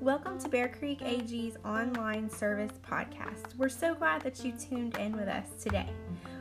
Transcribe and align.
Welcome 0.00 0.40
to 0.40 0.48
Bear 0.48 0.66
Creek 0.76 1.02
AG's 1.02 1.56
online 1.64 2.28
service 2.28 2.72
podcast. 2.82 3.56
We're 3.56 3.68
so 3.68 3.94
glad 3.94 4.22
that 4.22 4.44
you 4.44 4.54
tuned 4.58 4.96
in 4.96 5.16
with 5.16 5.28
us 5.28 5.46
today. 5.62 5.88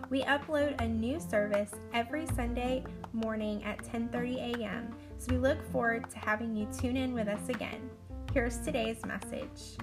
We 0.09 0.23
upload 0.23 0.81
a 0.81 0.87
new 0.87 1.19
service 1.19 1.69
every 1.93 2.25
Sunday 2.35 2.83
morning 3.13 3.63
at 3.63 3.83
10:30 3.83 4.55
a.m. 4.55 4.95
So 5.19 5.33
we 5.33 5.37
look 5.37 5.63
forward 5.71 6.09
to 6.09 6.17
having 6.17 6.55
you 6.55 6.67
tune 6.75 6.97
in 6.97 7.13
with 7.13 7.27
us 7.27 7.47
again. 7.49 7.91
Here's 8.33 8.57
today's 8.57 9.05
message. 9.05 9.77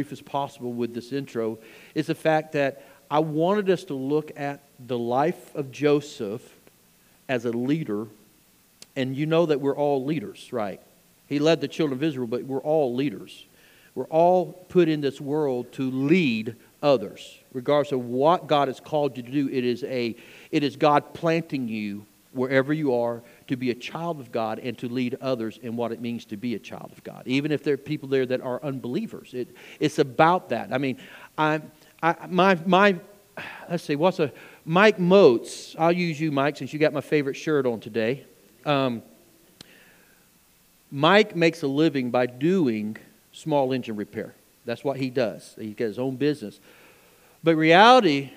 brief 0.00 0.12
as 0.12 0.22
possible 0.22 0.72
with 0.72 0.94
this 0.94 1.12
intro 1.12 1.58
is 1.94 2.06
the 2.06 2.14
fact 2.14 2.52
that 2.52 2.82
I 3.10 3.18
wanted 3.18 3.68
us 3.70 3.84
to 3.84 3.94
look 3.94 4.30
at 4.36 4.60
the 4.78 4.98
life 4.98 5.54
of 5.54 5.72
Joseph 5.72 6.42
as 7.28 7.44
a 7.44 7.50
leader. 7.50 8.06
And 8.96 9.16
you 9.16 9.26
know 9.26 9.46
that 9.46 9.60
we're 9.60 9.76
all 9.76 10.04
leaders, 10.04 10.52
right? 10.52 10.80
He 11.26 11.38
led 11.38 11.60
the 11.60 11.68
children 11.68 11.98
of 11.98 12.02
Israel, 12.02 12.26
but 12.26 12.44
we're 12.44 12.58
all 12.58 12.94
leaders. 12.94 13.46
We're 13.94 14.04
all 14.04 14.52
put 14.68 14.88
in 14.88 15.00
this 15.00 15.20
world 15.20 15.72
to 15.72 15.90
lead 15.90 16.56
others. 16.82 17.38
Regardless 17.52 17.92
of 17.92 18.04
what 18.04 18.46
God 18.46 18.68
has 18.68 18.80
called 18.80 19.16
you 19.16 19.22
to 19.22 19.30
do, 19.30 19.48
it 19.48 19.64
is, 19.64 19.82
a, 19.84 20.16
it 20.50 20.62
is 20.62 20.76
God 20.76 21.14
planting 21.14 21.68
you 21.68 22.04
wherever 22.32 22.72
you 22.72 22.94
are 22.94 23.22
to 23.48 23.56
be 23.56 23.70
a 23.70 23.74
child 23.74 24.20
of 24.20 24.30
God 24.30 24.60
and 24.60 24.78
to 24.78 24.88
lead 24.88 25.16
others 25.20 25.58
in 25.62 25.76
what 25.76 25.90
it 25.90 26.00
means 26.00 26.24
to 26.26 26.36
be 26.36 26.54
a 26.54 26.58
child 26.58 26.92
of 26.92 27.02
God, 27.02 27.24
even 27.26 27.50
if 27.50 27.64
there 27.64 27.74
are 27.74 27.78
people 27.78 28.08
there 28.08 28.26
that 28.26 28.40
are 28.40 28.62
unbelievers. 28.62 29.34
It, 29.34 29.48
it's 29.80 29.98
about 29.98 30.50
that. 30.50 30.72
I 30.72 30.78
mean, 30.78 30.98
I, 31.36 31.60
I, 32.02 32.26
my, 32.28 32.58
my, 32.66 32.96
let's 33.68 33.84
see, 33.84 33.96
what's 33.96 34.18
a, 34.18 34.32
Mike 34.64 34.98
Moats, 34.98 35.74
I'll 35.78 35.92
use 35.92 36.20
you, 36.20 36.32
Mike, 36.32 36.56
since 36.56 36.72
you 36.72 36.78
got 36.78 36.92
my 36.92 37.00
favorite 37.00 37.34
shirt 37.34 37.66
on 37.66 37.80
today. 37.80 38.24
Um, 38.64 39.02
Mike 40.90 41.36
makes 41.36 41.62
a 41.62 41.66
living 41.66 42.10
by 42.10 42.26
doing 42.26 42.96
small 43.32 43.72
engine 43.72 43.96
repair. 43.96 44.34
That's 44.64 44.82
what 44.82 44.96
he 44.96 45.10
does. 45.10 45.54
He's 45.58 45.74
got 45.74 45.84
his 45.86 45.98
own 45.98 46.16
business. 46.16 46.60
But 47.42 47.56
reality, 47.56 48.30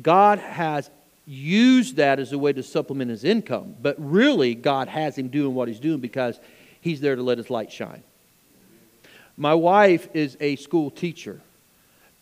God 0.00 0.38
has 0.38 0.90
used 1.26 1.96
that 1.96 2.18
as 2.18 2.32
a 2.32 2.38
way 2.38 2.52
to 2.52 2.62
supplement 2.62 3.10
his 3.10 3.24
income. 3.24 3.76
But 3.80 3.96
really, 3.98 4.54
God 4.54 4.88
has 4.88 5.16
him 5.16 5.28
doing 5.28 5.54
what 5.54 5.68
he's 5.68 5.80
doing 5.80 6.00
because 6.00 6.40
he's 6.80 7.00
there 7.00 7.16
to 7.16 7.22
let 7.22 7.38
his 7.38 7.50
light 7.50 7.70
shine. 7.70 8.02
My 9.36 9.54
wife 9.54 10.08
is 10.12 10.36
a 10.40 10.56
school 10.56 10.90
teacher. 10.90 11.40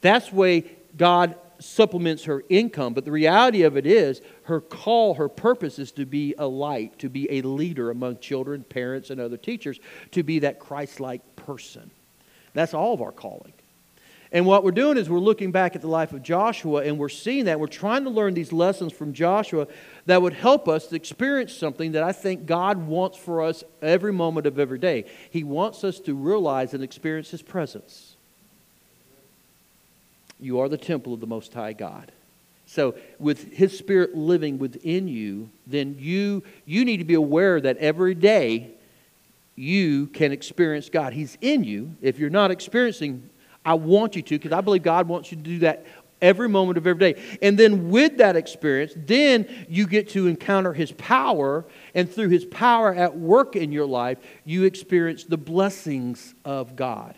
That's 0.01 0.33
way 0.33 0.71
God 0.97 1.37
supplements 1.61 2.25
her 2.25 2.43
income. 2.49 2.95
But 2.95 3.05
the 3.05 3.13
reality 3.13 3.63
of 3.63 3.77
it 3.77 3.87
is, 3.87 4.21
her 4.45 4.61
call, 4.61 5.15
her 5.15 5.29
purpose 5.29 5.79
is 5.79 5.93
to 5.93 6.07
be 6.07 6.35
a 6.39 6.47
light, 6.47 6.99
to 7.01 7.09
be 7.09 7.31
a 7.31 7.43
leader 7.43 7.91
among 7.91 8.19
children, 8.19 8.65
parents, 8.65 9.11
and 9.11 9.21
other 9.21 9.37
teachers, 9.37 9.79
to 10.13 10.23
be 10.23 10.41
that 10.41 10.59
Christ 10.59 11.01
like 11.01 11.37
person. 11.37 11.91
That's 12.55 12.75
all 12.75 12.95
of 12.95 13.03
our 13.03 13.13
calling. 13.13 13.53
And 14.33 14.47
what 14.47 14.63
we're 14.63 14.71
doing 14.71 14.97
is 14.97 15.11
we're 15.11 15.19
looking 15.19 15.51
back 15.51 15.75
at 15.75 15.83
the 15.83 15.89
life 15.89 16.13
of 16.13 16.23
Joshua 16.23 16.85
and 16.85 16.99
we're 16.99 17.09
seeing 17.09 17.47
that. 17.47 17.59
We're 17.59 17.67
trying 17.67 18.05
to 18.05 18.11
learn 18.11 18.35
these 18.35 18.53
lessons 18.53 18.93
from 18.93 19.13
Joshua 19.13 19.67
that 20.07 20.23
would 20.23 20.35
help 20.35 20.69
us 20.69 20.87
to 20.89 20.97
experience 20.97 21.53
something 21.53 21.93
that 21.93 22.05
I 22.05 22.13
think 22.13 22.47
God 22.47 22.87
wants 22.87 23.19
for 23.19 23.43
us 23.43 23.65
every 23.83 24.13
moment 24.13 24.47
of 24.47 24.59
every 24.61 24.79
day. 24.79 25.07
He 25.31 25.43
wants 25.43 25.83
us 25.83 25.99
to 26.01 26.15
realize 26.15 26.75
and 26.75 26.85
experience 26.85 27.31
His 27.31 27.43
presence. 27.43 28.17
You 30.41 30.61
are 30.61 30.69
the 30.69 30.79
temple 30.79 31.15
of 31.15 31.21
the 31.21 31.27
Most 31.27 31.53
High 31.53 31.73
God. 31.73 32.13
So, 32.67 32.95
with 33.19 33.53
His 33.53 33.77
Spirit 33.77 34.15
living 34.15 34.59
within 34.59 35.09
you, 35.09 35.51
then 35.67 35.97
you, 35.99 36.45
you 36.65 36.85
need 36.85 36.99
to 36.99 37.05
be 37.05 37.15
aware 37.15 37.61
that 37.61 37.77
every 37.79 38.15
day 38.15 38.71
you 39.57 40.07
can 40.09 40.31
experience 40.31 40.89
God. 40.89 41.13
He's 41.13 41.37
in 41.41 41.65
you. 41.65 41.97
If 42.01 42.19
you're 42.19 42.31
not 42.31 42.51
experiencing 42.51 43.29
I 43.65 43.75
want 43.75 44.17
you 44.17 44.23
to 44.23 44.39
because 44.39 44.53
I 44.53 44.61
believe 44.61 44.83
God 44.83 45.09
wants 45.09 45.31
you 45.31 45.37
to 45.37 45.43
do 45.43 45.59
that 45.61 45.85
every 46.23 46.49
moment 46.49 46.79
of 46.79 46.87
every 46.87 47.13
day. 47.13 47.23
And 47.41 47.59
then 47.59 47.91
with 47.91 48.19
that 48.19 48.37
experience, 48.37 48.93
then 48.97 49.49
you 49.69 49.87
get 49.87 50.11
to 50.11 50.27
encounter 50.27 50.73
His 50.73 50.93
power. 50.93 51.65
And 51.95 52.11
through 52.11 52.29
His 52.29 52.45
power 52.45 52.95
at 52.95 53.17
work 53.17 53.57
in 53.57 53.73
your 53.73 53.87
life, 53.87 54.19
you 54.45 54.65
experience 54.65 55.25
the 55.25 55.39
blessings 55.39 56.35
of 56.45 56.77
God. 56.77 57.15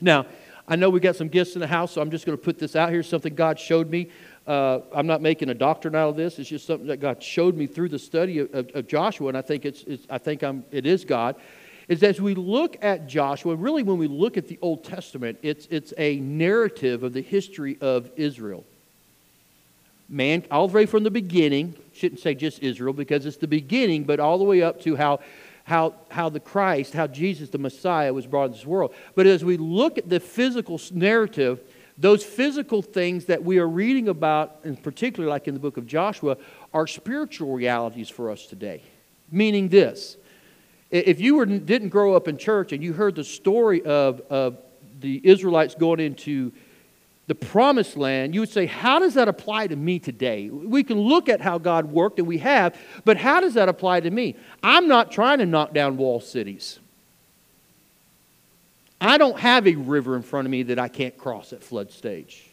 Now, 0.00 0.26
I 0.68 0.76
know 0.76 0.90
we 0.90 1.00
got 1.00 1.16
some 1.16 1.28
gifts 1.28 1.54
in 1.54 1.60
the 1.60 1.66
house, 1.66 1.92
so 1.92 2.00
I'm 2.00 2.10
just 2.10 2.24
going 2.24 2.38
to 2.38 2.42
put 2.42 2.58
this 2.58 2.76
out 2.76 2.90
here. 2.90 3.02
Something 3.02 3.34
God 3.34 3.58
showed 3.58 3.90
me. 3.90 4.10
Uh, 4.46 4.80
I'm 4.94 5.06
not 5.06 5.20
making 5.20 5.50
a 5.50 5.54
doctrine 5.54 5.94
out 5.94 6.10
of 6.10 6.16
this. 6.16 6.38
It's 6.38 6.48
just 6.48 6.66
something 6.66 6.88
that 6.88 6.98
God 6.98 7.22
showed 7.22 7.56
me 7.56 7.66
through 7.66 7.88
the 7.90 7.98
study 7.98 8.38
of, 8.38 8.54
of, 8.54 8.70
of 8.74 8.86
Joshua, 8.86 9.28
and 9.28 9.36
I 9.36 9.42
think 9.42 9.64
it's, 9.64 9.82
it's 9.84 10.06
I 10.08 10.18
think 10.18 10.42
I'm, 10.42 10.64
it 10.70 10.86
is 10.86 11.04
God 11.04 11.36
is 11.88 12.02
as 12.02 12.20
we 12.20 12.34
look 12.34 12.82
at 12.82 13.06
Joshua, 13.06 13.54
really 13.54 13.82
when 13.82 13.98
we 13.98 14.06
look 14.06 14.36
at 14.36 14.48
the 14.48 14.58
Old 14.62 14.84
Testament, 14.84 15.38
it's, 15.42 15.66
it's 15.70 15.92
a 15.98 16.16
narrative 16.20 17.02
of 17.02 17.12
the 17.12 17.22
history 17.22 17.76
of 17.80 18.10
Israel. 18.16 18.64
Man, 20.08 20.44
all 20.50 20.68
the 20.68 20.74
way 20.74 20.86
from 20.86 21.04
the 21.04 21.10
beginning, 21.10 21.74
shouldn't 21.94 22.20
say 22.20 22.34
just 22.34 22.62
Israel 22.62 22.92
because 22.92 23.26
it's 23.26 23.38
the 23.38 23.46
beginning, 23.46 24.04
but 24.04 24.20
all 24.20 24.38
the 24.38 24.44
way 24.44 24.62
up 24.62 24.80
to 24.82 24.96
how, 24.96 25.20
how, 25.72 25.94
how 26.10 26.28
the 26.28 26.38
Christ, 26.38 26.92
how 26.92 27.06
Jesus, 27.06 27.48
the 27.48 27.56
Messiah, 27.56 28.12
was 28.12 28.26
brought 28.26 28.44
into 28.44 28.58
this 28.58 28.66
world. 28.66 28.94
But 29.14 29.26
as 29.26 29.42
we 29.42 29.56
look 29.56 29.96
at 29.96 30.06
the 30.06 30.20
physical 30.20 30.78
narrative, 30.92 31.60
those 31.96 32.22
physical 32.22 32.82
things 32.82 33.24
that 33.24 33.42
we 33.42 33.58
are 33.58 33.66
reading 33.66 34.08
about, 34.08 34.58
in 34.64 34.76
particular 34.76 35.30
like 35.30 35.48
in 35.48 35.54
the 35.54 35.60
book 35.60 35.78
of 35.78 35.86
Joshua, 35.86 36.36
are 36.74 36.86
spiritual 36.86 37.54
realities 37.54 38.10
for 38.10 38.30
us 38.30 38.44
today. 38.44 38.82
Meaning 39.30 39.70
this 39.70 40.18
if 40.90 41.22
you 41.22 41.36
were, 41.36 41.46
didn't 41.46 41.88
grow 41.88 42.14
up 42.14 42.28
in 42.28 42.36
church 42.36 42.72
and 42.72 42.82
you 42.82 42.92
heard 42.92 43.14
the 43.14 43.24
story 43.24 43.80
of, 43.82 44.20
of 44.28 44.58
the 45.00 45.22
Israelites 45.24 45.74
going 45.74 46.00
into 46.00 46.52
the 47.32 47.46
promised 47.46 47.96
land, 47.96 48.34
you 48.34 48.40
would 48.40 48.50
say, 48.50 48.66
How 48.66 48.98
does 48.98 49.14
that 49.14 49.26
apply 49.26 49.66
to 49.68 49.74
me 49.74 49.98
today? 49.98 50.50
We 50.50 50.84
can 50.84 51.00
look 51.00 51.30
at 51.30 51.40
how 51.40 51.56
God 51.56 51.86
worked, 51.86 52.18
and 52.18 52.28
we 52.28 52.36
have, 52.38 52.78
but 53.06 53.16
how 53.16 53.40
does 53.40 53.54
that 53.54 53.70
apply 53.70 54.00
to 54.00 54.10
me? 54.10 54.36
I'm 54.62 54.86
not 54.86 55.10
trying 55.10 55.38
to 55.38 55.46
knock 55.46 55.72
down 55.72 55.96
wall 55.96 56.20
cities. 56.20 56.78
I 59.00 59.16
don't 59.16 59.38
have 59.40 59.66
a 59.66 59.76
river 59.76 60.14
in 60.14 60.20
front 60.20 60.46
of 60.46 60.50
me 60.50 60.64
that 60.64 60.78
I 60.78 60.88
can't 60.88 61.16
cross 61.16 61.54
at 61.54 61.64
flood 61.64 61.90
stage. 61.90 62.50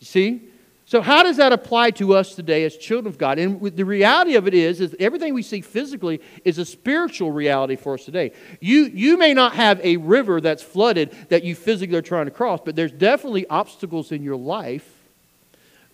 You 0.00 0.06
see? 0.06 0.42
So, 0.88 1.02
how 1.02 1.22
does 1.22 1.36
that 1.36 1.52
apply 1.52 1.90
to 1.90 2.14
us 2.14 2.34
today 2.34 2.64
as 2.64 2.74
children 2.74 3.12
of 3.12 3.18
God? 3.18 3.38
And 3.38 3.60
the 3.60 3.84
reality 3.84 4.36
of 4.36 4.48
it 4.48 4.54
is, 4.54 4.80
is 4.80 4.96
everything 4.98 5.34
we 5.34 5.42
see 5.42 5.60
physically 5.60 6.22
is 6.46 6.56
a 6.56 6.64
spiritual 6.64 7.30
reality 7.30 7.76
for 7.76 7.92
us 7.92 8.06
today. 8.06 8.32
You, 8.58 8.84
you 8.84 9.18
may 9.18 9.34
not 9.34 9.52
have 9.52 9.82
a 9.84 9.98
river 9.98 10.40
that's 10.40 10.62
flooded 10.62 11.14
that 11.28 11.44
you 11.44 11.54
physically 11.54 11.98
are 11.98 12.00
trying 12.00 12.24
to 12.24 12.30
cross, 12.30 12.60
but 12.64 12.74
there's 12.74 12.90
definitely 12.90 13.46
obstacles 13.48 14.12
in 14.12 14.22
your 14.22 14.36
life 14.36 14.90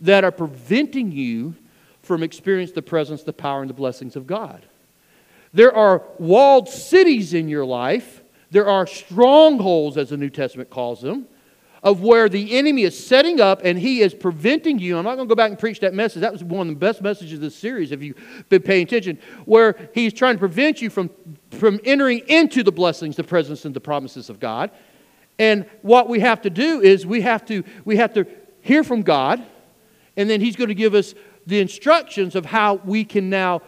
that 0.00 0.22
are 0.22 0.30
preventing 0.30 1.10
you 1.10 1.56
from 2.02 2.22
experiencing 2.22 2.76
the 2.76 2.82
presence, 2.82 3.24
the 3.24 3.32
power, 3.32 3.62
and 3.62 3.70
the 3.70 3.74
blessings 3.74 4.14
of 4.14 4.28
God. 4.28 4.64
There 5.52 5.74
are 5.74 6.04
walled 6.20 6.68
cities 6.68 7.34
in 7.34 7.48
your 7.48 7.64
life. 7.64 8.22
There 8.52 8.68
are 8.68 8.86
strongholds, 8.86 9.96
as 9.96 10.10
the 10.10 10.16
New 10.16 10.30
Testament 10.30 10.70
calls 10.70 11.02
them 11.02 11.26
of 11.84 12.00
where 12.00 12.30
the 12.30 12.56
enemy 12.56 12.82
is 12.82 13.06
setting 13.06 13.42
up 13.42 13.60
and 13.62 13.78
he 13.78 14.00
is 14.00 14.14
preventing 14.14 14.78
you. 14.78 14.96
I'm 14.96 15.04
not 15.04 15.16
going 15.16 15.28
to 15.28 15.32
go 15.32 15.36
back 15.36 15.50
and 15.50 15.58
preach 15.58 15.80
that 15.80 15.92
message. 15.92 16.22
That 16.22 16.32
was 16.32 16.42
one 16.42 16.68
of 16.68 16.74
the 16.74 16.78
best 16.78 17.02
messages 17.02 17.34
of 17.34 17.40
this 17.42 17.54
series, 17.54 17.92
if 17.92 18.02
you've 18.02 18.16
been 18.48 18.62
paying 18.62 18.84
attention, 18.84 19.18
where 19.44 19.90
he's 19.94 20.14
trying 20.14 20.36
to 20.36 20.38
prevent 20.38 20.80
you 20.80 20.88
from, 20.88 21.10
from 21.50 21.78
entering 21.84 22.20
into 22.26 22.62
the 22.62 22.72
blessings, 22.72 23.16
the 23.16 23.22
presence, 23.22 23.66
and 23.66 23.76
the 23.76 23.80
promises 23.80 24.30
of 24.30 24.40
God. 24.40 24.70
And 25.38 25.66
what 25.82 26.08
we 26.08 26.20
have 26.20 26.40
to 26.42 26.50
do 26.50 26.80
is 26.80 27.04
we 27.04 27.20
have 27.20 27.44
to, 27.46 27.62
we 27.84 27.96
have 27.98 28.14
to 28.14 28.26
hear 28.62 28.82
from 28.82 29.02
God, 29.02 29.44
and 30.16 30.30
then 30.30 30.40
he's 30.40 30.56
going 30.56 30.68
to 30.68 30.74
give 30.74 30.94
us 30.94 31.14
the 31.46 31.60
instructions 31.60 32.34
of 32.34 32.46
how 32.46 32.76
we 32.76 33.04
can 33.04 33.28
now 33.28 33.60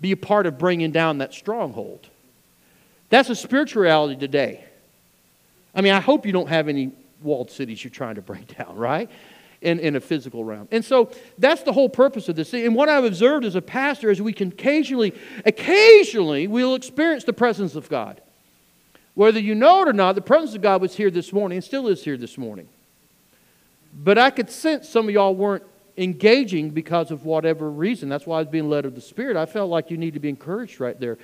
be 0.00 0.10
a 0.10 0.16
part 0.16 0.46
of 0.46 0.58
bringing 0.58 0.90
down 0.90 1.18
that 1.18 1.32
stronghold. 1.32 2.08
That's 3.08 3.30
a 3.30 3.36
spiritual 3.36 3.84
reality 3.84 4.18
today. 4.18 4.64
I 5.72 5.80
mean, 5.80 5.92
I 5.92 6.00
hope 6.00 6.26
you 6.26 6.32
don't 6.32 6.48
have 6.48 6.66
any 6.66 6.90
walled 7.22 7.50
cities 7.50 7.82
you're 7.84 7.90
trying 7.90 8.16
to 8.16 8.22
break 8.22 8.56
down, 8.58 8.76
right? 8.76 9.10
In, 9.60 9.78
in 9.78 9.94
a 9.94 10.00
physical 10.00 10.42
realm. 10.42 10.68
And 10.70 10.82
so 10.82 11.10
that's 11.36 11.62
the 11.64 11.72
whole 11.72 11.90
purpose 11.90 12.30
of 12.30 12.36
this. 12.36 12.54
And 12.54 12.74
what 12.74 12.88
I've 12.88 13.04
observed 13.04 13.44
as 13.44 13.56
a 13.56 13.62
pastor 13.62 14.10
is 14.10 14.22
we 14.22 14.32
can 14.32 14.48
occasionally, 14.48 15.12
occasionally, 15.44 16.46
we'll 16.46 16.74
experience 16.74 17.24
the 17.24 17.34
presence 17.34 17.74
of 17.74 17.88
God. 17.90 18.22
Whether 19.14 19.38
you 19.40 19.54
know 19.54 19.82
it 19.82 19.88
or 19.88 19.92
not, 19.92 20.14
the 20.14 20.22
presence 20.22 20.54
of 20.54 20.62
God 20.62 20.80
was 20.80 20.96
here 20.96 21.10
this 21.10 21.30
morning 21.30 21.56
and 21.56 21.64
still 21.64 21.88
is 21.88 22.02
here 22.02 22.16
this 22.16 22.38
morning. 22.38 22.68
But 23.92 24.16
I 24.16 24.30
could 24.30 24.50
sense 24.50 24.88
some 24.88 25.08
of 25.08 25.14
y'all 25.14 25.34
weren't 25.34 25.64
engaging 25.96 26.70
because 26.70 27.10
of 27.10 27.26
whatever 27.26 27.70
reason. 27.70 28.08
That's 28.08 28.26
why 28.26 28.36
I 28.36 28.40
was 28.40 28.48
being 28.48 28.70
led 28.70 28.86
of 28.86 28.94
the 28.94 29.00
Spirit. 29.00 29.36
I 29.36 29.46
felt 29.46 29.68
like 29.68 29.90
you 29.90 29.98
need 29.98 30.14
to 30.14 30.20
be 30.20 30.28
encouraged 30.28 30.80
right 30.80 30.98
there. 30.98 31.18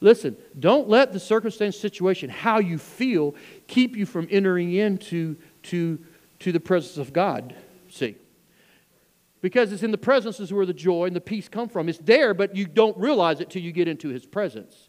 Listen, 0.00 0.36
don't 0.58 0.88
let 0.88 1.12
the 1.12 1.20
circumstance, 1.20 1.76
situation, 1.78 2.28
how 2.28 2.58
you 2.58 2.78
feel, 2.78 3.34
keep 3.66 3.96
you 3.96 4.06
from 4.06 4.28
entering 4.30 4.72
into 4.72 5.36
to, 5.64 5.98
to 6.40 6.52
the 6.52 6.60
presence 6.60 6.96
of 6.96 7.12
God. 7.12 7.54
See? 7.88 8.16
Because 9.40 9.72
it's 9.72 9.82
in 9.82 9.90
the 9.90 9.98
presence 9.98 10.40
is 10.40 10.52
where 10.52 10.66
the 10.66 10.74
joy 10.74 11.04
and 11.04 11.14
the 11.14 11.20
peace 11.20 11.48
come 11.48 11.68
from. 11.68 11.88
It's 11.88 11.98
there, 11.98 12.34
but 12.34 12.56
you 12.56 12.66
don't 12.66 12.96
realize 12.96 13.40
it 13.40 13.50
till 13.50 13.62
you 13.62 13.72
get 13.72 13.88
into 13.88 14.08
his 14.08 14.26
presence. 14.26 14.88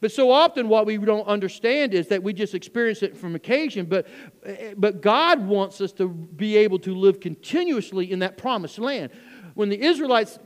But 0.00 0.12
so 0.12 0.30
often, 0.30 0.68
what 0.68 0.86
we 0.86 0.96
don't 0.96 1.26
understand 1.26 1.92
is 1.92 2.08
that 2.08 2.22
we 2.22 2.32
just 2.32 2.54
experience 2.54 3.02
it 3.02 3.16
from 3.16 3.34
occasion, 3.34 3.86
but, 3.86 4.06
but 4.76 5.00
God 5.00 5.44
wants 5.44 5.80
us 5.80 5.92
to 5.94 6.08
be 6.08 6.56
able 6.56 6.78
to 6.80 6.94
live 6.94 7.18
continuously 7.18 8.12
in 8.12 8.20
that 8.20 8.36
promised 8.36 8.78
land. 8.78 9.10
When 9.54 9.70
the 9.70 9.80
Israelites 9.80 10.38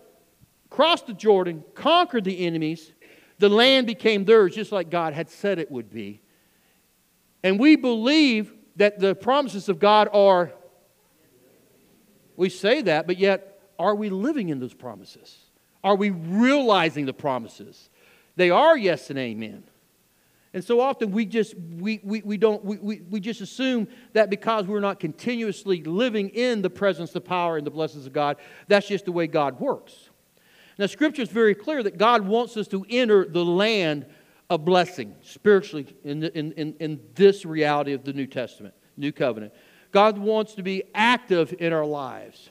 crossed 0.71 1.07
the 1.07 1.13
Jordan, 1.13 1.65
conquered 1.75 2.25
the 2.25 2.47
enemies, 2.47 2.93
the 3.39 3.51
land 3.51 3.87
became 3.87 4.25
theirs, 4.25 4.55
just 4.55 4.73
like 4.73 4.89
God 4.89 5.13
had 5.13 5.29
said 5.29 5.59
it 5.59 5.71
would 5.71 5.91
be. 5.91 6.23
And 7.43 7.59
we 7.59 7.77
believe 7.77 8.53
that 8.77 8.99
the 8.99 9.15
promises 9.15 9.69
of 9.69 9.79
God 9.79 10.09
are, 10.13 10.53
we 12.37 12.49
say 12.49 12.83
that, 12.83 13.07
but 13.07 13.19
yet, 13.19 13.61
are 13.79 13.95
we 13.95 14.11
living 14.11 14.49
in 14.49 14.61
those 14.61 14.75
promises? 14.75 15.37
Are 15.83 15.97
we 15.97 16.11
realizing 16.11 17.07
the 17.07 17.13
promises? 17.13 17.91
They 18.37 18.51
are 18.51 18.77
yes 18.77 19.11
and 19.11 19.19
amen. 19.19 19.65
And 20.55 20.63
so 20.63 20.81
often 20.81 21.13
we 21.13 21.25
just 21.25 21.55
we, 21.57 22.01
we, 22.03 22.21
we 22.23 22.37
don't 22.37 22.63
we, 22.65 22.77
we, 22.77 23.01
we 23.11 23.21
just 23.21 23.41
assume 23.41 23.89
that 24.13 24.29
because 24.29 24.67
we're 24.67 24.81
not 24.81 25.01
continuously 25.01 25.83
living 25.83 26.29
in 26.29 26.61
the 26.61 26.69
presence, 26.71 27.11
the 27.11 27.23
power, 27.23 27.57
and 27.57 27.67
the 27.67 27.71
blessings 27.71 28.07
of 28.07 28.13
God, 28.13 28.37
that's 28.69 28.87
just 28.87 29.07
the 29.07 29.13
way 29.13 29.27
God 29.27 29.59
works. 29.61 30.11
Now 30.79 30.87
scripture 30.87 31.23
is 31.23 31.31
very 31.31 31.55
clear 31.55 31.83
that 31.83 31.97
God 31.97 32.27
wants 32.27 32.57
us 32.57 32.69
to 32.69 32.85
enter 32.91 33.27
the 33.27 33.45
land 33.45 34.07
of 34.53 34.67
blessing 34.67 35.15
spiritually 35.23 35.87
in, 36.05 36.25
in, 36.25 36.53
in, 36.53 36.75
in 36.79 37.01
this 37.15 37.47
reality 37.47 37.95
of 37.95 38.05
the 38.05 38.13
New 38.13 38.27
Testament, 38.27 38.75
New 38.99 39.11
Covenant. 39.11 39.55
God 39.93 40.19
wants 40.19 40.55
to 40.55 40.63
be 40.63 40.83
active 40.95 41.55
in 41.59 41.73
our 41.73 41.87
lives. 41.87 42.51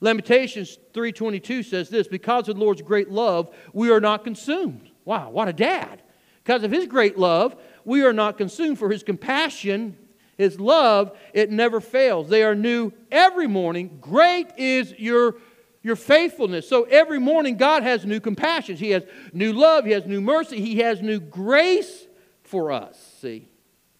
Lamentations 0.00 0.78
3:22 0.92 1.64
says 1.64 1.88
this, 1.88 2.06
because 2.08 2.48
of 2.48 2.56
the 2.56 2.60
Lord's 2.60 2.82
great 2.82 3.10
love, 3.10 3.54
we 3.72 3.90
are 3.90 4.00
not 4.00 4.22
consumed. 4.22 4.90
Wow, 5.06 5.30
what 5.30 5.48
a 5.48 5.52
dad. 5.54 6.02
Because 6.44 6.62
of 6.62 6.70
his 6.70 6.86
great 6.86 7.18
love, 7.18 7.56
we 7.86 8.02
are 8.02 8.12
not 8.12 8.36
consumed, 8.36 8.78
for 8.78 8.90
his 8.90 9.02
compassion, 9.02 9.96
his 10.36 10.60
love, 10.60 11.16
it 11.32 11.50
never 11.50 11.80
fails. 11.80 12.28
They 12.28 12.42
are 12.42 12.54
new 12.54 12.92
every 13.10 13.46
morning. 13.46 13.98
Great 14.00 14.48
is 14.58 14.94
your, 14.98 15.36
your 15.82 15.96
faithfulness. 15.96 16.68
So 16.68 16.84
every 16.84 17.18
morning, 17.18 17.56
God 17.56 17.82
has 17.82 18.04
new 18.04 18.20
compassions. 18.20 18.80
He 18.80 18.90
has 18.90 19.04
new 19.32 19.52
love, 19.52 19.84
He 19.84 19.92
has 19.92 20.06
new 20.06 20.20
mercy, 20.20 20.60
He 20.60 20.78
has 20.80 21.00
new 21.00 21.20
grace 21.20 22.06
for 22.42 22.72
us. 22.72 22.98
See, 23.20 23.48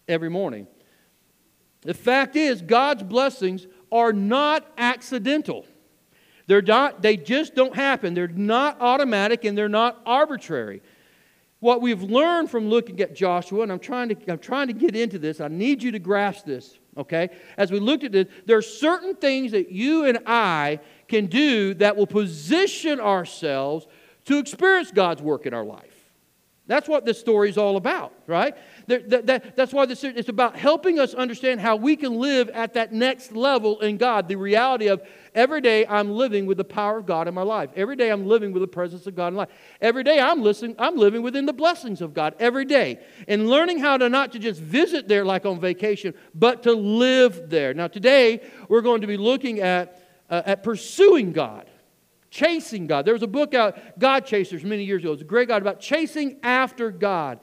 every 0.08 0.30
morning. 0.30 0.66
The 1.82 1.94
fact 1.94 2.36
is, 2.36 2.60
God's 2.60 3.02
blessings 3.02 3.66
are 3.90 4.12
not 4.12 4.66
accidental. 4.76 5.64
They're 6.46 6.62
not, 6.62 7.00
they 7.00 7.16
just 7.16 7.54
don't 7.54 7.74
happen. 7.74 8.12
They're 8.12 8.28
not 8.28 8.80
automatic 8.80 9.44
and 9.44 9.56
they're 9.56 9.68
not 9.68 10.00
arbitrary. 10.04 10.82
What 11.60 11.80
we've 11.80 12.02
learned 12.02 12.50
from 12.50 12.68
looking 12.68 13.00
at 13.00 13.14
Joshua, 13.14 13.62
and 13.62 13.70
I'm 13.70 13.78
trying 13.78 14.08
to, 14.08 14.16
I'm 14.32 14.38
trying 14.38 14.66
to 14.68 14.72
get 14.72 14.96
into 14.96 15.18
this, 15.18 15.40
I 15.40 15.48
need 15.48 15.82
you 15.82 15.92
to 15.92 15.98
grasp 15.98 16.46
this, 16.46 16.78
okay? 16.96 17.28
As 17.56 17.70
we 17.70 17.78
looked 17.78 18.02
at 18.02 18.12
this, 18.12 18.26
there 18.46 18.56
are 18.56 18.62
certain 18.62 19.14
things 19.14 19.52
that 19.52 19.70
you 19.70 20.06
and 20.06 20.18
I 20.26 20.80
can 21.10 21.26
do 21.26 21.74
that 21.74 21.96
will 21.96 22.06
position 22.06 23.00
ourselves 23.00 23.86
to 24.24 24.38
experience 24.38 24.90
God's 24.90 25.20
work 25.20 25.44
in 25.44 25.52
our 25.52 25.64
life. 25.64 26.00
That's 26.70 26.88
what 26.88 27.04
this 27.04 27.18
story 27.18 27.50
is 27.50 27.58
all 27.58 27.76
about, 27.76 28.12
right? 28.28 28.54
That, 28.86 29.26
that, 29.26 29.56
that's 29.56 29.72
why 29.72 29.86
this, 29.86 30.04
it's 30.04 30.28
about 30.28 30.54
helping 30.54 31.00
us 31.00 31.14
understand 31.14 31.60
how 31.60 31.74
we 31.74 31.96
can 31.96 32.20
live 32.20 32.48
at 32.50 32.74
that 32.74 32.92
next 32.92 33.32
level 33.32 33.80
in 33.80 33.96
God. 33.96 34.28
The 34.28 34.36
reality 34.36 34.86
of 34.86 35.02
every 35.34 35.60
day 35.62 35.84
I'm 35.84 36.12
living 36.12 36.46
with 36.46 36.58
the 36.58 36.64
power 36.64 36.98
of 36.98 37.06
God 37.06 37.26
in 37.26 37.34
my 37.34 37.42
life. 37.42 37.70
Every 37.74 37.96
day 37.96 38.10
I'm 38.10 38.24
living 38.24 38.52
with 38.52 38.62
the 38.62 38.68
presence 38.68 39.08
of 39.08 39.16
God 39.16 39.28
in 39.28 39.34
life. 39.34 39.48
Every 39.80 40.04
day 40.04 40.20
I'm 40.20 40.42
listening, 40.42 40.76
I'm 40.78 40.96
living 40.96 41.22
within 41.22 41.44
the 41.44 41.52
blessings 41.52 42.00
of 42.00 42.14
God 42.14 42.36
every 42.38 42.66
day. 42.66 43.00
And 43.26 43.50
learning 43.50 43.80
how 43.80 43.96
to 43.96 44.08
not 44.08 44.30
to 44.30 44.38
just 44.38 44.60
visit 44.60 45.08
there 45.08 45.24
like 45.24 45.44
on 45.44 45.58
vacation, 45.58 46.14
but 46.36 46.62
to 46.62 46.72
live 46.72 47.50
there. 47.50 47.74
Now 47.74 47.88
today 47.88 48.42
we're 48.68 48.82
going 48.82 49.00
to 49.00 49.08
be 49.08 49.16
looking 49.16 49.58
at, 49.58 50.00
uh, 50.30 50.42
at 50.46 50.62
pursuing 50.62 51.32
God 51.32 51.68
chasing 52.30 52.86
God. 52.86 53.04
There 53.04 53.14
was 53.14 53.22
a 53.22 53.28
book 53.28 53.54
out, 53.54 53.98
God 53.98 54.24
Chasers, 54.24 54.64
many 54.64 54.84
years 54.84 55.02
ago. 55.02 55.10
It 55.10 55.16
was 55.16 55.20
a 55.20 55.24
great 55.24 55.48
guide 55.48 55.62
about 55.62 55.80
chasing 55.80 56.38
after 56.42 56.90
God. 56.90 57.40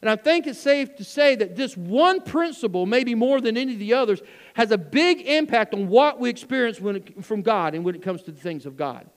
And 0.00 0.08
I 0.08 0.14
think 0.14 0.46
it's 0.46 0.60
safe 0.60 0.94
to 0.96 1.04
say 1.04 1.34
that 1.34 1.56
this 1.56 1.76
one 1.76 2.20
principle, 2.20 2.86
maybe 2.86 3.16
more 3.16 3.40
than 3.40 3.56
any 3.56 3.72
of 3.72 3.80
the 3.80 3.94
others, 3.94 4.22
has 4.54 4.70
a 4.70 4.78
big 4.78 5.22
impact 5.22 5.74
on 5.74 5.88
what 5.88 6.20
we 6.20 6.30
experience 6.30 6.78
it, 6.78 7.24
from 7.24 7.42
God 7.42 7.74
and 7.74 7.84
when 7.84 7.96
it 7.96 8.02
comes 8.02 8.22
to 8.22 8.32
the 8.32 8.40
things 8.40 8.64
of 8.64 8.76
God. 8.76 9.08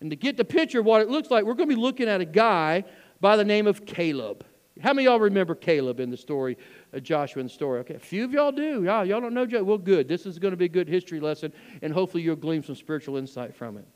And 0.00 0.10
to 0.10 0.16
get 0.16 0.36
the 0.36 0.44
picture 0.44 0.80
of 0.80 0.86
what 0.86 1.00
it 1.00 1.08
looks 1.08 1.30
like, 1.30 1.44
we're 1.44 1.54
going 1.54 1.68
to 1.68 1.74
be 1.76 1.80
looking 1.80 2.08
at 2.08 2.20
a 2.20 2.24
guy 2.24 2.84
by 3.20 3.36
the 3.36 3.44
name 3.44 3.68
of 3.68 3.86
Caleb. 3.86 4.44
How 4.82 4.92
many 4.92 5.06
y'all 5.06 5.20
remember 5.20 5.54
Caleb 5.54 6.00
in 6.00 6.10
the 6.10 6.16
story, 6.16 6.56
uh, 6.94 7.00
Joshua 7.00 7.40
in 7.40 7.46
the 7.46 7.52
story? 7.52 7.80
Okay, 7.80 7.94
a 7.94 7.98
few 7.98 8.24
of 8.24 8.32
y'all 8.32 8.52
do. 8.52 8.84
Y'all, 8.84 9.04
y'all 9.04 9.20
don't 9.20 9.34
know 9.34 9.46
Joshua. 9.46 9.64
Well, 9.64 9.78
good. 9.78 10.08
This 10.08 10.26
is 10.26 10.38
going 10.38 10.52
to 10.52 10.56
be 10.56 10.64
a 10.64 10.68
good 10.68 10.88
history 10.88 11.20
lesson, 11.20 11.52
and 11.82 11.92
hopefully 11.92 12.22
you'll 12.22 12.36
glean 12.36 12.62
some 12.62 12.74
spiritual 12.74 13.16
insight 13.16 13.54
from 13.54 13.76
it. 13.76 13.86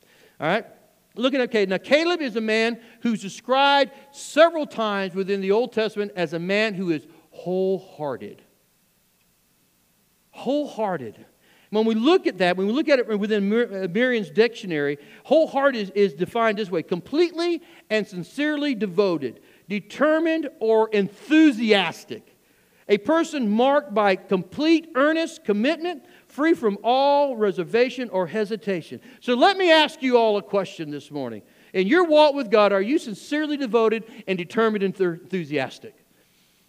All 0.41 0.47
right? 0.47 0.67
Looking 1.17 1.41
at 1.41 1.51
Caleb. 1.51 1.69
Now, 1.69 1.79
Caleb 1.79 2.21
is 2.21 2.37
a 2.37 2.41
man 2.41 2.81
who's 3.03 3.23
described 3.23 3.93
several 4.11 4.67
times 4.67 5.15
within 5.15 5.41
the 5.41 5.53
Old 5.53 5.73
Testament 5.73 6.13
as 6.17 6.33
a 6.33 6.39
man 6.39 6.75
who 6.75 6.91
is 6.91 7.07
wholehearted. 7.31 8.43
Wholehearted. 10.31 11.25
When 11.71 11.87
we 11.87 11.95
look 11.97 12.29
at 12.29 12.39
that, 12.39 12.57
when 12.57 12.69
we 12.69 12.73
look 12.73 12.89
at 12.89 13.01
it 13.01 13.19
within 13.19 13.53
uh, 13.53 13.89
Merriam's 13.91 14.31
dictionary, 14.31 14.99
wholehearted 15.25 15.81
is, 15.81 15.91
is 15.91 16.15
defined 16.15 16.59
this 16.59 16.71
way 16.71 16.83
completely 16.83 17.63
and 17.91 18.07
sincerely 18.07 18.77
devoted, 18.77 19.41
determined 19.69 20.49
or 20.61 20.89
enthusiastic. 20.91 22.37
A 22.89 22.99
person 22.99 23.51
marked 23.51 23.95
by 23.95 24.15
complete, 24.17 24.91
earnest 24.95 25.45
commitment, 25.45 26.05
free 26.29 26.53
from 26.53 26.77
all 26.83 27.37
reservation 27.37 28.11
or 28.11 28.27
hesitation. 28.27 29.01
So 29.21 29.35
let 29.35 29.57
me 29.57 29.71
ask 29.71 30.03
you 30.03 30.19
all 30.19 30.37
a 30.37 30.43
question 30.43 30.91
this 30.91 31.11
morning. 31.11 31.43
In 31.73 31.87
your 31.87 32.05
walk 32.05 32.35
with 32.35 32.51
God, 32.51 32.73
are 32.73 32.83
you 32.83 32.99
sincerely 32.99 33.57
devoted 33.57 34.05
and 34.27 34.37
determined 34.37 34.85
and 34.85 35.01
enthusiastic? 35.01 36.04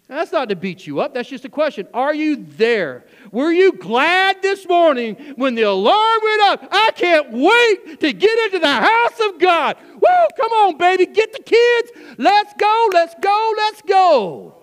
That's 0.08 0.30
not 0.30 0.48
to 0.50 0.56
beat 0.56 0.86
you 0.86 1.00
up, 1.00 1.14
that's 1.14 1.28
just 1.28 1.44
a 1.44 1.48
question. 1.48 1.88
Are 1.92 2.14
you 2.14 2.36
there? 2.36 3.04
Were 3.32 3.50
you 3.50 3.72
glad 3.72 4.40
this 4.40 4.66
morning 4.68 5.16
when 5.34 5.56
the 5.56 5.62
alarm 5.62 6.20
went 6.22 6.42
up? 6.42 6.68
I 6.70 6.92
can't 6.94 7.32
wait 7.32 8.00
to 8.00 8.12
get 8.12 8.38
into 8.44 8.60
the 8.60 8.68
house 8.68 9.20
of 9.20 9.40
God. 9.40 9.76
Woo, 9.94 10.26
come 10.36 10.52
on, 10.52 10.78
baby, 10.78 11.06
get 11.06 11.32
the 11.32 11.42
kids. 11.42 11.90
Let's 12.18 12.54
go, 12.54 12.88
let's 12.92 13.16
go, 13.20 13.54
let's 13.56 13.82
go. 13.82 14.54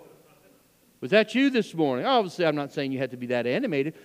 Was 1.01 1.12
that 1.12 1.36
you 1.36 1.50
this 1.50 1.74
morning? 1.74 2.06
Obviously, 2.06 2.46
I'm 2.46 2.56
not 2.56 2.72
saying 2.72 2.94
you 2.94 3.00
had 3.00 3.12
to 3.12 3.18
be 3.18 3.27
that 3.27 3.46
animated, 3.46 3.96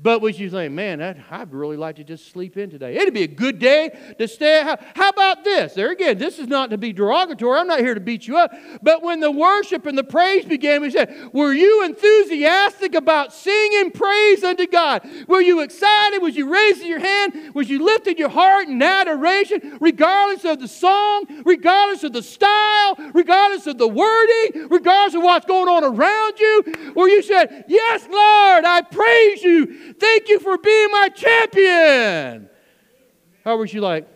but 0.00 0.20
was 0.20 0.40
you 0.40 0.50
saying, 0.50 0.74
man, 0.74 0.98
that, 0.98 1.16
I'd 1.30 1.52
really 1.52 1.76
like 1.76 1.96
to 1.96 2.04
just 2.04 2.32
sleep 2.32 2.56
in 2.56 2.68
today. 2.68 2.96
It'd 2.96 3.14
be 3.14 3.22
a 3.22 3.28
good 3.28 3.60
day 3.60 3.96
to 4.18 4.26
stay. 4.26 4.60
How, 4.62 4.76
how 4.96 5.10
about 5.10 5.44
this? 5.44 5.74
There 5.74 5.92
again, 5.92 6.18
this 6.18 6.40
is 6.40 6.48
not 6.48 6.70
to 6.70 6.78
be 6.78 6.92
derogatory. 6.92 7.60
I'm 7.60 7.68
not 7.68 7.78
here 7.78 7.94
to 7.94 8.00
beat 8.00 8.26
you 8.26 8.36
up. 8.36 8.52
But 8.82 9.02
when 9.02 9.20
the 9.20 9.30
worship 9.30 9.86
and 9.86 9.96
the 9.96 10.02
praise 10.02 10.44
began, 10.44 10.82
we 10.82 10.90
said, 10.90 11.30
Were 11.32 11.52
you 11.52 11.84
enthusiastic 11.84 12.96
about 12.96 13.32
singing 13.32 13.92
praise 13.92 14.42
unto 14.42 14.66
God? 14.66 15.08
Were 15.28 15.40
you 15.40 15.60
excited? 15.60 16.20
Was 16.20 16.36
you 16.36 16.52
raising 16.52 16.88
your 16.88 16.98
hand? 16.98 17.54
Was 17.54 17.70
you 17.70 17.84
lifting 17.84 18.18
your 18.18 18.30
heart 18.30 18.66
in 18.66 18.82
adoration, 18.82 19.78
regardless 19.80 20.44
of 20.44 20.58
the 20.58 20.68
song, 20.68 21.24
regardless 21.44 22.02
of 22.02 22.12
the 22.12 22.22
style, 22.22 22.96
regardless 23.14 23.68
of 23.68 23.78
the 23.78 23.88
wording, 23.88 24.68
regardless 24.70 25.14
of 25.14 25.22
what's 25.22 25.46
going 25.46 25.68
on 25.68 25.84
around 25.84 26.40
you? 26.40 26.92
Or 26.96 27.08
you 27.08 27.22
said, 27.22 27.64
Yes, 27.68 28.08
Lord, 28.10 28.64
I 28.64 28.82
praise 28.82 29.42
you. 29.44 29.83
Thank 29.98 30.28
you 30.28 30.40
for 30.40 30.58
being 30.58 30.88
my 30.90 31.08
champion. 31.08 32.48
How 33.44 33.56
was 33.56 33.72
you 33.72 33.80
like? 33.80 34.08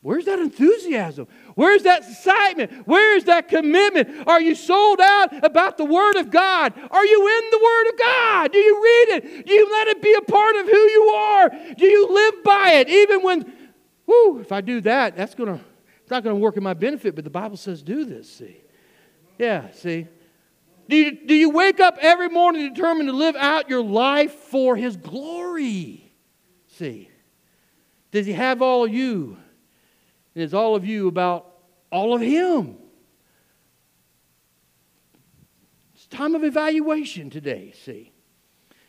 Where's 0.00 0.26
that 0.26 0.38
enthusiasm? 0.38 1.26
Where's 1.54 1.82
that 1.82 2.08
excitement? 2.08 2.86
Where's 2.86 3.24
that 3.24 3.48
commitment? 3.48 4.28
Are 4.28 4.40
you 4.40 4.54
sold 4.54 5.00
out 5.00 5.44
about 5.44 5.76
the 5.76 5.84
Word 5.84 6.16
of 6.16 6.30
God? 6.30 6.72
Are 6.90 7.04
you 7.04 7.26
in 7.26 7.50
the 7.50 7.60
Word 7.62 7.88
of 7.92 7.98
God? 7.98 8.52
Do 8.52 8.58
you 8.58 8.82
read 8.82 9.16
it? 9.16 9.46
Do 9.46 9.52
you 9.52 9.70
let 9.70 9.88
it 9.88 10.00
be 10.00 10.14
a 10.14 10.20
part 10.20 10.56
of 10.56 10.66
who 10.66 10.76
you 10.76 11.02
are? 11.02 11.50
Do 11.76 11.86
you 11.86 12.14
live 12.14 12.44
by 12.44 12.72
it? 12.74 12.88
Even 12.88 13.22
when, 13.22 13.52
whoo, 14.06 14.38
if 14.38 14.52
I 14.52 14.60
do 14.60 14.80
that, 14.82 15.16
that's 15.16 15.34
gonna, 15.34 15.60
it's 16.00 16.10
not 16.10 16.22
gonna 16.22 16.36
work 16.36 16.56
in 16.56 16.62
my 16.62 16.74
benefit, 16.74 17.16
but 17.16 17.24
the 17.24 17.30
Bible 17.30 17.56
says 17.56 17.82
do 17.82 18.04
this, 18.04 18.30
see. 18.30 18.56
Yeah, 19.36 19.70
see. 19.72 20.06
Do 20.88 20.96
you, 20.96 21.10
do 21.26 21.34
you 21.34 21.50
wake 21.50 21.80
up 21.80 21.98
every 22.00 22.28
morning 22.28 22.72
determined 22.72 23.08
to 23.08 23.12
live 23.14 23.36
out 23.36 23.68
your 23.68 23.82
life 23.82 24.32
for 24.32 24.74
His 24.74 24.96
glory? 24.96 26.12
See, 26.66 27.10
does 28.10 28.24
He 28.26 28.32
have 28.32 28.62
all 28.62 28.84
of 28.84 28.92
you? 28.92 29.36
And 30.34 30.44
is 30.44 30.54
all 30.54 30.74
of 30.74 30.86
you 30.86 31.08
about 31.08 31.46
all 31.90 32.14
of 32.14 32.22
Him? 32.22 32.76
It's 35.94 36.06
time 36.06 36.34
of 36.34 36.42
evaluation 36.42 37.28
today, 37.28 37.74
see. 37.84 38.12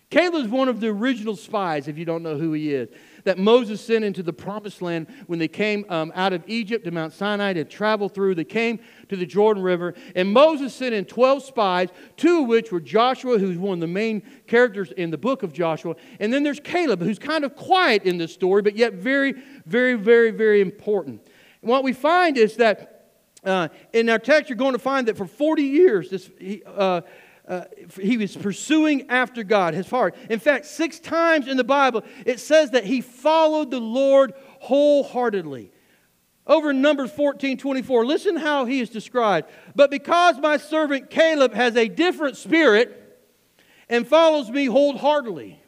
Caleb 0.10 0.46
is 0.46 0.52
one 0.52 0.70
of 0.70 0.80
the 0.80 0.88
original 0.88 1.36
spies, 1.36 1.88
if 1.88 1.98
you 1.98 2.06
don't 2.06 2.24
know 2.24 2.38
who 2.38 2.54
he 2.54 2.74
is, 2.74 2.90
that 3.24 3.38
Moses 3.38 3.82
sent 3.82 4.06
into 4.06 4.24
the 4.24 4.34
promised 4.34 4.82
land 4.82 5.08
when 5.28 5.40
they 5.40 5.48
came 5.48 5.86
um, 5.90 6.12
out 6.16 6.34
of 6.34 6.44
Egypt 6.48 6.86
to 6.86 6.92
Mount 6.92 7.14
Sinai 7.14 7.54
to 7.54 7.64
travel 7.64 8.10
through. 8.10 8.36
They 8.36 8.44
came 8.44 8.80
to 9.10 9.16
the 9.16 9.26
Jordan 9.26 9.64
River, 9.64 9.94
and 10.16 10.32
Moses 10.32 10.74
sent 10.74 10.94
in 10.94 11.06
12 11.06 11.44
spies, 11.44 11.90
two 12.18 12.44
of 12.44 12.48
which 12.48 12.72
were 12.72 12.80
Joshua, 12.80 13.38
who's 13.40 13.58
one 13.58 13.76
of 13.76 13.82
the 13.82 13.88
main 13.88 14.22
characters 14.48 14.92
in 14.92 15.12
the 15.12 15.18
book 15.18 15.44
of 15.44 15.54
Joshua, 15.54 15.96
and 16.20 16.34
then 16.34 16.44
there's 16.44 16.60
Caleb, 16.60 17.02
who's 17.02 17.20
kind 17.20 17.44
of 17.44 17.56
quiet 17.56 18.04
in 18.04 18.18
this 18.18 18.34
story, 18.34 18.62
but 18.62 18.76
yet 18.76 18.94
very, 18.94 19.34
very, 19.66 19.96
very, 19.96 20.32
very 20.32 20.62
important. 20.62 21.22
And 21.62 21.70
what 21.70 21.84
we 21.84 21.94
find 21.94 22.38
is 22.38 22.58
that 22.58 22.96
uh, 23.44 23.70
in 23.94 24.10
our 24.10 24.20
text, 24.20 24.50
you're 24.50 24.58
going 24.58 24.74
to 24.74 24.80
find 24.80 25.08
that 25.08 25.18
for 25.18 25.26
40 25.26 25.64
years, 25.64 26.10
this. 26.10 26.30
Uh, 26.66 27.02
uh, 27.50 27.66
he 28.00 28.16
was 28.18 28.38
pursuing 28.38 29.10
after 29.10 29.44
God, 29.44 29.74
his 29.74 29.90
heart. 29.90 30.16
In 30.30 30.40
fact, 30.40 30.68
six 30.68 31.00
times 31.00 31.48
in 31.48 31.58
the 31.58 31.64
Bible, 31.64 32.04
it 32.26 32.40
says 32.40 32.72
that 32.72 32.86
he 32.86 33.02
followed 33.02 33.72
the 33.72 33.80
Lord 33.80 34.34
wholeheartedly. 34.60 35.72
Over 36.46 36.70
in 36.70 36.82
Numbers 36.82 37.12
14 37.12 37.58
24, 37.58 38.06
listen 38.06 38.36
how 38.36 38.66
he 38.66 38.80
is 38.80 38.90
described. 38.90 39.50
But 39.76 39.90
because 39.90 40.38
my 40.38 40.58
servant 40.58 41.10
Caleb 41.10 41.54
has 41.56 41.76
a 41.76 41.88
different 41.88 42.38
spirit 42.38 42.96
and 43.90 44.08
follows 44.08 44.50
me 44.52 44.66
wholeheartedly. 44.66 45.60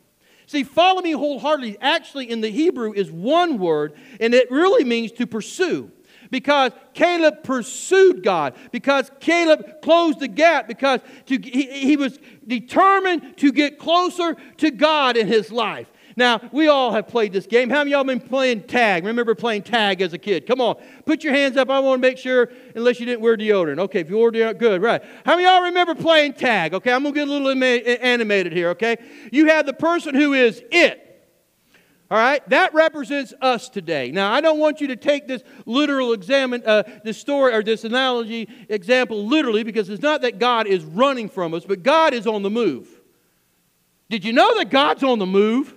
See, 0.45 0.63
follow 0.63 1.01
me 1.01 1.13
wholeheartedly 1.13 1.77
actually 1.81 2.29
in 2.29 2.41
the 2.41 2.49
Hebrew 2.49 2.93
is 2.93 3.11
one 3.11 3.57
word, 3.57 3.93
and 4.19 4.33
it 4.33 4.51
really 4.51 4.83
means 4.83 5.11
to 5.13 5.25
pursue 5.25 5.91
because 6.31 6.71
Caleb 6.93 7.43
pursued 7.43 8.23
God, 8.23 8.55
because 8.71 9.11
Caleb 9.19 9.81
closed 9.83 10.19
the 10.19 10.27
gap, 10.27 10.67
because 10.67 11.01
to, 11.27 11.37
he, 11.37 11.63
he 11.63 11.97
was 11.97 12.17
determined 12.47 13.37
to 13.37 13.51
get 13.51 13.77
closer 13.77 14.35
to 14.57 14.71
God 14.71 15.17
in 15.17 15.27
his 15.27 15.51
life. 15.51 15.87
Now, 16.17 16.41
we 16.51 16.67
all 16.67 16.91
have 16.91 17.07
played 17.07 17.31
this 17.31 17.47
game. 17.47 17.69
How 17.69 17.79
many 17.79 17.91
y'all 17.91 18.03
been 18.03 18.19
playing 18.19 18.63
tag? 18.63 19.05
Remember 19.05 19.33
playing 19.33 19.63
tag 19.63 20.01
as 20.01 20.13
a 20.13 20.17
kid? 20.17 20.45
Come 20.45 20.59
on, 20.59 20.75
put 21.05 21.23
your 21.23 21.33
hands 21.33 21.55
up. 21.55 21.69
I 21.69 21.79
want 21.79 22.01
to 22.01 22.07
make 22.07 22.17
sure, 22.17 22.49
unless 22.75 22.99
you 22.99 23.05
didn't 23.05 23.21
wear 23.21 23.37
deodorant. 23.37 23.79
Okay, 23.79 24.01
if 24.01 24.09
you 24.09 24.17
wore 24.17 24.31
deodorant, 24.31 24.57
good, 24.57 24.81
right. 24.81 25.01
How 25.25 25.35
many 25.35 25.47
y'all 25.47 25.63
remember 25.63 25.95
playing 25.95 26.33
tag? 26.33 26.73
Okay, 26.73 26.91
I'm 26.91 27.03
going 27.03 27.13
to 27.13 27.19
get 27.19 27.27
a 27.27 27.31
little 27.31 27.63
animated 28.03 28.51
here, 28.51 28.69
okay? 28.71 28.97
You 29.31 29.47
have 29.47 29.65
the 29.65 29.73
person 29.73 30.15
who 30.15 30.33
is 30.33 30.61
it. 30.71 31.10
All 32.11 32.17
right, 32.17 32.47
that 32.49 32.73
represents 32.73 33.33
us 33.39 33.69
today. 33.69 34.11
Now, 34.11 34.33
I 34.33 34.41
don't 34.41 34.59
want 34.59 34.81
you 34.81 34.87
to 34.87 34.97
take 34.97 35.29
this 35.29 35.43
literal 35.65 36.11
examine, 36.11 36.61
uh, 36.65 36.83
this 37.05 37.17
story 37.17 37.53
or 37.53 37.63
this 37.63 37.85
analogy 37.85 38.49
example 38.67 39.25
literally, 39.25 39.63
because 39.63 39.87
it's 39.87 40.01
not 40.01 40.23
that 40.23 40.37
God 40.37 40.67
is 40.67 40.83
running 40.83 41.29
from 41.29 41.53
us, 41.53 41.63
but 41.63 41.83
God 41.83 42.13
is 42.13 42.27
on 42.27 42.43
the 42.43 42.49
move. 42.49 42.89
Did 44.09 44.25
you 44.25 44.33
know 44.33 44.57
that 44.57 44.69
God's 44.69 45.03
on 45.03 45.19
the 45.19 45.25
move? 45.25 45.73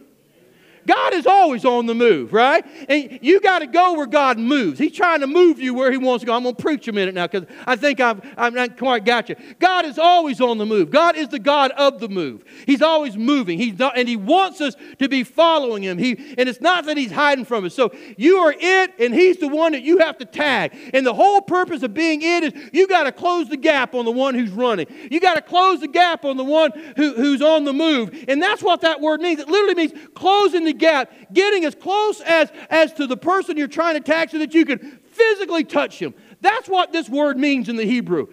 God 0.87 1.14
is 1.14 1.26
always 1.26 1.64
on 1.64 1.87
the 1.87 1.95
move, 1.95 2.33
right? 2.33 2.64
And 2.88 3.19
you 3.23 3.41
got 3.41 3.61
to 3.61 3.67
go 3.67 3.95
where 3.95 4.07
God 4.07 4.38
moves. 4.38 4.79
He's 4.79 4.93
trying 4.93 5.21
to 5.21 5.26
move 5.26 5.59
you 5.59 5.75
where 5.75 5.91
He 5.91 5.99
wants 5.99 6.23
to 6.23 6.26
go. 6.26 6.35
I'm 6.35 6.43
going 6.43 6.55
to 6.55 6.62
preach 6.62 6.88
a 6.88 6.93
minute 6.93 7.14
now 7.14 7.26
because 7.26 7.49
I 7.67 7.76
think 7.76 8.00
I've, 8.00 8.21
I've 8.37 8.55
not 8.55 8.76
quite 8.76 9.05
got 9.05 9.29
you. 9.29 9.37
God 9.59 9.85
is 9.85 9.99
always 9.99 10.41
on 10.41 10.59
the 10.59 10.67
move. 10.67 10.91
God 10.91 11.17
is 11.17 11.29
the 11.29 11.38
God 11.38 11.71
of 11.73 12.00
the 12.00 12.09
move. 12.09 12.45
He's 12.67 12.83
always 12.83 13.17
moving. 13.17 13.59
He's 13.59 13.79
not, 13.79 13.97
and 13.97 14.09
He 14.09 14.17
wants 14.17 14.61
us 14.61 14.76
to 14.99 15.09
be 15.09 15.25
following 15.25 15.83
Him. 15.83 15.99
He, 15.99 16.12
and 16.37 16.49
it's 16.49 16.61
not 16.61 16.85
that 16.87 16.97
He's 16.97 17.12
hiding 17.12 17.45
from 17.45 17.64
us. 17.64 17.75
So 17.75 17.93
you 18.17 18.37
are 18.38 18.55
it, 18.57 18.95
and 18.99 19.14
He's 19.14 19.38
the 19.38 19.49
one 19.49 19.73
that 19.73 19.83
you 19.83 19.99
have 19.99 20.19
to 20.19 20.25
tag. 20.25 20.73
And 20.93 21.07
the 21.07 21.14
whole 21.14 21.41
purpose 21.41 21.83
of 21.83 21.95
being 21.95 22.21
it 22.23 22.45
is 22.45 22.71
you 22.73 22.87
got 22.87 23.05
to 23.05 23.12
close 23.12 23.49
the 23.49 23.57
gap 23.57 23.95
on 23.95 24.05
the 24.05 24.12
one 24.12 24.35
who's 24.35 24.50
running. 24.50 24.87
You 25.11 25.21
got 25.21 25.35
to 25.35 25.43
close 25.43 25.81
the 25.81 25.88
gap 25.88 26.25
on 26.25 26.37
the 26.37 26.45
one 26.45 26.73
who, 26.97 27.14
who's 27.14 27.41
on 27.41 27.64
the 27.64 27.73
move. 27.73 28.25
And 28.29 28.43
that's 28.43 28.62
what 28.62 28.83
that 28.83 29.00
word 29.00 29.21
means. 29.21 29.41
It 29.41 29.49
literally 29.49 29.75
means 29.75 29.93
closing 30.14 30.64
the 30.64 30.74
gap, 30.78 31.12
getting 31.33 31.64
as 31.64 31.75
close 31.75 32.21
as, 32.21 32.50
as 32.71 32.93
to 32.95 33.07
the 33.07 33.16
person 33.16 33.57
you're 33.57 33.69
trying 33.69 33.95
to 33.95 34.00
tag 34.00 34.31
so 34.31 34.38
that 34.38 34.54
you 34.54 34.64
can 34.64 34.78
physically 35.11 35.64
touch 35.64 35.99
him. 35.99 36.14
That's 36.40 36.69
what 36.69 36.93
this 36.93 37.09
word 37.09 37.38
means 37.38 37.69
in 37.69 37.76
the 37.76 37.85
Hebrew. 37.85 38.28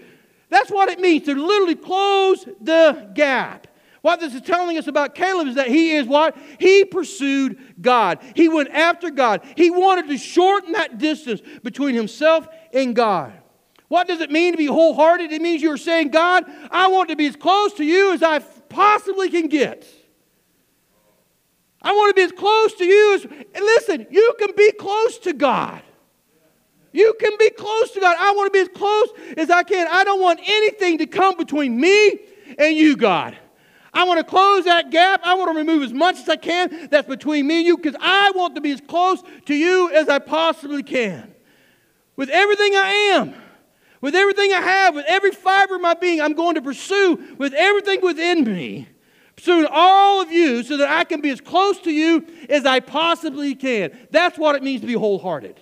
That's 0.50 0.70
what 0.70 0.90
it 0.90 1.00
means 1.00 1.26
to 1.26 1.36
literally 1.36 1.76
close 1.76 2.46
the 2.60 3.10
gap. 3.14 3.68
What 4.02 4.20
this 4.20 4.34
is 4.34 4.42
telling 4.42 4.78
us 4.78 4.88
about 4.88 5.14
Caleb 5.14 5.48
is 5.48 5.56
that 5.56 5.68
he 5.68 5.92
is 5.92 6.08
what? 6.08 6.36
He 6.60 6.86
pursued 6.86 7.60
God. 7.80 8.20
He 8.36 8.50
went 8.50 8.70
after 8.70 9.12
God. 9.12 9.46
He 9.56 9.70
wanted 9.70 10.08
to 10.08 10.18
shorten 10.18 10.74
that 10.74 10.98
distance 10.98 11.42
between 11.64 11.94
himself 11.94 12.48
and 12.74 12.96
God. 12.96 13.34
What 13.90 14.08
does 14.08 14.22
it 14.22 14.32
mean 14.32 14.54
to 14.54 14.58
be 14.58 14.66
wholehearted? 14.66 15.32
It 15.32 15.42
means 15.42 15.62
you're 15.62 15.78
saying, 15.78 16.10
God, 16.10 16.46
I 16.72 16.88
want 16.88 17.10
to 17.10 17.16
be 17.16 17.28
as 17.28 17.36
close 17.36 17.74
to 17.74 17.84
you 17.84 18.14
as 18.14 18.24
I 18.24 18.40
possibly 18.40 19.30
can 19.30 19.48
get. 19.48 19.86
I 21.82 21.94
want 21.94 22.10
to 22.10 22.14
be 22.16 22.24
as 22.24 22.32
close 22.32 22.74
to 22.76 22.86
you 22.86 23.16
as. 23.16 23.26
listen, 23.56 24.08
you 24.12 24.36
can 24.38 24.50
be 24.56 24.72
close 24.74 25.18
to 25.20 25.34
God. 25.34 25.82
You 26.94 27.16
can 27.20 27.32
be 27.40 27.50
close 27.50 27.92
to 27.92 28.00
God. 28.00 28.18
I 28.20 28.34
want 28.34 28.48
to 28.48 28.52
be 28.52 28.60
as 28.60 28.68
close 28.68 29.10
as 29.38 29.50
I 29.50 29.64
can. 29.64 29.88
I 29.90 30.04
don't 30.04 30.22
want 30.22 30.42
anything 30.46 30.98
to 31.00 31.08
come 31.08 31.38
between 31.38 31.80
me 31.80 32.20
and 32.58 32.76
you, 32.76 32.98
God. 32.98 33.38
I 33.94 34.04
want 34.06 34.20
to 34.20 34.24
close 34.24 34.66
that 34.66 34.90
gap. 34.90 35.22
I 35.24 35.34
want 35.34 35.52
to 35.52 35.58
remove 35.58 35.84
as 35.84 35.94
much 35.94 36.20
as 36.20 36.30
I 36.30 36.36
can 36.36 36.90
that's 36.90 37.08
between 37.08 37.48
me 37.48 37.60
and 37.60 37.68
you 37.68 37.78
because 37.78 37.96
I 38.00 38.32
want 38.32 38.56
to 38.56 38.62
be 38.62 38.72
as 38.72 38.82
close 38.82 39.24
to 39.46 39.56
you 39.56 39.92
as 39.94 40.08
I 40.08 40.20
possibly 40.20 40.84
can. 40.84 41.34
With 42.16 42.30
everything 42.30 42.76
I 42.76 42.90
am, 43.16 43.34
with 44.02 44.16
everything 44.16 44.52
I 44.54 44.62
have, 44.62 44.96
with 44.96 45.06
every 45.08 45.32
fiber 45.32 45.76
of 45.76 45.82
my 45.82 45.94
being, 45.94 46.22
I'm 46.22 46.34
going 46.34 46.56
to 46.56 46.62
pursue 46.62 47.36
with 47.38 47.54
everything 47.54 48.02
within 48.02 48.44
me 48.44 48.88
soon 49.38 49.68
all 49.70 50.22
of 50.22 50.32
you 50.32 50.64
so 50.64 50.78
that 50.78 50.90
I 50.90 51.04
can 51.04 51.22
be 51.22 51.30
as 51.30 51.42
close 51.42 51.80
to 51.82 51.92
you 51.92 52.26
as 52.50 52.66
I 52.66 52.80
possibly 52.80 53.56
can. 53.56 53.98
That's 54.12 54.38
what 54.38 54.56
it 54.56 54.64
means 54.64 54.82
to 54.82 54.88
be 54.88 54.94
wholehearted, 54.94 55.60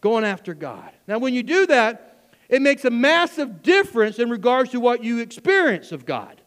going 0.00 0.24
after 0.24 0.54
God. 0.54 0.90
Now, 1.06 1.18
when 1.18 1.34
you 1.34 1.42
do 1.42 1.66
that, 1.66 2.32
it 2.48 2.62
makes 2.62 2.84
a 2.84 2.90
massive 2.90 3.62
difference 3.62 4.18
in 4.18 4.28
regards 4.28 4.70
to 4.70 4.80
what 4.80 5.04
you 5.04 5.18
experience 5.18 5.92
of 5.92 6.04
God 6.04 6.40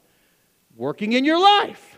working 0.75 1.13
in 1.13 1.23
your 1.23 1.39
life. 1.39 1.92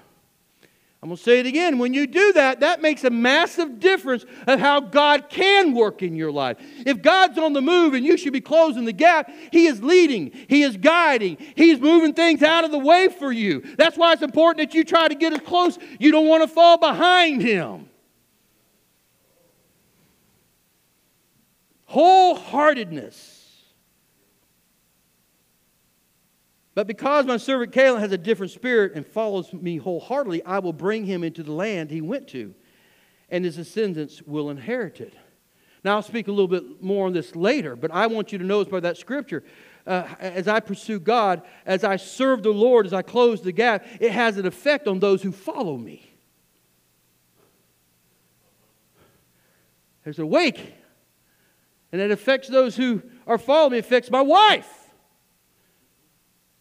I'm 1.06 1.10
going 1.10 1.18
to 1.18 1.24
say 1.24 1.40
it 1.40 1.46
again. 1.46 1.78
When 1.78 1.94
you 1.94 2.08
do 2.08 2.34
that, 2.34 2.62
that 2.62 2.82
makes 2.82 3.04
a 3.04 3.12
massive 3.12 3.80
difference 3.80 4.26
of 4.48 4.60
how 4.60 4.80
God 4.80 5.30
can 5.30 5.76
work 5.76 6.02
in 6.02 6.16
your 6.16 6.32
life. 6.32 6.58
If 6.84 7.04
God's 7.04 7.38
on 7.38 7.54
the 7.54 7.62
move 7.62 7.94
and 7.94 8.04
you 8.04 8.18
should 8.18 8.34
be 8.34 8.42
closing 8.42 8.86
the 8.86 8.92
gap, 8.92 9.30
He 9.52 9.68
is 9.68 9.84
leading, 9.84 10.32
He 10.50 10.64
is 10.64 10.78
guiding, 10.78 11.38
He's 11.56 11.80
moving 11.80 12.16
things 12.16 12.42
out 12.42 12.64
of 12.64 12.72
the 12.72 12.80
way 12.80 13.10
for 13.10 13.32
you. 13.32 13.62
That's 13.78 13.96
why 14.00 14.14
it's 14.14 14.24
important 14.24 14.68
that 14.68 14.76
you 14.76 14.84
try 14.84 15.08
to 15.08 15.14
get 15.14 15.32
as 15.32 15.42
close. 15.42 15.78
You 16.00 16.12
don't 16.12 16.26
want 16.26 16.42
to 16.42 16.48
fall 16.48 16.80
behind 16.80 17.44
Him. 17.44 17.88
Wholeheartedness 21.92 23.35
But 26.76 26.88
because 26.88 27.26
my 27.26 27.38
servant 27.38 27.72
Caleb 27.72 28.02
has 28.02 28.12
a 28.12 28.18
different 28.18 28.52
spirit 28.52 28.94
and 28.96 29.08
follows 29.08 29.52
me 29.54 29.78
wholeheartedly, 29.78 30.44
I 30.44 30.60
will 30.60 30.74
bring 30.74 31.06
him 31.06 31.24
into 31.24 31.42
the 31.42 31.54
land 31.54 31.90
he 31.90 32.02
went 32.02 32.28
to, 32.30 32.54
and 33.30 33.46
his 33.46 33.56
descendants 33.56 34.22
will 34.22 34.50
inherit 34.50 35.00
it. 35.00 35.14
Now, 35.86 35.96
I'll 35.96 36.02
speak 36.02 36.28
a 36.28 36.32
little 36.32 36.50
bit 36.50 36.84
more 36.84 37.08
on 37.08 37.14
this 37.14 37.36
later, 37.36 37.76
but 37.78 37.92
I 37.92 38.08
want 38.08 38.32
you 38.34 38.40
to 38.40 38.44
notice 38.44 38.70
by 38.70 38.82
that 38.82 38.98
scripture, 38.98 39.44
uh, 39.88 40.08
as 40.20 40.48
I 40.48 40.60
pursue 40.60 41.00
God, 41.00 41.44
as 41.66 41.84
I 41.84 41.96
serve 41.96 42.44
the 42.44 42.50
Lord, 42.50 42.86
as 42.86 42.94
I 42.94 43.04
close 43.04 43.42
the 43.42 43.52
gap, 43.52 43.86
it 44.02 44.12
has 44.12 44.38
an 44.38 44.46
effect 44.46 44.88
on 44.88 45.00
those 45.00 45.22
who 45.22 45.32
follow 45.32 45.78
me. 45.78 46.12
There's 50.04 50.20
a 50.20 50.26
wake, 50.26 50.74
and 51.92 52.02
it 52.02 52.12
affects 52.12 52.50
those 52.50 52.76
who 52.76 53.02
are 53.26 53.38
following 53.38 53.74
me, 53.74 53.78
it 53.78 53.86
affects 53.86 54.12
my 54.12 54.22
wife. 54.22 54.75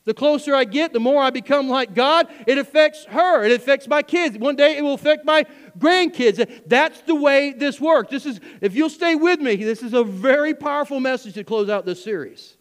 The 0.05 0.15
closer 0.15 0.55
I 0.55 0.65
get, 0.65 0.93
the 0.93 1.01
more 1.01 1.23
I 1.23 1.31
become 1.31 1.69
like 1.69 1.95
God. 1.95 2.29
It 2.47 2.59
affects 2.59 3.07
her. 3.07 3.43
It 3.43 3.53
affects 3.53 3.89
my 3.89 4.03
kids. 4.03 4.37
One 4.37 4.55
day 4.55 4.77
it 4.77 4.83
will 4.83 4.93
affect 4.93 5.25
my 5.25 5.47
grandkids. 5.79 6.63
That's 6.67 7.01
the 7.03 7.15
way 7.15 7.53
this 7.53 7.81
works. 7.81 8.11
This 8.11 8.27
is, 8.27 8.39
if 8.61 8.75
you'll 8.75 8.91
stay 8.91 9.15
with 9.15 9.41
me, 9.41 9.57
this 9.57 9.83
is 9.83 9.95
a 9.95 10.05
very 10.05 10.55
powerful 10.55 11.01
message 11.01 11.35
to 11.35 11.45
close 11.45 11.71
out 11.71 11.87
this 11.87 12.05
series. 12.05 12.57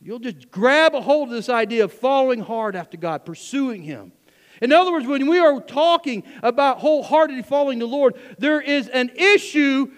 You'll 0.00 0.18
just 0.18 0.50
grab 0.50 0.94
a 0.94 1.00
hold 1.00 1.28
of 1.28 1.34
this 1.34 1.48
idea 1.48 1.84
of 1.84 1.92
following 1.92 2.40
hard 2.40 2.74
after 2.74 2.96
God, 2.96 3.24
pursuing 3.24 3.82
Him. 3.82 4.12
In 4.60 4.72
other 4.72 4.90
words, 4.90 5.06
when 5.06 5.28
we 5.28 5.38
are 5.38 5.60
talking 5.60 6.24
about 6.42 6.78
wholeheartedly 6.78 7.42
following 7.42 7.78
the 7.78 7.86
Lord, 7.86 8.18
there 8.38 8.60
is 8.60 8.88
an 8.88 9.10
issue 9.14 9.90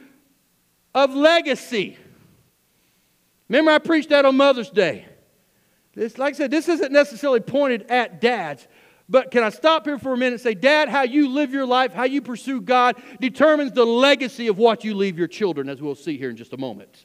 of 0.94 1.14
legacy. 1.14 1.96
Remember, 3.48 3.70
I 3.70 3.78
preached 3.78 4.10
that 4.10 4.24
on 4.24 4.36
Mother's 4.36 4.70
Day. 4.70 5.06
This, 5.94 6.16
like 6.18 6.34
I 6.34 6.36
said, 6.36 6.50
this 6.50 6.68
isn't 6.68 6.92
necessarily 6.92 7.40
pointed 7.40 7.90
at 7.90 8.20
dads, 8.20 8.66
but 9.08 9.30
can 9.30 9.42
I 9.42 9.50
stop 9.50 9.84
here 9.84 9.98
for 9.98 10.14
a 10.14 10.16
minute 10.16 10.34
and 10.34 10.40
say, 10.40 10.54
Dad, 10.54 10.88
how 10.88 11.02
you 11.02 11.28
live 11.28 11.52
your 11.52 11.66
life, 11.66 11.92
how 11.92 12.04
you 12.04 12.22
pursue 12.22 12.60
God, 12.60 12.96
determines 13.20 13.72
the 13.72 13.84
legacy 13.84 14.48
of 14.48 14.56
what 14.56 14.84
you 14.84 14.94
leave 14.94 15.18
your 15.18 15.28
children, 15.28 15.68
as 15.68 15.82
we'll 15.82 15.94
see 15.94 16.16
here 16.16 16.30
in 16.30 16.36
just 16.36 16.54
a 16.54 16.56
moment. 16.56 17.04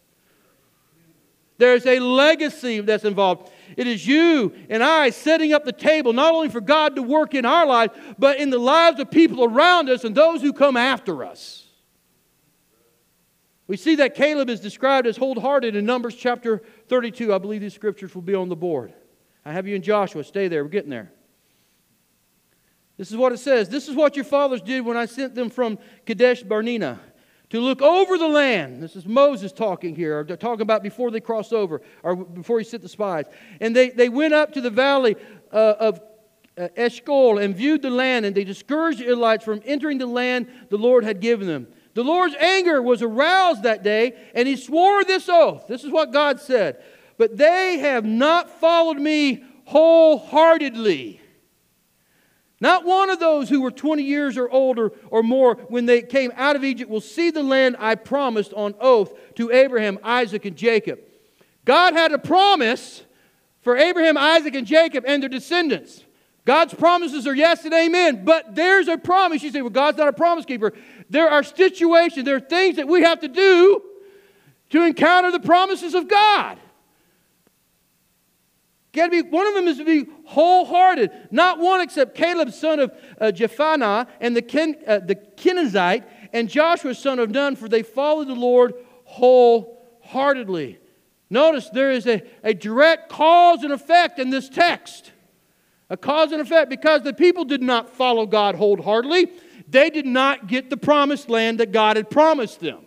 There's 1.58 1.86
a 1.86 2.00
legacy 2.00 2.80
that's 2.82 3.04
involved. 3.04 3.52
It 3.76 3.88
is 3.88 4.06
you 4.06 4.54
and 4.70 4.84
I 4.84 5.10
setting 5.10 5.54
up 5.54 5.66
the 5.66 5.72
table, 5.72 6.14
not 6.14 6.34
only 6.34 6.50
for 6.50 6.62
God 6.62 6.96
to 6.96 7.04
work 7.04 7.34
in 7.34 7.46
our 7.46 7.66
lives, 7.66 7.94
but 8.18 8.38
in 8.38 8.52
the 8.52 8.60
lives 8.60 9.00
of 9.00 9.10
people 9.10 9.44
around 9.44 9.90
us 9.90 10.04
and 10.04 10.16
those 10.16 10.42
who 10.42 10.54
come 10.54 10.78
after 10.78 11.24
us. 11.26 11.68
We 13.68 13.76
see 13.76 13.96
that 13.96 14.16
Caleb 14.16 14.50
is 14.50 14.62
described 14.62 15.08
as 15.08 15.18
wholehearted 15.18 15.76
in 15.76 15.86
Numbers 15.86 16.16
chapter 16.16 16.62
32. 16.90 17.34
I 17.34 17.38
believe 17.38 17.62
these 17.62 17.74
scriptures 17.74 18.16
will 18.16 18.22
be 18.22 18.36
on 18.36 18.50
the 18.50 18.56
board. 18.56 18.94
I 19.46 19.54
have 19.54 19.68
you 19.68 19.76
in 19.76 19.82
Joshua. 19.82 20.24
Stay 20.24 20.48
there. 20.48 20.64
We're 20.64 20.70
getting 20.70 20.90
there. 20.90 21.12
This 22.98 23.12
is 23.12 23.18
what 23.18 23.32
it 23.32 23.38
says. 23.38 23.70
This 23.70 23.88
is 23.88 23.96
what 23.96 24.16
your 24.16 24.26
fathers 24.26 24.62
did 24.62 24.84
when 24.84 24.98
I 24.98 25.06
sent 25.06 25.36
them 25.36 25.50
from 25.50 25.78
Kadesh 26.06 26.44
Barnea 26.44 27.00
to 27.50 27.62
look 27.62 27.82
over 27.82 28.18
the 28.18 28.28
land. 28.28 28.82
This 28.82 28.96
is 28.96 29.06
Moses 29.06 29.54
talking 29.54 29.96
here, 29.96 30.20
or 30.20 30.24
talking 30.26 30.62
about 30.62 30.84
before 30.84 31.12
they 31.12 31.22
crossed 31.22 31.54
over, 31.54 31.82
or 32.04 32.16
before 32.16 32.60
he 32.60 32.66
sent 32.66 32.84
the 32.84 32.90
spies. 32.90 33.26
And 33.62 33.76
they, 33.76 33.90
they 33.92 34.10
went 34.10 34.34
up 34.34 34.54
to 34.54 34.62
the 34.62 34.70
valley 34.70 35.16
uh, 35.54 35.76
of 35.80 36.02
uh, 36.58 36.70
Eshcol 36.76 37.38
and 37.38 37.56
viewed 37.56 37.84
the 37.84 37.90
land, 37.90 38.26
and 38.26 38.36
they 38.36 38.44
discouraged 38.44 39.00
the 39.00 39.06
Israelites 39.06 39.46
from 39.46 39.62
entering 39.64 40.00
the 40.00 40.08
land 40.08 40.48
the 40.70 40.78
Lord 40.78 41.04
had 41.04 41.22
given 41.22 41.48
them. 41.48 41.68
The 41.98 42.04
Lord's 42.04 42.36
anger 42.36 42.80
was 42.80 43.02
aroused 43.02 43.64
that 43.64 43.82
day, 43.82 44.14
and 44.36 44.48
he 44.48 44.56
swore 44.56 45.04
this 45.04 45.28
oath. 45.28 45.66
This 45.68 45.84
is 45.84 45.90
what 45.92 46.14
God 46.14 46.40
said. 46.40 46.84
But 47.18 47.38
they 47.38 47.80
have 47.80 48.06
not 48.06 48.52
followed 48.52 48.98
me 48.98 49.44
wholeheartedly. 49.66 51.20
Not 52.62 52.86
one 52.86 53.10
of 53.10 53.20
those 53.20 53.50
who 53.50 53.62
were 53.62 53.72
20 53.72 54.04
years 54.04 54.38
or 54.38 54.48
older 54.48 54.92
or 55.10 55.24
more 55.24 55.56
when 55.70 55.88
they 55.88 56.04
came 56.04 56.32
out 56.36 56.56
of 56.56 56.64
Egypt 56.64 56.92
will 56.92 57.02
see 57.02 57.32
the 57.32 57.42
land 57.42 57.76
I 57.80 57.96
promised 57.96 58.54
on 58.54 58.76
oath 58.80 59.12
to 59.34 59.52
Abraham, 59.52 59.98
Isaac, 60.04 60.46
and 60.46 60.56
Jacob. 60.56 61.00
God 61.66 61.96
had 61.96 62.12
a 62.12 62.20
promise 62.20 63.02
for 63.62 63.76
Abraham, 63.76 64.20
Isaac, 64.20 64.54
and 64.54 64.68
Jacob 64.68 65.04
and 65.08 65.24
their 65.24 65.30
descendants. 65.30 66.04
God's 66.48 66.74
promises 66.74 67.28
are 67.28 67.36
yes 67.36 67.66
and 67.66 67.74
amen, 67.74 68.24
but 68.24 68.56
there's 68.56 68.88
a 68.88 68.98
promise. 68.98 69.44
You 69.44 69.52
say, 69.52 69.62
well, 69.62 69.70
God's 69.70 69.98
not 69.98 70.08
a 70.08 70.14
promise 70.14 70.46
keeper. 70.46 70.72
There 71.10 71.30
are 71.30 71.44
situations, 71.44 72.24
there 72.24 72.38
are 72.38 72.40
things 72.40 72.78
that 72.78 72.88
we 72.88 73.02
have 73.02 73.20
to 73.20 73.28
do 73.28 73.84
to 74.70 74.86
encounter 74.86 75.30
the 75.30 75.42
promises 75.42 75.94
of 75.94 76.08
God. 76.08 76.58
Got 78.94 79.12
to 79.12 79.24
be 79.24 79.30
one 79.30 79.46
of 79.46 79.56
them 79.56 79.68
is 79.68 79.78
to 79.80 79.84
be 79.84 80.10
wholehearted. 80.24 81.12
Not 81.32 81.60
one 81.60 81.82
except 81.82 82.16
Caleb, 82.16 82.54
son 82.54 82.80
of 82.80 82.94
uh, 83.20 84.06
and 84.22 84.34
the 84.34 84.42
Ken, 84.42 84.78
uh, 84.88 85.00
the 85.00 85.16
Kenizzite, 85.16 86.06
and 86.32 86.48
Joshua, 86.48 86.96
son 86.96 87.20
of 87.20 87.30
Nun, 87.30 87.58
for 87.58 87.68
they 87.68 87.84
followed 87.84 88.30
the 88.30 88.36
Lord 88.36 88.74
wholeheartedly. 89.04 90.80
Notice 91.30 91.68
there 91.72 91.92
is 91.92 92.08
a, 92.08 92.24
a 92.42 92.54
direct 92.54 93.10
cause 93.10 93.64
and 93.64 93.74
effect 93.74 94.18
in 94.18 94.30
this 94.30 94.48
text. 94.48 95.12
A 95.90 95.98
cause 95.98 96.32
and 96.32 96.42
effect 96.42 96.70
because 96.70 97.02
the 97.04 97.14
people 97.14 97.46
did 97.46 97.62
not 97.62 97.90
follow 97.90 98.26
God 98.26 98.56
wholeheartedly. 98.56 99.32
They 99.70 99.90
did 99.90 100.06
not 100.06 100.48
get 100.48 100.70
the 100.70 100.78
promised 100.78 101.30
land 101.30 101.60
that 101.60 101.72
God 101.72 101.98
had 101.98 102.10
promised 102.10 102.60
them. 102.60 102.86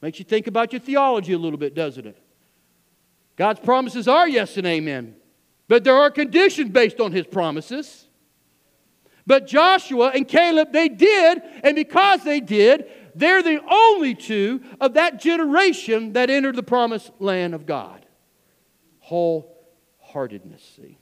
Makes 0.00 0.18
you 0.18 0.24
think 0.24 0.46
about 0.46 0.72
your 0.72 0.80
theology 0.80 1.32
a 1.32 1.38
little 1.38 1.58
bit, 1.58 1.74
doesn't 1.74 2.06
it? 2.06 2.18
God's 3.36 3.60
promises 3.60 4.06
are 4.06 4.28
yes 4.28 4.56
and 4.56 4.66
amen, 4.66 5.16
but 5.66 5.82
there 5.82 5.96
are 5.96 6.10
conditions 6.10 6.70
based 6.70 7.00
on 7.00 7.10
his 7.10 7.26
promises. 7.26 8.06
But 9.26 9.46
Joshua 9.46 10.12
and 10.14 10.28
Caleb, 10.28 10.72
they 10.72 10.88
did, 10.88 11.42
and 11.62 11.74
because 11.74 12.22
they 12.22 12.40
did, 12.40 12.90
they're 13.14 13.42
the 13.42 13.62
only 13.66 14.14
two 14.14 14.62
of 14.80 14.94
that 14.94 15.20
generation 15.20 16.12
that 16.12 16.28
entered 16.28 16.56
the 16.56 16.62
promised 16.62 17.10
land 17.18 17.54
of 17.54 17.64
God. 17.64 18.04
Wholeheartedness, 20.14 20.76
see. 20.76 20.98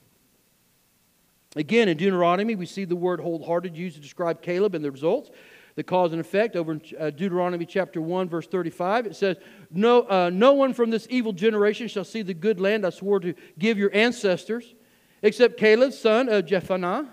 Again, 1.54 1.88
in 1.88 1.99
Deuteronomy, 1.99 2.54
we 2.54 2.66
see 2.66 2.85
the 2.85 2.97
word 2.97 3.21
wholehearted 3.21 3.76
used 3.76 3.97
to 3.97 4.02
describe 4.02 4.40
Caleb 4.40 4.75
and 4.75 4.85
the 4.85 4.90
results 4.90 5.31
the 5.75 5.83
cause 5.83 6.12
and 6.12 6.21
effect 6.21 6.55
over 6.55 6.72
in 6.72 6.83
uh, 7.01 7.11
Deuteronomy 7.11 7.64
chapter 7.64 8.01
1, 8.01 8.29
verse 8.29 8.46
35. 8.46 9.07
It 9.07 9.16
says, 9.16 9.38
no, 9.70 10.03
uh, 10.03 10.31
no 10.31 10.53
one 10.53 10.75
from 10.75 10.90
this 10.90 11.07
evil 11.09 11.33
generation 11.33 11.88
shall 11.88 12.05
see 12.05 12.20
the 12.20 12.35
good 12.35 12.61
land 12.61 12.85
I 12.85 12.90
swore 12.90 13.20
to 13.20 13.35
give 13.59 13.79
your 13.79 13.90
ancestors, 13.94 14.75
except 15.22 15.57
Caleb, 15.57 15.94
son 15.94 16.29
of 16.29 16.44
Jephunneh. 16.44 17.09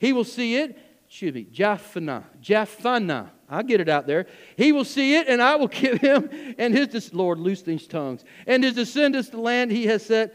He 0.00 0.12
will 0.12 0.24
see 0.24 0.56
it. 0.56 0.76
Excuse 1.06 1.34
me, 1.34 1.44
Jephunneh. 1.44 2.24
Jephunneh. 2.42 3.28
I'll 3.48 3.62
get 3.62 3.80
it 3.80 3.88
out 3.88 4.06
there. 4.06 4.26
He 4.56 4.72
will 4.72 4.84
see 4.84 5.14
it, 5.16 5.28
and 5.28 5.40
I 5.40 5.54
will 5.56 5.68
give 5.68 5.98
him 6.00 6.28
and 6.58 6.74
his, 6.74 7.14
Lord, 7.14 7.38
loose 7.38 7.62
these 7.62 7.86
tongues, 7.86 8.24
and 8.48 8.64
his 8.64 8.74
descendants 8.74 9.28
the 9.28 9.38
land 9.38 9.70
he 9.70 9.86
has 9.86 10.04
set 10.04 10.34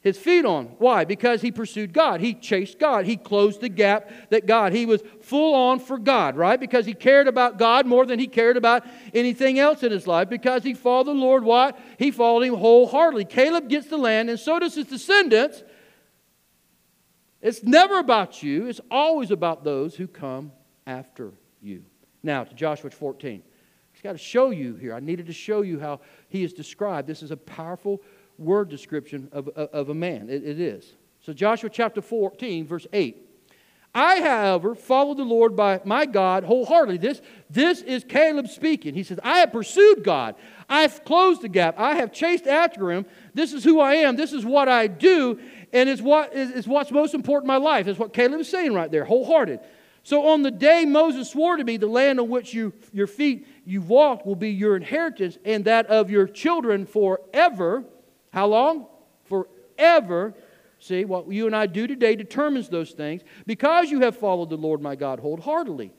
his 0.00 0.16
feet 0.16 0.44
on. 0.44 0.66
Why? 0.78 1.04
Because 1.04 1.42
he 1.42 1.50
pursued 1.50 1.92
God. 1.92 2.20
He 2.20 2.32
chased 2.32 2.78
God. 2.78 3.04
He 3.04 3.16
closed 3.16 3.60
the 3.60 3.68
gap 3.68 4.10
that 4.30 4.46
God. 4.46 4.72
He 4.72 4.86
was 4.86 5.02
full 5.22 5.54
on 5.54 5.80
for 5.80 5.98
God, 5.98 6.36
right? 6.36 6.58
Because 6.58 6.86
he 6.86 6.94
cared 6.94 7.26
about 7.26 7.58
God 7.58 7.84
more 7.84 8.06
than 8.06 8.18
he 8.18 8.28
cared 8.28 8.56
about 8.56 8.86
anything 9.12 9.58
else 9.58 9.82
in 9.82 9.90
his 9.90 10.06
life. 10.06 10.28
Because 10.28 10.62
he 10.62 10.74
followed 10.74 11.08
the 11.08 11.12
Lord, 11.12 11.42
what? 11.42 11.78
He 11.98 12.12
followed 12.12 12.42
him 12.42 12.54
wholeheartedly. 12.54 13.24
Caleb 13.24 13.68
gets 13.68 13.88
the 13.88 13.98
land, 13.98 14.30
and 14.30 14.38
so 14.38 14.58
does 14.60 14.76
his 14.76 14.86
descendants. 14.86 15.64
It's 17.42 17.62
never 17.62 17.98
about 17.98 18.42
you, 18.42 18.66
it's 18.66 18.80
always 18.90 19.30
about 19.30 19.64
those 19.64 19.94
who 19.94 20.06
come 20.06 20.52
after 20.86 21.32
you. 21.60 21.84
Now, 22.22 22.44
to 22.44 22.54
Joshua 22.54 22.90
14. 22.90 23.42
I've 23.94 24.02
got 24.02 24.12
to 24.12 24.18
show 24.18 24.50
you 24.50 24.76
here. 24.76 24.94
I 24.94 25.00
needed 25.00 25.26
to 25.26 25.32
show 25.32 25.62
you 25.62 25.80
how 25.80 26.00
he 26.28 26.44
is 26.44 26.52
described. 26.52 27.08
This 27.08 27.20
is 27.20 27.32
a 27.32 27.36
powerful 27.36 28.00
word 28.38 28.68
description 28.68 29.28
of, 29.32 29.48
of, 29.48 29.68
of 29.70 29.88
a 29.88 29.94
man. 29.94 30.28
It, 30.30 30.44
it 30.44 30.60
is. 30.60 30.94
So, 31.20 31.32
Joshua 31.32 31.68
chapter 31.70 32.00
14, 32.00 32.66
verse 32.66 32.86
8. 32.92 33.28
I, 33.94 34.20
however, 34.20 34.74
followed 34.74 35.16
the 35.16 35.24
Lord 35.24 35.56
by 35.56 35.80
my 35.84 36.06
God 36.06 36.44
wholeheartedly. 36.44 36.98
This, 36.98 37.20
this 37.50 37.80
is 37.82 38.04
Caleb 38.04 38.48
speaking. 38.48 38.94
He 38.94 39.02
says, 39.02 39.18
I 39.24 39.38
have 39.38 39.52
pursued 39.52 40.04
God. 40.04 40.36
I've 40.68 41.04
closed 41.04 41.42
the 41.42 41.48
gap. 41.48 41.78
I 41.78 41.94
have 41.94 42.12
chased 42.12 42.46
after 42.46 42.92
him. 42.92 43.06
This 43.34 43.52
is 43.52 43.64
who 43.64 43.80
I 43.80 43.94
am. 43.94 44.14
This 44.14 44.32
is 44.32 44.44
what 44.44 44.68
I 44.68 44.86
do. 44.86 45.40
And 45.72 45.88
it's, 45.88 46.02
what, 46.02 46.30
it's 46.34 46.66
what's 46.66 46.90
most 46.90 47.14
important 47.14 47.50
in 47.50 47.60
my 47.60 47.64
life. 47.64 47.86
That's 47.86 47.98
what 47.98 48.12
Caleb 48.12 48.40
is 48.40 48.48
saying 48.48 48.74
right 48.74 48.90
there, 48.90 49.04
wholehearted. 49.04 49.60
So 50.02 50.28
on 50.28 50.42
the 50.42 50.50
day 50.50 50.84
Moses 50.84 51.30
swore 51.30 51.56
to 51.56 51.64
me, 51.64 51.76
the 51.76 51.86
land 51.86 52.20
on 52.20 52.28
which 52.28 52.54
you, 52.54 52.72
your 52.92 53.06
feet 53.06 53.46
you've 53.64 53.88
walked 53.88 54.26
will 54.26 54.36
be 54.36 54.50
your 54.50 54.76
inheritance 54.76 55.38
and 55.44 55.64
that 55.64 55.86
of 55.86 56.10
your 56.10 56.26
children 56.26 56.86
forever. 56.86 57.84
How 58.32 58.46
long? 58.46 58.86
Forever. 59.24 60.34
See, 60.80 61.04
what 61.04 61.30
you 61.30 61.46
and 61.46 61.56
I 61.56 61.66
do 61.66 61.86
today 61.86 62.14
determines 62.14 62.68
those 62.68 62.92
things 62.92 63.22
because 63.46 63.90
you 63.90 64.00
have 64.00 64.16
followed 64.16 64.50
the 64.50 64.56
Lord 64.56 64.80
my 64.80 64.94
God 64.94 65.18
wholeheartedly. 65.18 65.92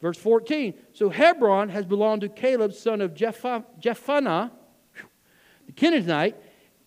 Verse 0.00 0.18
14. 0.18 0.74
So 0.92 1.08
Hebron 1.08 1.68
has 1.70 1.84
belonged 1.84 2.22
to 2.22 2.28
Caleb, 2.28 2.72
son 2.72 3.00
of 3.00 3.14
Jephunneh, 3.14 4.50
the 5.66 5.72
Kenizzite, 5.72 6.34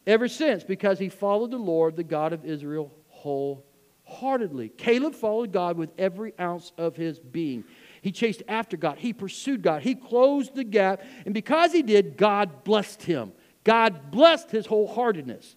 ever 0.06 0.28
since 0.28 0.64
because 0.64 1.00
he 1.00 1.10
followed 1.10 1.52
the 1.52 1.58
Lord, 1.58 1.96
the 1.96 2.04
God 2.04 2.34
of 2.34 2.46
Israel, 2.46 2.92
wholeheartedly. 3.10 4.70
Caleb 4.70 5.16
followed 5.16 5.52
God 5.52 5.78
with 5.78 5.90
every 5.98 6.34
ounce 6.40 6.72
of 6.78 6.96
his 6.96 7.20
being. 7.20 7.64
He 8.02 8.12
chased 8.12 8.44
after 8.48 8.78
God. 8.78 9.00
He 9.00 9.14
pursued 9.14 9.62
God. 9.62 9.82
He 9.82 9.96
closed 9.96 10.56
the 10.56 10.64
gap. 10.64 11.02
And 11.26 11.34
because 11.34 11.74
he 11.74 11.82
did, 11.82 12.18
God 12.18 12.64
blessed 12.64 13.04
him. 13.04 13.34
God 13.68 14.12
blessed 14.12 14.50
his 14.50 14.66
wholeheartedness. 14.66 15.56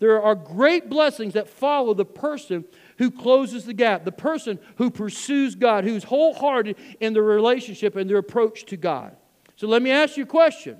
There 0.00 0.20
are 0.20 0.34
great 0.34 0.90
blessings 0.90 1.34
that 1.34 1.48
follow 1.48 1.94
the 1.94 2.04
person 2.04 2.64
who 2.98 3.12
closes 3.12 3.64
the 3.64 3.72
gap, 3.72 4.04
the 4.04 4.10
person 4.10 4.58
who 4.74 4.90
pursues 4.90 5.54
God, 5.54 5.84
who's 5.84 6.02
wholehearted 6.02 6.76
in 6.98 7.12
their 7.12 7.22
relationship 7.22 7.94
and 7.94 8.10
their 8.10 8.18
approach 8.18 8.64
to 8.66 8.76
God. 8.76 9.16
So 9.54 9.68
let 9.68 9.82
me 9.82 9.92
ask 9.92 10.16
you 10.16 10.24
a 10.24 10.26
question. 10.26 10.78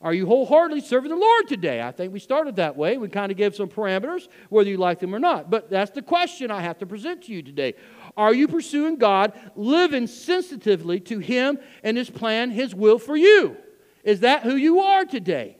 Are 0.00 0.14
you 0.14 0.24
wholeheartedly 0.26 0.82
serving 0.82 1.10
the 1.10 1.16
Lord 1.16 1.48
today? 1.48 1.82
I 1.82 1.90
think 1.90 2.12
we 2.12 2.20
started 2.20 2.54
that 2.56 2.76
way. 2.76 2.96
We 2.96 3.08
kind 3.08 3.32
of 3.32 3.36
gave 3.36 3.56
some 3.56 3.68
parameters, 3.68 4.28
whether 4.50 4.70
you 4.70 4.76
like 4.76 5.00
them 5.00 5.12
or 5.12 5.18
not. 5.18 5.50
But 5.50 5.68
that's 5.68 5.90
the 5.90 6.02
question 6.02 6.52
I 6.52 6.60
have 6.60 6.78
to 6.78 6.86
present 6.86 7.24
to 7.24 7.32
you 7.32 7.42
today. 7.42 7.74
Are 8.16 8.32
you 8.32 8.46
pursuing 8.46 8.98
God, 8.98 9.32
living 9.56 10.06
sensitively 10.06 11.00
to 11.00 11.18
Him 11.18 11.58
and 11.82 11.96
His 11.96 12.08
plan, 12.08 12.52
His 12.52 12.72
will 12.72 13.00
for 13.00 13.16
you? 13.16 13.56
Is 14.04 14.20
that 14.20 14.44
who 14.44 14.54
you 14.54 14.78
are 14.78 15.04
today? 15.04 15.57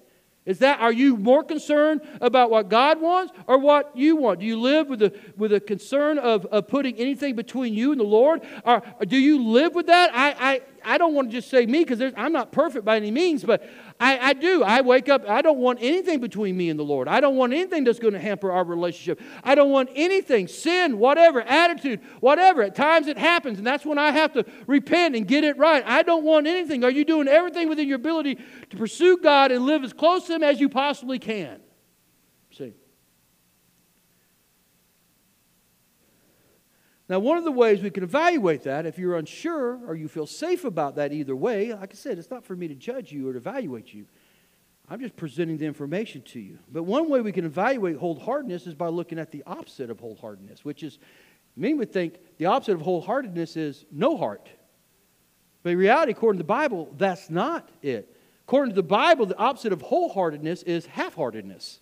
Is 0.48 0.61
that, 0.61 0.80
are 0.80 0.90
you 0.90 1.18
more 1.18 1.44
concerned 1.44 2.00
about 2.22 2.50
what 2.50 2.70
God 2.70 3.02
wants 3.02 3.34
or 3.46 3.58
what 3.58 3.94
you 3.94 4.16
want? 4.16 4.40
Do 4.40 4.46
you 4.46 4.58
live 4.58 4.88
with 4.88 5.02
a, 5.02 5.12
with 5.37 5.52
a 5.52 5.61
concern 5.61 6.16
of, 6.16 6.46
of 6.46 6.66
putting 6.68 6.96
anything 6.96 7.37
between 7.37 7.74
you 7.74 7.92
and 7.92 8.00
the 8.00 8.06
Lord? 8.06 8.40
Or, 8.64 8.82
do 9.06 9.18
you 9.18 9.44
live 9.44 9.74
with 9.74 9.88
that? 9.88 10.11
I, 10.14 10.30
I, 10.54 10.61
I 10.88 10.96
don't 10.96 11.12
want 11.12 11.31
to 11.31 11.37
just 11.37 11.51
say 11.51 11.66
me 11.66 11.85
because 11.85 12.12
I'm 12.16 12.33
not 12.33 12.51
perfect 12.51 12.85
by 12.85 12.96
any 12.96 13.11
means, 13.11 13.44
but 13.44 13.68
I, 14.01 14.18
I 14.18 14.33
do. 14.33 14.62
I 14.62 14.81
wake 14.81 15.11
up, 15.11 15.29
I 15.29 15.42
don't 15.42 15.59
want 15.59 15.81
anything 15.83 16.18
between 16.20 16.57
me 16.57 16.70
and 16.70 16.81
the 16.81 16.85
Lord. 16.85 17.09
I 17.09 17.20
don't 17.20 17.37
want 17.37 17.53
anything 17.53 17.85
that's 17.85 17.98
going 17.98 18.14
to 18.14 18.18
hamper 18.18 18.51
our 18.51 18.64
relationship. 18.64 19.20
I 19.44 19.55
don't 19.55 19.70
want 19.70 19.90
anything, 19.94 20.48
sin, 20.48 20.98
whatever, 20.98 21.42
attitude, 21.42 22.01
whatever. 22.20 22.62
At 22.62 22.74
times 22.74 23.07
it 23.07 23.18
happens, 23.18 23.59
and 23.59 23.66
that's 23.66 23.85
when 23.85 23.98
I 23.98 24.12
have 24.12 24.33
to 24.33 24.46
repent 24.66 25.14
and 25.14 25.29
get 25.29 25.44
it 25.44 25.59
right. 25.59 25.85
I 25.87 26.03
don't 26.03 26.24
want 26.24 26.46
anything. 26.46 26.85
Are 26.85 26.90
you 26.90 27.05
doing 27.05 27.29
everything 27.29 27.68
within 27.68 27.87
your 27.87 27.96
ability 27.96 28.38
to 28.70 28.77
pursue 28.77 29.18
God 29.18 29.53
and 29.53 29.66
live 29.66 29.85
as 29.85 29.92
close 29.92 30.27
to 30.29 30.37
Him 30.37 30.42
as 30.42 30.59
you 30.59 30.70
possibly 30.70 31.18
can? 31.18 31.61
See. 32.57 32.72
Now, 37.09 37.18
one 37.21 37.38
of 37.38 37.44
the 37.44 37.53
ways 37.53 37.83
we 37.83 37.90
can 37.90 38.03
evaluate 38.03 38.64
that, 38.64 38.85
if 38.85 38.99
you're 38.99 39.16
unsure 39.16 39.81
or 39.87 39.94
you 39.94 40.09
feel 40.09 40.27
safe 40.27 40.64
about 40.64 40.97
that 40.97 41.12
either 41.12 41.35
way, 41.35 41.73
like 41.73 41.92
I 41.92 41.97
said, 41.97 42.18
it's 42.18 42.31
not 42.31 42.44
for 42.44 42.55
me 42.55 42.68
to 42.68 42.75
judge 42.75 43.12
you 43.12 43.29
or 43.29 43.33
to 43.33 43.38
evaluate 43.38 43.94
you. 43.94 44.07
I'm 44.90 45.01
just 45.01 45.16
presenting 45.16 45.57
the 45.57 45.66
information 45.66 46.23
to 46.23 46.40
you. 46.40 46.59
But 46.71 46.83
one 46.83 47.09
way 47.09 47.21
we 47.21 47.33
can 47.33 47.47
evaluate 47.47 47.99
wholeheartedness 47.99 48.66
is 48.66 48.75
by 48.75 48.88
looking 48.88 49.18
at 49.18 49.31
the 49.31 49.42
opposite 49.47 49.90
of 49.90 49.99
wholeheartedness, 50.01 50.61
which 50.64 50.83
is, 50.83 50.99
many 51.57 51.75
would 51.75 51.92
think 51.92 52.18
the 52.37 52.47
opposite 52.47 52.75
of 52.75 52.83
wholeheartedness 52.83 53.57
is 53.57 53.87
no 53.90 54.16
heart. 54.16 54.49
But 55.62 55.71
in 55.71 55.79
reality, 55.79 56.12
according 56.12 56.38
to 56.38 56.42
the 56.42 56.49
Bible, 56.49 56.94
that's 56.97 57.31
not 57.31 57.71
it. 57.83 58.14
According 58.47 58.75
to 58.75 58.77
the 58.77 58.87
Bible, 58.87 59.27
the 59.27 59.37
opposite 59.37 59.73
of 59.73 59.83
wholeheartedness 59.83 60.62
is 60.64 60.87
half 60.87 61.14
heartedness. 61.14 61.81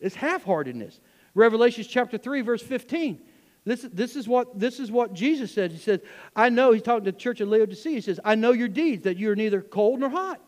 It's 0.00 0.14
half 0.14 0.44
heartedness. 0.44 1.00
Revelation 1.34 1.84
chapter 1.88 2.18
3, 2.18 2.42
verse 2.42 2.62
15. 2.62 3.20
This, 3.64 3.82
this, 3.92 4.16
is 4.16 4.26
what, 4.26 4.58
this 4.58 4.80
is 4.80 4.90
what 4.90 5.12
Jesus 5.12 5.52
said. 5.52 5.72
He 5.72 5.78
says, 5.78 6.00
I 6.34 6.48
know, 6.48 6.72
he's 6.72 6.82
talking 6.82 7.04
to 7.04 7.12
the 7.12 7.18
church 7.18 7.40
of 7.40 7.48
Laodicea. 7.48 7.92
He 7.92 8.00
says, 8.00 8.18
I 8.24 8.34
know 8.34 8.52
your 8.52 8.68
deeds, 8.68 9.04
that 9.04 9.18
you're 9.18 9.36
neither 9.36 9.60
cold 9.60 10.00
nor 10.00 10.08
hot. 10.08 10.40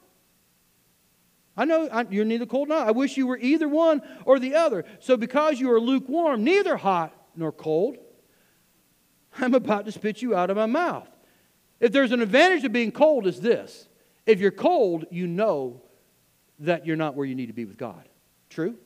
I 1.56 1.66
know 1.66 1.88
I, 1.90 2.06
you're 2.08 2.24
neither 2.24 2.46
cold 2.46 2.68
nor 2.68 2.78
hot. 2.78 2.88
I 2.88 2.92
wish 2.92 3.16
you 3.16 3.26
were 3.26 3.38
either 3.38 3.68
one 3.68 4.00
or 4.24 4.38
the 4.38 4.54
other. 4.54 4.84
So 5.00 5.16
because 5.16 5.60
you 5.60 5.70
are 5.72 5.80
lukewarm, 5.80 6.44
neither 6.44 6.76
hot 6.76 7.14
nor 7.36 7.52
cold, 7.52 7.98
I'm 9.38 9.54
about 9.54 9.84
to 9.84 9.92
spit 9.92 10.22
you 10.22 10.34
out 10.34 10.50
of 10.50 10.56
my 10.56 10.66
mouth. 10.66 11.08
If 11.78 11.92
there's 11.92 12.12
an 12.12 12.22
advantage 12.22 12.64
of 12.64 12.72
being 12.72 12.92
cold, 12.92 13.26
is 13.26 13.40
this. 13.40 13.88
If 14.26 14.40
you're 14.40 14.50
cold, 14.50 15.06
you 15.10 15.26
know 15.26 15.82
that 16.60 16.86
you're 16.86 16.96
not 16.96 17.14
where 17.14 17.26
you 17.26 17.34
need 17.34 17.46
to 17.46 17.52
be 17.52 17.64
with 17.64 17.78
God. 17.78 18.08
True? 18.50 18.76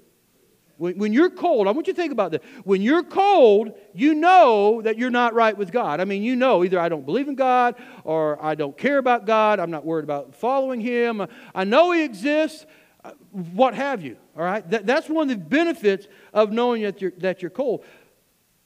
When, 0.77 0.99
when 0.99 1.13
you're 1.13 1.31
cold, 1.31 1.69
I 1.69 1.71
want 1.71 1.87
you 1.87 1.93
to 1.93 1.97
think 1.97 2.13
about 2.13 2.33
this. 2.33 2.41
When 2.65 2.83
you're 2.83 3.03
cold, 3.03 3.73
you 3.93 4.15
know 4.15 4.83
that 4.83 4.99
you're 4.99 5.11
not 5.11 5.35
right 5.35 5.57
with 5.57 5.71
God. 5.71 6.01
I 6.01 6.05
mean, 6.05 6.23
you 6.23 6.35
know 6.37 6.65
either 6.65 6.79
I 6.81 6.89
don't 6.89 7.07
believe 7.07 7.29
in 7.29 7.37
God 7.37 7.77
or 8.03 8.43
I 8.45 8.55
don't 8.55 8.77
care 8.77 8.99
about 8.99 9.27
God. 9.27 9.61
I'm 9.61 9.71
not 9.71 9.85
worried 9.85 10.05
about 10.05 10.35
following 10.35 10.81
Him. 10.81 11.27
I 11.55 11.65
know 11.65 11.93
He 11.93 12.03
exists. 12.03 12.67
Uh, 13.05 13.13
what 13.31 13.75
have 13.75 14.03
you? 14.03 14.17
All 14.37 14.43
right? 14.43 14.69
That, 14.71 14.87
that's 14.87 15.09
one 15.09 15.31
of 15.31 15.39
the 15.39 15.45
benefits 15.45 16.09
of 16.33 16.51
knowing 16.51 16.83
that 16.83 17.01
you're, 17.01 17.13
that 17.19 17.43
you're 17.43 17.51
cold. 17.51 17.85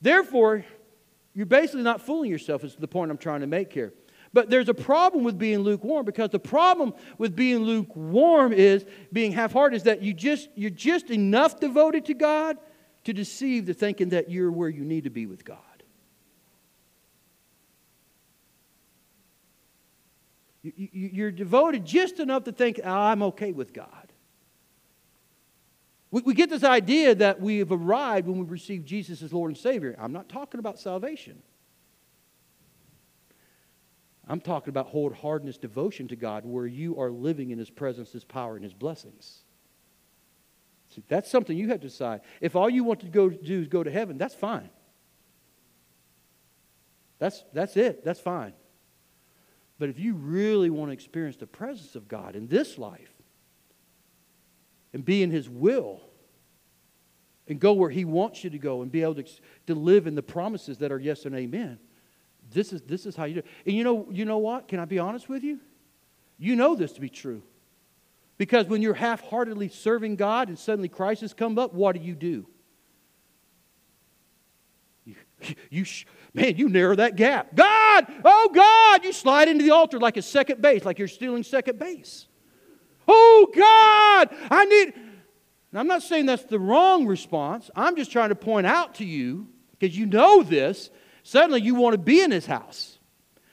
Therefore, 0.00 0.64
you're 1.34 1.46
basically 1.46 1.82
not 1.82 2.00
fooling 2.00 2.30
yourself, 2.30 2.64
is 2.64 2.76
the 2.76 2.88
point 2.88 3.10
I'm 3.10 3.18
trying 3.18 3.40
to 3.40 3.46
make 3.46 3.72
here. 3.72 3.92
But 4.32 4.50
there's 4.50 4.68
a 4.68 4.74
problem 4.74 5.24
with 5.24 5.38
being 5.38 5.60
lukewarm 5.60 6.04
because 6.04 6.30
the 6.30 6.38
problem 6.38 6.94
with 7.16 7.34
being 7.34 7.60
lukewarm 7.60 8.52
is 8.52 8.84
being 9.12 9.32
half-hearted 9.32 9.76
is 9.76 9.82
that 9.84 10.02
you 10.02 10.12
just 10.12 10.48
you're 10.54 10.70
just 10.70 11.10
enough 11.10 11.60
devoted 11.60 12.04
to 12.06 12.14
God 12.14 12.58
to 13.04 13.12
deceive 13.12 13.66
the 13.66 13.74
thinking 13.74 14.10
that 14.10 14.30
you're 14.30 14.50
where 14.50 14.68
you 14.68 14.84
need 14.84 15.04
to 15.04 15.10
be 15.10 15.26
with 15.26 15.44
God. 15.44 15.58
You, 20.62 21.24
are 21.26 21.30
devoted 21.30 21.86
just 21.86 22.20
enough 22.20 22.44
to 22.44 22.52
think, 22.52 22.80
oh, 22.84 22.90
I'm 22.90 23.22
okay 23.22 23.52
with 23.52 23.72
God. 23.72 24.12
We, 26.10 26.22
we 26.22 26.34
get 26.34 26.50
this 26.50 26.64
idea 26.64 27.14
that 27.14 27.40
we 27.40 27.58
have 27.58 27.72
arrived 27.72 28.26
when 28.26 28.38
we 28.38 28.44
receive 28.44 28.84
Jesus 28.84 29.22
as 29.22 29.32
Lord 29.32 29.50
and 29.50 29.58
Savior. 29.58 29.96
I'm 29.98 30.12
not 30.12 30.28
talking 30.28 30.58
about 30.58 30.78
salvation. 30.78 31.42
I'm 34.28 34.40
talking 34.40 34.68
about 34.68 34.92
wholeheartedness, 34.92 35.58
devotion 35.58 36.06
to 36.08 36.16
God, 36.16 36.44
where 36.44 36.66
you 36.66 37.00
are 37.00 37.10
living 37.10 37.50
in 37.50 37.58
His 37.58 37.70
presence, 37.70 38.12
His 38.12 38.24
power, 38.24 38.56
and 38.56 38.64
His 38.64 38.74
blessings. 38.74 39.40
See, 40.90 41.02
that's 41.08 41.30
something 41.30 41.56
you 41.56 41.68
have 41.68 41.80
to 41.80 41.88
decide. 41.88 42.20
If 42.40 42.54
all 42.54 42.68
you 42.68 42.84
want 42.84 43.00
to 43.00 43.06
go 43.06 43.30
do 43.30 43.60
is 43.60 43.68
go 43.68 43.82
to 43.82 43.90
heaven, 43.90 44.18
that's 44.18 44.34
fine. 44.34 44.70
That's, 47.18 47.44
that's 47.52 47.76
it. 47.76 48.04
That's 48.04 48.20
fine. 48.20 48.52
But 49.78 49.88
if 49.88 49.98
you 49.98 50.14
really 50.14 50.70
want 50.70 50.90
to 50.90 50.92
experience 50.92 51.36
the 51.36 51.46
presence 51.46 51.94
of 51.94 52.08
God 52.08 52.36
in 52.36 52.48
this 52.48 52.78
life 52.78 53.12
and 54.92 55.04
be 55.04 55.22
in 55.22 55.30
His 55.30 55.48
will 55.48 56.02
and 57.46 57.58
go 57.58 57.72
where 57.72 57.90
He 57.90 58.04
wants 58.04 58.44
you 58.44 58.50
to 58.50 58.58
go 58.58 58.82
and 58.82 58.92
be 58.92 59.02
able 59.02 59.16
to, 59.16 59.24
to 59.68 59.74
live 59.74 60.06
in 60.06 60.14
the 60.14 60.22
promises 60.22 60.78
that 60.78 60.92
are 60.92 60.98
yes 60.98 61.24
and 61.24 61.34
amen, 61.34 61.78
this 62.50 62.72
is, 62.72 62.82
this 62.82 63.06
is 63.06 63.16
how 63.16 63.24
you 63.24 63.34
do 63.34 63.38
it. 63.40 63.46
And 63.66 63.76
you 63.76 63.84
know, 63.84 64.06
you 64.10 64.24
know 64.24 64.38
what? 64.38 64.68
Can 64.68 64.80
I 64.80 64.84
be 64.84 64.98
honest 64.98 65.28
with 65.28 65.42
you? 65.42 65.60
You 66.38 66.56
know 66.56 66.74
this 66.74 66.92
to 66.92 67.00
be 67.00 67.08
true. 67.08 67.42
Because 68.38 68.66
when 68.66 68.80
you're 68.82 68.94
half 68.94 69.20
heartedly 69.20 69.68
serving 69.68 70.16
God 70.16 70.48
and 70.48 70.58
suddenly 70.58 70.88
crisis 70.88 71.34
come 71.34 71.58
up, 71.58 71.74
what 71.74 71.96
do 71.96 72.00
you 72.00 72.14
do? 72.14 72.46
You, 75.04 75.16
you, 75.70 75.84
man, 76.32 76.56
you 76.56 76.68
narrow 76.68 76.94
that 76.94 77.16
gap. 77.16 77.54
God, 77.54 78.06
oh 78.24 78.50
God, 78.54 79.04
you 79.04 79.12
slide 79.12 79.48
into 79.48 79.64
the 79.64 79.72
altar 79.72 79.98
like 79.98 80.16
a 80.16 80.22
second 80.22 80.62
base, 80.62 80.84
like 80.84 80.98
you're 80.98 81.08
stealing 81.08 81.42
second 81.42 81.78
base. 81.78 82.26
Oh 83.08 83.48
God, 83.54 84.28
I 84.50 84.64
need. 84.66 84.94
Now, 85.72 85.80
I'm 85.80 85.86
not 85.86 86.02
saying 86.02 86.26
that's 86.26 86.44
the 86.44 86.58
wrong 86.58 87.06
response. 87.06 87.70
I'm 87.74 87.96
just 87.96 88.12
trying 88.12 88.30
to 88.30 88.34
point 88.34 88.66
out 88.66 88.96
to 88.96 89.04
you, 89.04 89.48
because 89.78 89.96
you 89.96 90.06
know 90.06 90.42
this, 90.42 90.90
Suddenly 91.28 91.60
you 91.60 91.74
want 91.74 91.92
to 91.92 91.98
be 91.98 92.22
in 92.22 92.30
his 92.30 92.46
house. 92.46 92.96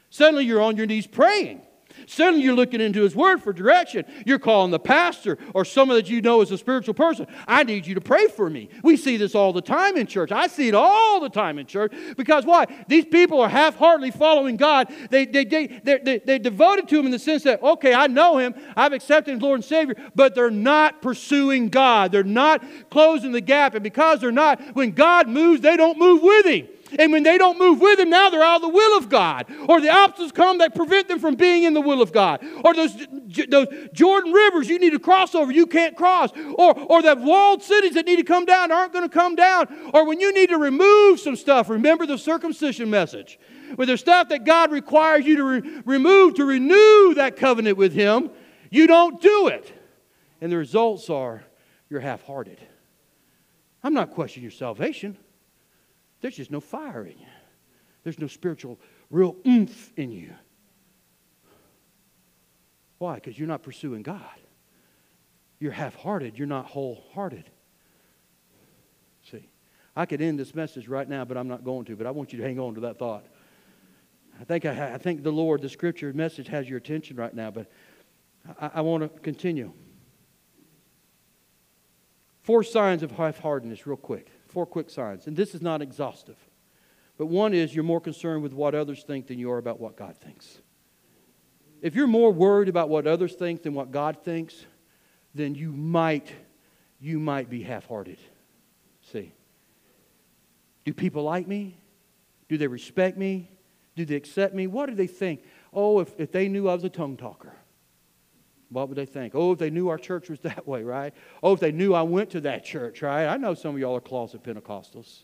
Suddenly 0.10 0.46
you're 0.46 0.62
on 0.62 0.78
your 0.78 0.86
knees 0.86 1.08
praying. 1.08 1.62
Suddenly 2.08 2.42
you're 2.42 2.56
looking 2.56 2.80
into 2.80 3.02
his 3.02 3.18
word 3.18 3.44
for 3.44 3.52
direction. 3.52 4.06
You're 4.26 4.40
calling 4.40 4.72
the 4.72 4.80
pastor 4.80 5.38
or 5.54 5.66
someone 5.66 5.98
that 5.98 6.10
you 6.10 6.22
know 6.22 6.40
is 6.40 6.52
a 6.52 6.58
spiritual 6.58 6.94
person. 6.94 7.28
I 7.46 7.66
need 7.66 7.86
you 7.86 7.94
to 7.96 8.00
pray 8.00 8.28
for 8.28 8.50
me. 8.50 8.70
We 8.82 8.96
see 8.96 9.18
this 9.18 9.36
all 9.36 9.52
the 9.52 9.62
time 9.62 9.98
in 9.98 10.08
church. 10.08 10.32
I 10.32 10.48
see 10.48 10.70
it 10.70 10.74
all 10.74 11.20
the 11.20 11.28
time 11.28 11.60
in 11.60 11.66
church 11.66 11.94
because 12.16 12.46
why? 12.46 12.66
These 12.88 13.08
people 13.08 13.42
are 13.42 13.50
half 13.50 13.76
heartedly 13.76 14.12
following 14.12 14.56
God. 14.56 14.88
They, 15.10 15.26
they, 15.26 15.44
they, 15.44 15.68
they, 15.68 16.00
they, 16.02 16.20
they're 16.20 16.40
devoted 16.40 16.88
to 16.88 16.98
him 16.98 17.06
in 17.08 17.12
the 17.12 17.20
sense 17.20 17.44
that, 17.44 17.62
okay, 17.62 17.94
I 17.94 18.08
know 18.08 18.38
him, 18.38 18.56
I've 18.78 18.94
accepted 18.94 19.32
him 19.32 19.40
as 19.40 19.44
Lord 19.44 19.58
and 19.58 19.66
Savior, 19.66 19.96
but 20.16 20.34
they're 20.34 20.50
not 20.50 21.02
pursuing 21.02 21.68
God. 21.68 22.14
They're 22.14 22.24
not 22.24 22.64
closing 22.90 23.34
the 23.34 23.42
gap. 23.42 23.74
And 23.74 23.84
because 23.84 24.22
they're 24.22 24.32
not, 24.32 24.62
when 24.78 24.92
God 24.92 25.28
moves, 25.28 25.60
they 25.60 25.76
don't 25.76 26.00
move 26.00 26.24
with 26.24 26.46
him. 26.46 26.70
And 27.00 27.12
when 27.12 27.24
they 27.24 27.38
don't 27.38 27.58
move 27.58 27.82
with 27.82 28.00
Him, 28.00 28.10
now 28.10 28.30
they're 28.30 28.44
out 28.44 28.58
of 28.58 28.62
the 28.62 28.70
will 28.70 28.98
of 28.98 29.10
God. 29.10 29.48
Or 29.68 29.82
the 29.82 29.90
obstacles 29.90 30.32
come 30.32 30.60
that 30.60 30.76
prevent 30.76 31.08
them 31.08 31.20
from 31.20 31.36
being 31.36 31.64
in 31.64 31.74
the 31.74 31.82
will 31.82 32.02
of 32.02 32.12
God. 32.12 32.46
Or 32.64 32.74
those, 32.74 32.96
those 33.50 33.68
Jordan 33.92 34.32
rivers 34.32 34.70
you 34.70 34.78
need 34.78 34.92
to 34.92 35.00
cross 35.00 35.34
over, 35.34 35.52
you 35.52 35.66
can't 35.66 35.96
cross. 35.96 36.30
Or, 36.36 36.78
or 36.78 37.02
the 37.02 37.16
walled 37.16 37.64
cities 37.64 37.96
that 37.96 38.06
need 38.06 38.18
to 38.18 38.24
come 38.24 38.46
down 38.46 38.72
aren't 38.72 38.94
going 38.94 39.08
to 39.08 39.14
come 39.14 39.36
down. 39.36 39.68
Or 39.94 40.06
when 40.06 40.20
you 40.20 40.32
need 40.32 40.50
to 40.50 40.58
remove 40.58 41.20
some 41.20 41.36
stuff, 41.36 41.70
remember 41.70 42.06
the 42.06 42.18
circumcision 42.18 42.90
message. 42.90 43.40
When 43.76 43.88
there's 43.88 44.02
stuff 44.02 44.30
that 44.30 44.46
God 44.46 44.72
requires 44.72 45.26
you 45.26 45.38
to 45.38 45.44
re- 45.44 45.82
remove 45.86 46.36
to 46.36 46.46
renew 46.46 47.16
that 47.16 47.36
covenant 47.36 47.78
with 47.78 47.94
Him, 47.94 48.30
you 48.70 48.86
don't 48.86 49.20
do 49.20 49.48
it. 49.48 49.74
And 50.40 50.52
the 50.52 50.58
results 50.58 51.10
are 51.10 51.44
you're 51.90 52.00
half 52.00 52.22
hearted. 52.24 52.60
I'm 53.84 53.94
not 53.94 54.12
questioning 54.12 54.44
your 54.44 54.52
salvation. 54.52 55.18
There's 56.26 56.38
just 56.38 56.50
no 56.50 56.60
fire 56.60 57.06
in 57.06 57.20
you. 57.20 57.28
There's 58.02 58.18
no 58.18 58.26
spiritual, 58.26 58.80
real 59.12 59.36
oomph 59.46 59.94
in 59.96 60.10
you. 60.10 60.34
Why? 62.98 63.14
Because 63.14 63.38
you're 63.38 63.48
not 63.48 63.62
pursuing 63.62 64.02
God. 64.02 64.40
You're 65.60 65.72
half 65.72 65.94
hearted, 65.94 66.36
you're 66.36 66.48
not 66.48 66.66
wholehearted. 66.66 67.48
See, 69.30 69.48
I 69.96 70.08
could 70.08 70.20
end 70.20 70.40
this 70.40 70.56
message 70.56 70.88
right 70.88 71.08
now, 71.08 71.26
but 71.26 71.38
I'm 71.38 71.48
not 71.48 71.64
going 71.64 71.86
to. 71.86 71.96
But 71.96 72.08
I 72.08 72.10
want 72.10 72.34
you 72.34 72.40
to 72.40 72.44
hang 72.44 72.60
on 72.60 72.74
to 72.74 72.82
that 72.82 72.98
thought. 72.98 73.28
I 74.42 74.46
think, 74.46 74.66
I, 74.66 74.96
I 74.96 74.98
think 74.98 75.22
the 75.22 75.32
Lord, 75.32 75.62
the 75.62 75.70
scripture 75.70 76.12
message 76.12 76.48
has 76.48 76.68
your 76.68 76.80
attention 76.80 77.18
right 77.18 77.36
now, 77.36 77.52
but 77.52 77.70
I, 78.60 78.72
I 78.74 78.82
want 78.82 79.04
to 79.04 79.20
continue. 79.20 79.74
Four 82.42 82.64
signs 82.64 83.04
of 83.04 83.12
half 83.12 83.38
heartedness, 83.38 83.86
real 83.86 83.96
quick 83.96 84.32
four 84.56 84.66
quick 84.66 84.90
signs. 84.90 85.28
And 85.28 85.36
this 85.36 85.54
is 85.54 85.62
not 85.62 85.82
exhaustive. 85.82 86.38
But 87.18 87.26
one 87.26 87.54
is 87.54 87.76
you're 87.76 87.84
more 87.84 88.00
concerned 88.00 88.42
with 88.42 88.54
what 88.54 88.74
others 88.74 89.04
think 89.04 89.28
than 89.28 89.38
you 89.38 89.52
are 89.52 89.58
about 89.58 89.82
what 89.82 89.98
God 89.98 90.16
thinks. 90.16 90.62
If 91.82 91.94
you're 91.94 92.08
more 92.08 92.32
worried 92.32 92.70
about 92.70 92.88
what 92.88 93.06
others 93.06 93.36
think 93.36 93.64
than 93.64 93.74
what 93.74 93.92
God 93.92 94.24
thinks, 94.24 94.66
then 95.34 95.56
you 95.56 95.74
might 95.74 96.34
you 97.02 97.20
might 97.20 97.50
be 97.50 97.64
half-hearted. 97.64 98.18
See. 99.12 99.34
Do 100.86 100.94
people 100.94 101.24
like 101.24 101.50
me? 101.50 101.76
Do 102.48 102.58
they 102.58 102.68
respect 102.68 103.18
me? 103.18 103.50
Do 103.98 104.06
they 104.06 104.16
accept 104.16 104.56
me? 104.56 104.68
What 104.68 104.86
do 104.86 104.96
they 104.96 105.08
think? 105.08 105.44
Oh, 105.74 106.00
if, 106.00 106.18
if 106.18 106.32
they 106.32 106.48
knew 106.48 106.70
I 106.70 106.76
was 106.76 106.86
a 106.86 106.90
tongue 106.90 107.18
talker, 107.18 107.52
what 108.70 108.90
would 108.90 108.98
they 108.98 109.06
think? 109.06 109.34
Oh, 109.36 109.52
if 109.52 109.60
they 109.60 109.70
knew 109.70 109.90
our 109.90 109.98
church 109.98 110.30
was 110.30 110.40
that 110.42 110.68
way, 110.68 110.84
right? 110.84 111.14
Oh, 111.44 111.54
if 111.54 111.60
they 111.60 111.72
knew 111.72 111.94
I 111.94 112.02
went 112.02 112.32
to 112.32 112.42
that 112.42 112.66
church, 112.66 113.02
right? 113.02 113.28
I 113.28 113.38
know 113.38 113.54
some 113.54 113.76
of 113.76 113.82
y'all 113.82 113.96
are 113.96 114.02
closet 114.02 114.44
Pentecostals. 114.44 115.22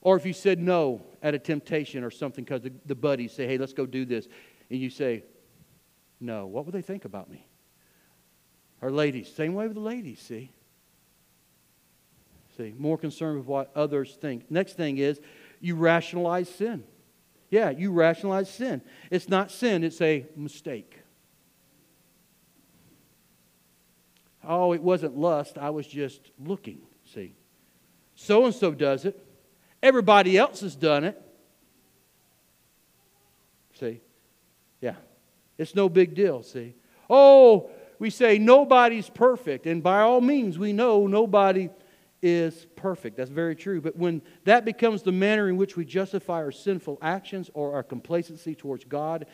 or 0.00 0.16
if 0.16 0.26
you 0.26 0.32
said 0.32 0.58
no 0.58 1.02
at 1.22 1.34
a 1.34 1.38
temptation 1.38 2.02
or 2.04 2.10
something 2.10 2.44
because 2.44 2.62
the, 2.62 2.72
the 2.86 2.94
buddies 2.94 3.32
say, 3.32 3.46
hey, 3.46 3.58
let's 3.58 3.72
go 3.72 3.86
do 3.86 4.04
this, 4.04 4.26
and 4.70 4.80
you 4.80 4.90
say, 4.90 5.24
no, 6.20 6.46
what 6.46 6.66
would 6.66 6.74
they 6.74 6.82
think 6.82 7.04
about 7.04 7.30
me? 7.30 7.46
Or 8.80 8.90
ladies, 8.90 9.32
same 9.32 9.54
way 9.54 9.66
with 9.66 9.74
the 9.74 9.80
ladies, 9.80 10.20
see? 10.20 10.50
See, 12.56 12.74
more 12.76 12.98
concerned 12.98 13.38
with 13.38 13.46
what 13.46 13.70
others 13.74 14.16
think. 14.20 14.50
Next 14.50 14.74
thing 14.74 14.98
is 14.98 15.20
you 15.60 15.76
rationalize 15.76 16.48
sin. 16.48 16.84
Yeah, 17.52 17.68
you 17.68 17.92
rationalize 17.92 18.48
sin. 18.48 18.80
It's 19.10 19.28
not 19.28 19.50
sin, 19.50 19.84
it's 19.84 20.00
a 20.00 20.24
mistake. 20.34 20.98
Oh, 24.42 24.72
it 24.72 24.82
wasn't 24.82 25.18
lust, 25.18 25.58
I 25.58 25.68
was 25.68 25.86
just 25.86 26.30
looking, 26.42 26.80
see. 27.04 27.34
So 28.14 28.46
and 28.46 28.54
so 28.54 28.72
does 28.72 29.04
it. 29.04 29.22
Everybody 29.82 30.38
else 30.38 30.60
has 30.60 30.74
done 30.74 31.04
it. 31.04 31.20
See? 33.78 34.00
Yeah. 34.80 34.96
It's 35.58 35.74
no 35.74 35.90
big 35.90 36.14
deal, 36.14 36.42
see. 36.42 36.74
Oh, 37.10 37.68
we 37.98 38.08
say 38.08 38.38
nobody's 38.38 39.10
perfect, 39.10 39.66
and 39.66 39.82
by 39.82 40.00
all 40.00 40.22
means, 40.22 40.58
we 40.58 40.72
know 40.72 41.06
nobody 41.06 41.68
is 42.22 42.66
perfect. 42.76 43.16
That's 43.16 43.30
very 43.30 43.56
true. 43.56 43.80
But 43.80 43.96
when 43.96 44.22
that 44.44 44.64
becomes 44.64 45.02
the 45.02 45.12
manner 45.12 45.48
in 45.48 45.56
which 45.56 45.76
we 45.76 45.84
justify 45.84 46.34
our 46.34 46.52
sinful 46.52 46.98
actions 47.02 47.50
or 47.52 47.74
our 47.74 47.82
complacency 47.82 48.54
towards 48.54 48.84
God, 48.84 49.26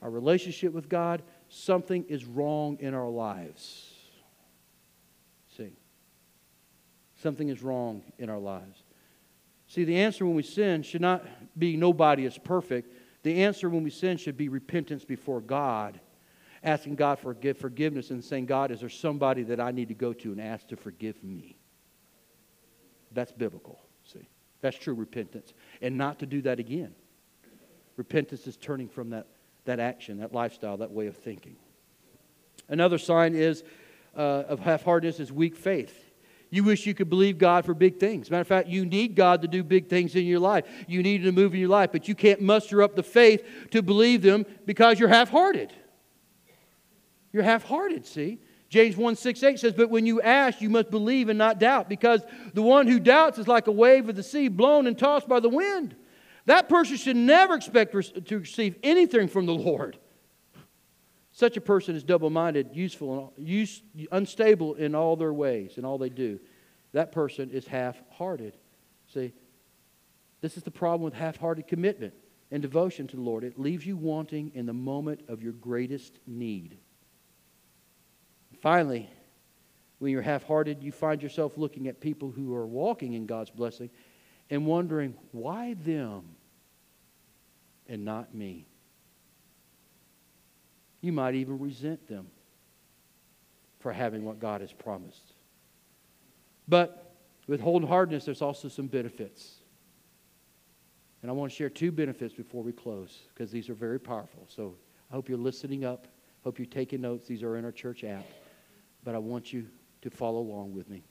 our 0.00 0.10
relationship 0.10 0.72
with 0.72 0.88
God, 0.88 1.22
something 1.48 2.04
is 2.08 2.24
wrong 2.24 2.76
in 2.80 2.94
our 2.94 3.08
lives. 3.08 3.92
See, 5.56 5.72
something 7.16 7.48
is 7.48 7.62
wrong 7.62 8.02
in 8.18 8.30
our 8.30 8.38
lives. 8.38 8.84
See, 9.66 9.84
the 9.84 9.96
answer 9.96 10.24
when 10.24 10.36
we 10.36 10.44
sin 10.44 10.82
should 10.82 11.00
not 11.00 11.24
be 11.58 11.76
nobody 11.76 12.24
is 12.24 12.38
perfect. 12.38 12.94
The 13.24 13.42
answer 13.42 13.68
when 13.68 13.82
we 13.82 13.90
sin 13.90 14.16
should 14.16 14.36
be 14.36 14.48
repentance 14.48 15.04
before 15.04 15.40
God, 15.40 15.98
asking 16.62 16.94
God 16.94 17.18
for 17.18 17.34
forgiveness 17.54 18.10
and 18.10 18.22
saying, 18.22 18.46
God, 18.46 18.70
is 18.70 18.80
there 18.80 18.88
somebody 18.88 19.42
that 19.44 19.58
I 19.58 19.72
need 19.72 19.88
to 19.88 19.94
go 19.94 20.12
to 20.12 20.30
and 20.30 20.40
ask 20.40 20.68
to 20.68 20.76
forgive 20.76 21.24
me? 21.24 21.56
That's 23.16 23.32
biblical, 23.32 23.80
see. 24.04 24.28
That's 24.60 24.76
true 24.76 24.94
repentance. 24.94 25.54
And 25.80 25.96
not 25.96 26.18
to 26.18 26.26
do 26.26 26.42
that 26.42 26.60
again. 26.60 26.94
Repentance 27.96 28.46
is 28.46 28.56
turning 28.56 28.88
from 28.88 29.10
that, 29.10 29.26
that 29.64 29.80
action, 29.80 30.18
that 30.18 30.34
lifestyle, 30.34 30.76
that 30.76 30.92
way 30.92 31.06
of 31.06 31.16
thinking. 31.16 31.56
Another 32.68 32.98
sign 32.98 33.34
is 33.34 33.64
uh, 34.14 34.44
of 34.48 34.60
half-heartedness 34.60 35.18
is 35.18 35.32
weak 35.32 35.56
faith. 35.56 36.12
You 36.50 36.62
wish 36.62 36.86
you 36.86 36.92
could 36.92 37.08
believe 37.08 37.38
God 37.38 37.64
for 37.64 37.72
big 37.72 37.98
things. 37.98 38.30
Matter 38.30 38.42
of 38.42 38.46
fact, 38.46 38.68
you 38.68 38.84
need 38.84 39.14
God 39.14 39.40
to 39.42 39.48
do 39.48 39.64
big 39.64 39.88
things 39.88 40.14
in 40.14 40.26
your 40.26 40.38
life. 40.38 40.66
You 40.86 41.02
need 41.02 41.22
Him 41.22 41.34
to 41.34 41.40
move 41.40 41.54
in 41.54 41.60
your 41.60 41.70
life, 41.70 41.90
but 41.90 42.06
you 42.06 42.14
can't 42.14 42.42
muster 42.42 42.82
up 42.82 42.96
the 42.96 43.02
faith 43.02 43.44
to 43.70 43.82
believe 43.82 44.20
them 44.20 44.44
because 44.66 45.00
you're 45.00 45.08
half 45.08 45.30
hearted. 45.30 45.72
You're 47.32 47.44
half 47.44 47.64
hearted, 47.64 48.04
see? 48.04 48.40
James 48.68 48.96
1 48.96 49.16
6 49.16 49.42
8 49.42 49.58
says, 49.58 49.72
But 49.72 49.90
when 49.90 50.06
you 50.06 50.20
ask, 50.20 50.60
you 50.60 50.70
must 50.70 50.90
believe 50.90 51.28
and 51.28 51.38
not 51.38 51.58
doubt, 51.58 51.88
because 51.88 52.22
the 52.52 52.62
one 52.62 52.86
who 52.86 52.98
doubts 52.98 53.38
is 53.38 53.46
like 53.46 53.66
a 53.66 53.72
wave 53.72 54.08
of 54.08 54.16
the 54.16 54.22
sea 54.22 54.48
blown 54.48 54.86
and 54.86 54.98
tossed 54.98 55.28
by 55.28 55.40
the 55.40 55.48
wind. 55.48 55.94
That 56.46 56.68
person 56.68 56.96
should 56.96 57.16
never 57.16 57.54
expect 57.54 57.92
to 58.26 58.38
receive 58.38 58.76
anything 58.82 59.28
from 59.28 59.46
the 59.46 59.54
Lord. 59.54 59.98
Such 61.32 61.56
a 61.56 61.60
person 61.60 61.94
is 61.94 62.02
double 62.02 62.30
minded, 62.30 62.70
useful, 62.72 63.34
use, 63.36 63.82
unstable 64.10 64.74
in 64.74 64.94
all 64.94 65.16
their 65.16 65.34
ways 65.34 65.74
and 65.76 65.84
all 65.84 65.98
they 65.98 66.08
do. 66.08 66.40
That 66.92 67.12
person 67.12 67.50
is 67.50 67.66
half 67.66 68.00
hearted. 68.10 68.56
See, 69.12 69.32
this 70.40 70.56
is 70.56 70.62
the 70.62 70.70
problem 70.70 71.02
with 71.02 71.12
half 71.12 71.36
hearted 71.36 71.66
commitment 71.66 72.14
and 72.50 72.62
devotion 72.62 73.06
to 73.08 73.16
the 73.16 73.22
Lord. 73.22 73.44
It 73.44 73.58
leaves 73.58 73.84
you 73.84 73.96
wanting 73.96 74.52
in 74.54 74.64
the 74.64 74.72
moment 74.72 75.20
of 75.28 75.42
your 75.42 75.52
greatest 75.52 76.18
need. 76.26 76.78
Finally, 78.60 79.08
when 79.98 80.12
you're 80.12 80.22
half 80.22 80.44
hearted, 80.44 80.82
you 80.82 80.92
find 80.92 81.22
yourself 81.22 81.56
looking 81.56 81.88
at 81.88 82.00
people 82.00 82.30
who 82.30 82.54
are 82.54 82.66
walking 82.66 83.14
in 83.14 83.26
God's 83.26 83.50
blessing 83.50 83.90
and 84.50 84.66
wondering, 84.66 85.14
why 85.32 85.74
them 85.74 86.24
and 87.88 88.04
not 88.04 88.34
me? 88.34 88.66
You 91.00 91.12
might 91.12 91.34
even 91.34 91.58
resent 91.58 92.08
them 92.08 92.28
for 93.78 93.92
having 93.92 94.24
what 94.24 94.40
God 94.40 94.60
has 94.60 94.72
promised. 94.72 95.34
But 96.68 97.14
with 97.46 97.60
wholeheartedness, 97.60 97.88
hardness, 97.88 98.24
there's 98.24 98.42
also 98.42 98.68
some 98.68 98.88
benefits. 98.88 99.60
And 101.22 101.30
I 101.30 101.34
want 101.34 101.52
to 101.52 101.56
share 101.56 101.70
two 101.70 101.92
benefits 101.92 102.34
before 102.34 102.62
we 102.62 102.72
close 102.72 103.22
because 103.32 103.50
these 103.50 103.68
are 103.68 103.74
very 103.74 104.00
powerful. 104.00 104.46
So 104.48 104.74
I 105.10 105.14
hope 105.14 105.28
you're 105.28 105.38
listening 105.38 105.84
up. 105.84 106.08
Hope 106.44 106.58
you're 106.58 106.66
taking 106.66 107.00
notes. 107.00 107.26
These 107.26 107.42
are 107.42 107.56
in 107.56 107.64
our 107.64 107.72
church 107.72 108.04
app. 108.04 108.24
But 109.06 109.14
I 109.14 109.18
want 109.18 109.52
you 109.52 109.68
to 110.02 110.10
follow 110.10 110.40
along 110.40 110.74
with 110.74 110.90
me. 110.90 111.04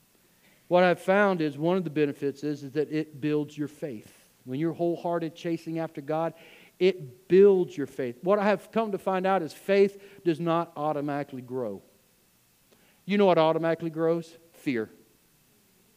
What 0.68 0.84
I've 0.84 1.00
found 1.00 1.40
is 1.40 1.56
one 1.56 1.78
of 1.78 1.84
the 1.84 1.90
benefits 1.90 2.44
is, 2.44 2.62
is 2.62 2.72
that 2.72 2.92
it 2.92 3.22
builds 3.22 3.56
your 3.56 3.68
faith. 3.68 4.12
When 4.44 4.60
you're 4.60 4.74
wholehearted 4.74 5.34
chasing 5.34 5.78
after 5.78 6.02
God, 6.02 6.34
it 6.78 7.26
builds 7.26 7.74
your 7.74 7.86
faith. 7.86 8.18
What 8.22 8.38
I 8.38 8.44
have 8.44 8.70
come 8.70 8.92
to 8.92 8.98
find 8.98 9.26
out 9.26 9.40
is 9.40 9.54
faith 9.54 9.98
does 10.26 10.38
not 10.38 10.72
automatically 10.76 11.40
grow. 11.40 11.80
You 13.06 13.16
know 13.16 13.24
what 13.24 13.38
automatically 13.38 13.88
grows? 13.88 14.36
Fear. 14.52 14.90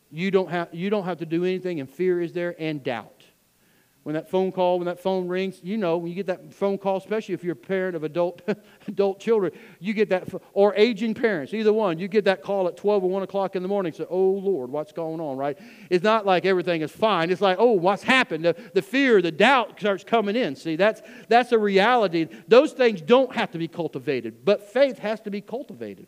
You 0.09 0.31
don't 0.31 0.49
have, 0.49 0.69
you 0.71 0.89
don't 0.89 1.03
have 1.03 1.17
to 1.17 1.25
do 1.25 1.43
anything, 1.43 1.81
and 1.81 1.89
fear 1.89 2.21
is 2.21 2.31
there, 2.31 2.55
and 2.57 2.81
doubt 2.81 3.18
when 4.09 4.15
that 4.15 4.27
phone 4.27 4.51
call, 4.51 4.79
when 4.79 4.87
that 4.87 4.99
phone 4.99 5.27
rings, 5.27 5.59
you 5.61 5.77
know, 5.77 5.99
when 5.99 6.09
you 6.09 6.15
get 6.15 6.25
that 6.25 6.51
phone 6.51 6.79
call, 6.79 6.97
especially 6.97 7.35
if 7.35 7.43
you're 7.43 7.53
a 7.53 7.55
parent 7.55 7.95
of 7.95 8.03
adult, 8.03 8.41
adult 8.87 9.19
children, 9.19 9.51
you 9.79 9.93
get 9.93 10.09
that, 10.09 10.27
or 10.53 10.73
aging 10.75 11.13
parents, 11.13 11.53
either 11.53 11.71
one, 11.71 11.99
you 11.99 12.07
get 12.07 12.25
that 12.25 12.41
call 12.41 12.67
at 12.67 12.75
12 12.75 13.03
or 13.03 13.09
1 13.11 13.21
o'clock 13.21 13.55
in 13.55 13.61
the 13.61 13.67
morning, 13.67 13.93
say, 13.93 14.07
oh, 14.09 14.31
Lord, 14.31 14.71
what's 14.71 14.91
going 14.91 15.21
on, 15.21 15.37
right? 15.37 15.59
It's 15.91 16.03
not 16.03 16.25
like 16.25 16.43
everything 16.43 16.81
is 16.81 16.91
fine. 16.91 17.29
It's 17.29 17.39
like, 17.39 17.57
oh, 17.59 17.73
what's 17.73 18.01
happened? 18.01 18.45
The, 18.45 18.55
the 18.73 18.81
fear, 18.81 19.21
the 19.21 19.31
doubt 19.31 19.79
starts 19.79 20.03
coming 20.03 20.35
in. 20.35 20.55
See, 20.55 20.75
that's, 20.75 21.03
that's 21.27 21.51
a 21.51 21.59
reality. 21.59 22.29
Those 22.47 22.71
things 22.71 23.01
don't 23.01 23.35
have 23.35 23.51
to 23.51 23.59
be 23.59 23.67
cultivated, 23.67 24.43
but 24.43 24.73
faith 24.73 24.97
has 24.97 25.21
to 25.21 25.29
be 25.29 25.41
cultivated. 25.41 26.07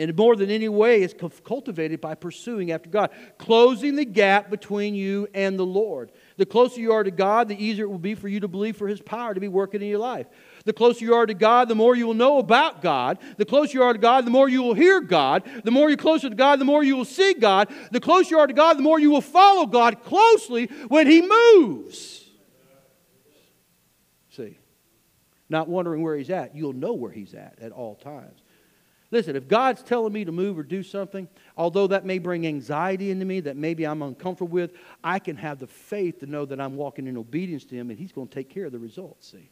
And 0.00 0.16
more 0.16 0.34
than 0.34 0.50
any 0.50 0.70
way, 0.70 1.02
is 1.02 1.14
cultivated 1.44 2.00
by 2.00 2.14
pursuing 2.14 2.72
after 2.72 2.88
God, 2.88 3.10
closing 3.36 3.96
the 3.96 4.06
gap 4.06 4.48
between 4.48 4.94
you 4.94 5.28
and 5.34 5.58
the 5.58 5.66
Lord. 5.66 6.10
The 6.38 6.46
closer 6.46 6.80
you 6.80 6.92
are 6.92 7.04
to 7.04 7.10
God, 7.10 7.48
the 7.48 7.62
easier 7.62 7.84
it 7.84 7.90
will 7.90 7.98
be 7.98 8.14
for 8.14 8.26
you 8.26 8.40
to 8.40 8.48
believe 8.48 8.78
for 8.78 8.88
His 8.88 9.02
power 9.02 9.34
to 9.34 9.40
be 9.40 9.46
working 9.46 9.82
in 9.82 9.88
your 9.88 9.98
life. 9.98 10.26
The 10.64 10.72
closer 10.72 11.04
you 11.04 11.12
are 11.12 11.26
to 11.26 11.34
God, 11.34 11.68
the 11.68 11.74
more 11.74 11.94
you 11.94 12.06
will 12.06 12.14
know 12.14 12.38
about 12.38 12.80
God. 12.80 13.18
The 13.36 13.44
closer 13.44 13.76
you 13.76 13.82
are 13.82 13.92
to 13.92 13.98
God, 13.98 14.24
the 14.24 14.30
more 14.30 14.48
you 14.48 14.62
will 14.62 14.72
hear 14.72 15.02
God. 15.02 15.42
The 15.64 15.70
more 15.70 15.90
you're 15.90 15.98
closer 15.98 16.30
to 16.30 16.34
God, 16.34 16.60
the 16.60 16.64
more 16.64 16.82
you 16.82 16.96
will 16.96 17.04
see 17.04 17.34
God. 17.34 17.68
The 17.92 18.00
closer 18.00 18.30
you 18.30 18.38
are 18.38 18.46
to 18.46 18.54
God, 18.54 18.78
the 18.78 18.82
more 18.82 18.98
you 18.98 19.10
will 19.10 19.20
follow 19.20 19.66
God 19.66 20.02
closely 20.02 20.68
when 20.88 21.08
He 21.08 21.20
moves. 21.20 22.24
See, 24.30 24.56
not 25.50 25.68
wondering 25.68 26.02
where 26.02 26.16
He's 26.16 26.30
at, 26.30 26.56
you'll 26.56 26.72
know 26.72 26.94
where 26.94 27.12
He's 27.12 27.34
at 27.34 27.58
at 27.60 27.70
all 27.70 27.96
times. 27.96 28.39
Listen, 29.12 29.34
if 29.34 29.48
God's 29.48 29.82
telling 29.82 30.12
me 30.12 30.24
to 30.24 30.30
move 30.30 30.58
or 30.58 30.62
do 30.62 30.82
something, 30.82 31.28
although 31.56 31.88
that 31.88 32.04
may 32.04 32.18
bring 32.18 32.46
anxiety 32.46 33.10
into 33.10 33.24
me 33.24 33.40
that 33.40 33.56
maybe 33.56 33.84
I'm 33.84 34.02
uncomfortable 34.02 34.52
with, 34.52 34.72
I 35.02 35.18
can 35.18 35.36
have 35.36 35.58
the 35.58 35.66
faith 35.66 36.20
to 36.20 36.26
know 36.26 36.44
that 36.44 36.60
I'm 36.60 36.76
walking 36.76 37.08
in 37.08 37.16
obedience 37.16 37.64
to 37.66 37.74
Him 37.74 37.90
and 37.90 37.98
He's 37.98 38.12
going 38.12 38.28
to 38.28 38.34
take 38.34 38.48
care 38.48 38.66
of 38.66 38.72
the 38.72 38.78
results. 38.78 39.32
See? 39.32 39.50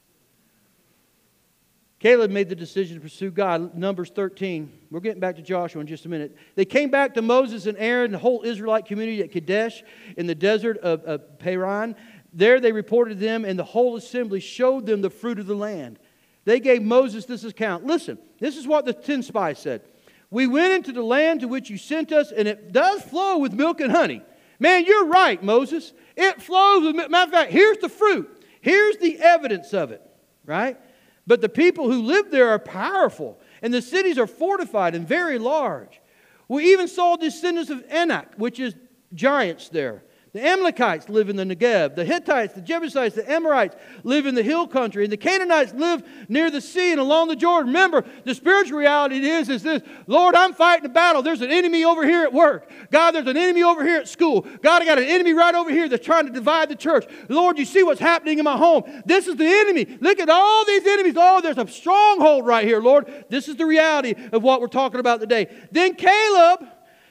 Caleb 1.99 2.31
made 2.31 2.49
the 2.49 2.55
decision 2.55 2.97
to 2.97 3.01
pursue 3.01 3.33
God. 3.33 3.75
Numbers 3.75 4.11
13. 4.11 4.71
We're 4.91 5.01
getting 5.01 5.19
back 5.19 5.35
to 5.35 5.43
Joshua 5.43 5.81
in 5.81 5.89
just 5.89 6.07
a 6.07 6.09
minute. 6.09 6.37
They 6.55 6.65
came 6.65 6.91
back 6.91 7.15
to 7.15 7.23
Moses 7.23 7.67
and 7.67 7.77
Aaron, 7.77 8.13
the 8.13 8.19
whole 8.19 8.43
Israelite 8.45 8.87
community 8.87 9.21
at 9.23 9.33
Kadesh 9.33 9.83
in 10.17 10.29
the 10.29 10.35
desert 10.37 10.79
of, 10.79 11.03
of 11.03 11.41
Paran. 11.41 11.97
There 12.33 12.61
they 12.61 12.71
reported 12.71 13.19
to 13.19 13.27
them, 13.27 13.45
and 13.45 13.59
the 13.59 13.65
whole 13.65 13.97
assembly 13.97 14.39
showed 14.39 14.87
them 14.87 15.03
the 15.03 15.11
fruit 15.11 15.41
of 15.41 15.47
the 15.47 15.57
land. 15.57 15.99
They 16.49 16.61
gave 16.61 16.83
Moses 16.83 17.27
this 17.27 17.45
account. 17.45 17.85
Listen, 17.85 18.19
this 18.39 18.57
is 18.57 18.67
what 18.67 18.87
the 18.87 18.95
ten 18.95 19.23
spies 19.23 19.59
said. 19.59 19.83
We 20.31 20.47
went 20.47 20.73
into 20.73 20.93
the 20.93 21.03
land 21.03 21.41
to 21.41 21.47
which 21.47 21.69
you 21.69 21.77
sent 21.77 22.11
us, 22.11 22.33
and 22.33 22.49
it 22.49 22.73
does 22.73 23.03
flow 23.03 23.37
with 23.37 23.53
milk 23.53 23.83
and 23.83 23.93
honey. 23.93 24.23
Man, 24.59 24.87
you're 24.87 25.09
right, 25.09 25.43
Moses. 25.43 25.93
It 26.17 26.41
flows 26.41 26.85
with 26.85 27.11
Matter 27.11 27.27
of 27.27 27.31
fact, 27.33 27.53
here's 27.53 27.77
the 27.77 27.91
fruit. 27.91 28.43
Here's 28.63 28.97
the 28.97 29.19
evidence 29.19 29.75
of 29.75 29.91
it, 29.91 30.01
right? 30.47 30.79
But 31.27 31.43
the 31.43 31.51
people 31.51 31.93
who 31.93 32.01
live 32.01 32.31
there 32.31 32.49
are 32.49 32.59
powerful, 32.59 33.39
and 33.61 33.75
the 33.75 33.83
cities 33.83 34.17
are 34.17 34.27
fortified 34.27 34.95
and 34.95 35.07
very 35.07 35.39
large. 35.39 36.01
We 36.49 36.73
even 36.73 36.89
saw 36.89 37.17
descendants 37.17 37.69
of 37.69 37.85
Anak, 37.91 38.37
which 38.37 38.59
is 38.59 38.75
giants 39.13 39.69
there. 39.69 40.03
The 40.35 40.47
Amalekites 40.47 41.09
live 41.09 41.31
in 41.31 41.37
the 41.37 41.45
Negev. 41.45 41.95
The 41.95 42.05
Hittites, 42.05 42.53
the 42.53 42.61
Jebusites, 42.61 43.15
the 43.15 43.31
Amorites 43.31 43.77
live 44.03 44.27
in 44.27 44.35
the 44.35 44.43
hill 44.43 44.67
country. 44.67 45.05
And 45.05 45.13
the 45.13 45.17
Canaanites 45.17 45.73
live 45.73 46.03
near 46.29 46.51
the 46.51 46.61
sea 46.61 46.93
and 46.93 47.01
along 47.01 47.29
the 47.29 47.37
Jordan. 47.37 47.69
Remember, 47.73 48.05
the 48.25 48.35
spiritual 48.35 48.79
reality 48.79 49.17
is, 49.17 49.49
is 49.49 49.63
this 49.63 49.83
Lord, 50.07 50.35
I'm 50.35 50.53
fighting 50.53 50.85
a 50.87 50.91
battle. 50.91 51.23
There's 51.23 51.41
an 51.41 51.51
enemy 51.51 51.85
over 51.85 52.05
here 52.05 52.25
at 52.25 52.33
work. 52.33 52.71
God, 52.91 53.13
there's 53.13 53.27
an 53.27 53.37
enemy 53.37 53.63
over 53.63 53.85
here 53.85 54.01
at 54.01 54.09
school. 54.09 54.43
God, 54.63 54.83
I 54.83 54.85
got 54.85 54.99
an 54.99 55.05
enemy 55.05 55.33
right 55.33 55.55
over 55.55 55.71
here 55.71 55.89
that's 55.89 56.05
trying 56.05 56.27
to 56.27 56.33
divide 56.33 56.69
the 56.69 56.77
church. 56.77 57.07
Lord, 57.29 57.59
you 57.59 57.65
see 57.65 57.83
what's 57.83 58.01
happening 58.01 58.39
in 58.39 58.45
my 58.45 58.57
home. 58.57 58.85
This 59.07 59.29
is 59.29 59.37
the 59.37 59.47
enemy. 59.47 59.99
Look 60.01 60.21
at 60.21 60.29
all 60.29 60.65
these 60.67 60.87
enemies. 60.87 61.15
Oh, 61.17 61.41
there's 61.41 61.59
a 61.59 61.67
stronghold 61.67 62.47
right 62.47 62.67
here, 62.67 62.81
Lord. 62.81 63.25
This 63.31 63.49
is 63.49 63.57
the 63.57 63.67
reality 63.67 64.15
of 64.33 64.43
what 64.43 64.61
we're 64.61 64.67
talking 64.67 65.01
about 65.01 65.21
today. 65.21 65.49
Then 65.73 65.95
Caleb 65.95 66.67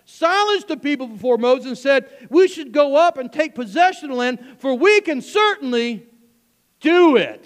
silenced 0.08 0.70
the 0.70 0.78
people 0.78 1.06
before 1.06 1.38
Moses 1.38 1.65
and 1.67 1.78
said, 1.78 2.28
We 2.30 2.48
should 2.48 2.72
go 2.72 2.96
up 2.96 3.17
and 3.17 3.32
take 3.32 3.54
possession 3.54 4.06
of 4.06 4.12
the 4.12 4.20
land, 4.20 4.39
for 4.58 4.74
we 4.74 5.02
can 5.02 5.22
certainly 5.22 6.08
do 6.80 7.17
it. 7.17 7.46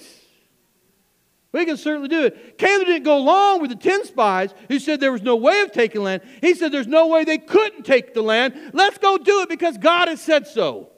We 1.52 1.66
can 1.66 1.76
certainly 1.76 2.08
do 2.08 2.26
it. 2.26 2.58
Caleb 2.58 2.88
didn't 2.88 3.04
go 3.04 3.18
along 3.18 3.62
with 3.62 3.72
the 3.72 3.76
10 3.76 4.06
spies 4.06 4.54
who 4.70 4.80
said 4.80 5.02
there 5.02 5.12
was 5.12 5.24
no 5.24 5.36
way 5.36 5.62
of 5.62 5.74
taking 5.74 6.02
land. 6.02 6.22
He 6.40 6.54
said 6.54 6.72
there's 6.72 6.88
no 6.88 7.08
way 7.08 7.26
they 7.26 7.40
couldn't 7.40 7.84
take 7.84 8.14
the 8.14 8.22
land. 8.22 8.72
Let's 8.74 9.00
go 9.00 9.18
do 9.18 9.42
it 9.42 9.50
because 9.50 9.78
God 9.78 10.08
has 10.08 10.22
said 10.22 10.48
so. 10.48 10.90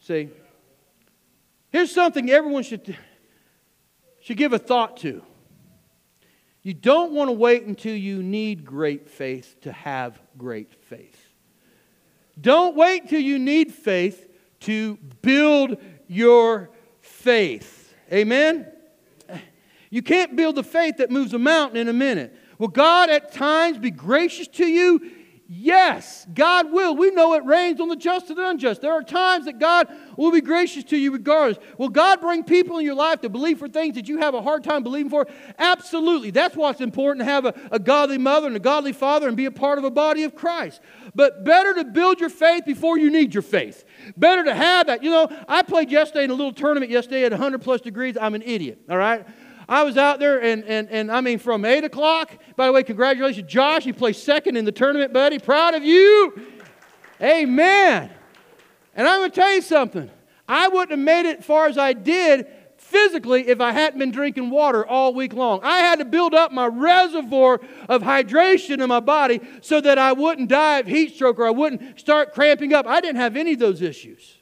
See? 0.00 0.30
Here's 1.70 1.92
something 1.92 2.28
everyone 2.30 2.64
should, 2.64 2.96
should 4.22 4.38
give 4.38 4.52
a 4.52 4.58
thought 4.58 4.96
to. 4.98 5.22
You 6.62 6.74
don't 6.74 7.12
want 7.12 7.28
to 7.28 7.32
wait 7.32 7.64
until 7.64 7.94
you 7.94 8.22
need 8.22 8.64
great 8.64 9.08
faith 9.08 9.56
to 9.62 9.72
have 9.72 10.20
great 10.36 10.74
faith. 10.74 11.32
Don't 12.40 12.76
wait 12.76 13.08
till 13.08 13.20
you 13.20 13.38
need 13.38 13.72
faith 13.72 14.28
to 14.60 14.96
build 15.22 15.78
your 16.06 16.70
faith. 17.00 17.94
Amen? 18.12 18.66
You 19.90 20.02
can't 20.02 20.36
build 20.36 20.54
the 20.54 20.62
faith 20.62 20.98
that 20.98 21.10
moves 21.10 21.34
a 21.34 21.38
mountain 21.38 21.76
in 21.76 21.88
a 21.88 21.92
minute. 21.92 22.36
Will 22.58 22.68
God 22.68 23.10
at 23.10 23.32
times 23.32 23.78
be 23.78 23.90
gracious 23.90 24.46
to 24.48 24.66
you? 24.66 25.10
Yes, 25.52 26.28
God 26.32 26.70
will. 26.70 26.94
We 26.94 27.10
know 27.10 27.34
it 27.34 27.44
rains 27.44 27.80
on 27.80 27.88
the 27.88 27.96
just 27.96 28.28
and 28.28 28.38
the 28.38 28.48
unjust. 28.48 28.82
There 28.82 28.92
are 28.92 29.02
times 29.02 29.46
that 29.46 29.58
God 29.58 29.88
will 30.16 30.30
be 30.30 30.40
gracious 30.40 30.84
to 30.84 30.96
you 30.96 31.10
regardless. 31.10 31.58
Will 31.76 31.88
God 31.88 32.20
bring 32.20 32.44
people 32.44 32.78
in 32.78 32.84
your 32.84 32.94
life 32.94 33.20
to 33.22 33.28
believe 33.28 33.58
for 33.58 33.68
things 33.68 33.96
that 33.96 34.08
you 34.08 34.18
have 34.18 34.34
a 34.34 34.42
hard 34.42 34.62
time 34.62 34.84
believing 34.84 35.10
for? 35.10 35.26
Absolutely. 35.58 36.30
That's 36.30 36.54
why 36.54 36.70
it's 36.70 36.80
important 36.80 37.26
to 37.26 37.32
have 37.32 37.46
a, 37.46 37.68
a 37.72 37.80
godly 37.80 38.16
mother 38.16 38.46
and 38.46 38.54
a 38.54 38.60
godly 38.60 38.92
father 38.92 39.26
and 39.26 39.36
be 39.36 39.46
a 39.46 39.50
part 39.50 39.78
of 39.78 39.82
a 39.82 39.90
body 39.90 40.22
of 40.22 40.36
Christ. 40.36 40.80
But 41.16 41.44
better 41.44 41.74
to 41.74 41.84
build 41.84 42.20
your 42.20 42.30
faith 42.30 42.64
before 42.64 42.96
you 42.96 43.10
need 43.10 43.34
your 43.34 43.42
faith. 43.42 43.84
Better 44.16 44.44
to 44.44 44.54
have 44.54 44.86
that. 44.86 45.02
You 45.02 45.10
know, 45.10 45.28
I 45.48 45.62
played 45.62 45.90
yesterday 45.90 46.22
in 46.22 46.30
a 46.30 46.34
little 46.34 46.52
tournament 46.52 46.92
yesterday 46.92 47.24
at 47.24 47.32
100 47.32 47.60
plus 47.60 47.80
degrees. 47.80 48.16
I'm 48.16 48.36
an 48.36 48.42
idiot, 48.42 48.82
all 48.88 48.98
right? 48.98 49.26
I 49.70 49.84
was 49.84 49.96
out 49.96 50.18
there, 50.18 50.42
and, 50.42 50.64
and, 50.64 50.90
and 50.90 51.12
I 51.12 51.20
mean, 51.20 51.38
from 51.38 51.64
8 51.64 51.84
o'clock. 51.84 52.36
By 52.56 52.66
the 52.66 52.72
way, 52.72 52.82
congratulations, 52.82 53.48
Josh. 53.48 53.86
You 53.86 53.94
placed 53.94 54.24
second 54.24 54.56
in 54.56 54.64
the 54.64 54.72
tournament, 54.72 55.12
buddy. 55.12 55.38
Proud 55.38 55.74
of 55.74 55.84
you. 55.84 56.44
Amen. 57.22 58.10
And 58.96 59.08
I'm 59.08 59.20
going 59.20 59.30
to 59.30 59.34
tell 59.34 59.54
you 59.54 59.62
something. 59.62 60.10
I 60.48 60.66
wouldn't 60.66 60.90
have 60.90 60.98
made 60.98 61.30
it 61.30 61.38
as 61.38 61.44
far 61.44 61.68
as 61.68 61.78
I 61.78 61.92
did 61.92 62.48
physically 62.78 63.46
if 63.46 63.60
I 63.60 63.70
hadn't 63.70 64.00
been 64.00 64.10
drinking 64.10 64.50
water 64.50 64.84
all 64.84 65.14
week 65.14 65.34
long. 65.34 65.60
I 65.62 65.78
had 65.78 66.00
to 66.00 66.04
build 66.04 66.34
up 66.34 66.50
my 66.50 66.66
reservoir 66.66 67.60
of 67.88 68.02
hydration 68.02 68.82
in 68.82 68.88
my 68.88 68.98
body 68.98 69.40
so 69.60 69.80
that 69.82 69.98
I 69.98 70.12
wouldn't 70.12 70.48
die 70.48 70.80
of 70.80 70.88
heat 70.88 71.14
stroke 71.14 71.38
or 71.38 71.46
I 71.46 71.50
wouldn't 71.50 72.00
start 72.00 72.34
cramping 72.34 72.72
up. 72.72 72.88
I 72.88 73.00
didn't 73.00 73.20
have 73.20 73.36
any 73.36 73.52
of 73.52 73.60
those 73.60 73.82
issues. 73.82 74.39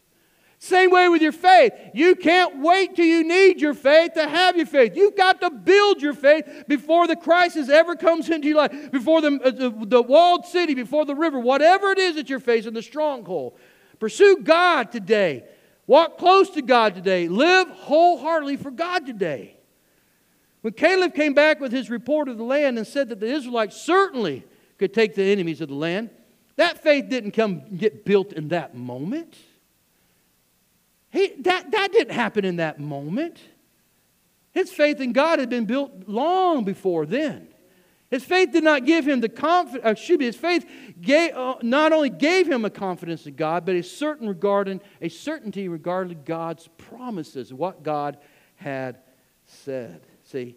Same 0.60 0.90
way 0.90 1.08
with 1.08 1.22
your 1.22 1.32
faith. 1.32 1.72
You 1.94 2.16
can't 2.16 2.58
wait 2.60 2.96
till 2.96 3.06
you 3.06 3.22
need 3.22 3.60
your 3.60 3.74
faith 3.74 4.14
to 4.14 4.28
have 4.28 4.56
your 4.56 4.66
faith. 4.66 4.96
You've 4.96 5.16
got 5.16 5.40
to 5.40 5.50
build 5.50 6.02
your 6.02 6.14
faith 6.14 6.64
before 6.66 7.06
the 7.06 7.14
crisis 7.14 7.68
ever 7.68 7.94
comes 7.94 8.28
into 8.28 8.48
your 8.48 8.56
life, 8.56 8.90
before 8.90 9.20
the, 9.20 9.40
uh, 9.44 9.50
the, 9.50 9.86
the 9.86 10.02
walled 10.02 10.46
city, 10.46 10.74
before 10.74 11.04
the 11.04 11.14
river, 11.14 11.38
whatever 11.38 11.92
it 11.92 11.98
is 11.98 12.16
that 12.16 12.28
you're 12.28 12.40
facing, 12.40 12.74
the 12.74 12.82
stronghold. 12.82 13.56
Pursue 14.00 14.38
God 14.42 14.90
today. 14.90 15.44
Walk 15.86 16.18
close 16.18 16.50
to 16.50 16.62
God 16.62 16.94
today. 16.94 17.28
Live 17.28 17.68
wholeheartedly 17.68 18.56
for 18.56 18.72
God 18.72 19.06
today. 19.06 19.56
When 20.62 20.72
Caleb 20.72 21.14
came 21.14 21.34
back 21.34 21.60
with 21.60 21.70
his 21.70 21.88
report 21.88 22.28
of 22.28 22.36
the 22.36 22.44
land 22.44 22.78
and 22.78 22.86
said 22.86 23.10
that 23.10 23.20
the 23.20 23.26
Israelites 23.26 23.80
certainly 23.80 24.44
could 24.76 24.92
take 24.92 25.14
the 25.14 25.22
enemies 25.22 25.60
of 25.60 25.68
the 25.68 25.74
land, 25.74 26.10
that 26.56 26.82
faith 26.82 27.08
didn't 27.08 27.30
come 27.30 27.76
get 27.76 28.04
built 28.04 28.32
in 28.32 28.48
that 28.48 28.74
moment. 28.74 29.36
He, 31.10 31.32
that, 31.40 31.70
that 31.70 31.92
didn't 31.92 32.14
happen 32.14 32.44
in 32.44 32.56
that 32.56 32.78
moment. 32.78 33.38
His 34.52 34.70
faith 34.70 35.00
in 35.00 35.12
God 35.12 35.38
had 35.38 35.48
been 35.48 35.64
built 35.64 36.08
long 36.08 36.64
before 36.64 37.06
then. 37.06 37.48
His 38.10 38.24
faith 38.24 38.52
did 38.52 38.64
not 38.64 38.86
give 38.86 39.06
him 39.06 39.20
the 39.20 39.28
confidence, 39.28 39.84
uh, 39.84 39.90
excuse 39.90 40.18
me, 40.18 40.24
his 40.24 40.36
faith 40.36 40.66
gave, 41.00 41.34
uh, 41.34 41.56
not 41.62 41.92
only 41.92 42.08
gave 42.08 42.50
him 42.50 42.64
a 42.64 42.70
confidence 42.70 43.26
in 43.26 43.34
God, 43.34 43.66
but 43.66 43.74
a 43.74 43.82
certain 43.82 44.26
regarding, 44.26 44.80
a 45.02 45.10
certainty 45.10 45.68
regarding 45.68 46.22
God's 46.24 46.68
promises, 46.78 47.52
what 47.52 47.82
God 47.82 48.16
had 48.56 48.98
said. 49.44 50.06
See, 50.24 50.56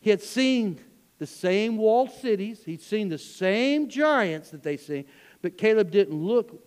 he 0.00 0.10
had 0.10 0.22
seen 0.22 0.78
the 1.18 1.26
same 1.26 1.78
walled 1.78 2.10
cities, 2.10 2.62
he'd 2.64 2.82
seen 2.82 3.08
the 3.08 3.18
same 3.18 3.88
giants 3.88 4.50
that 4.50 4.62
they 4.62 4.76
seen, 4.76 5.06
but 5.40 5.56
Caleb 5.56 5.90
didn't 5.90 6.14
look 6.14 6.66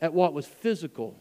at 0.00 0.14
what 0.14 0.32
was 0.32 0.46
physical 0.46 1.18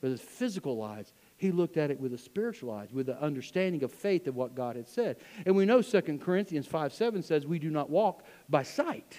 with 0.00 0.12
his 0.12 0.20
physical 0.20 0.82
eyes. 0.82 1.12
He 1.36 1.50
looked 1.50 1.76
at 1.76 1.90
it 1.90 1.98
with 1.98 2.12
a 2.12 2.18
spiritual 2.18 2.70
eyes, 2.70 2.92
with 2.92 3.06
the 3.06 3.20
understanding 3.20 3.82
of 3.82 3.92
faith 3.92 4.26
of 4.26 4.36
what 4.36 4.54
God 4.54 4.76
had 4.76 4.88
said. 4.88 5.16
And 5.46 5.56
we 5.56 5.64
know 5.64 5.82
2 5.82 6.00
Corinthians 6.22 6.66
5 6.66 6.92
7 6.92 7.22
says 7.22 7.46
we 7.46 7.58
do 7.58 7.70
not 7.70 7.90
walk 7.90 8.24
by 8.48 8.62
sight. 8.62 9.18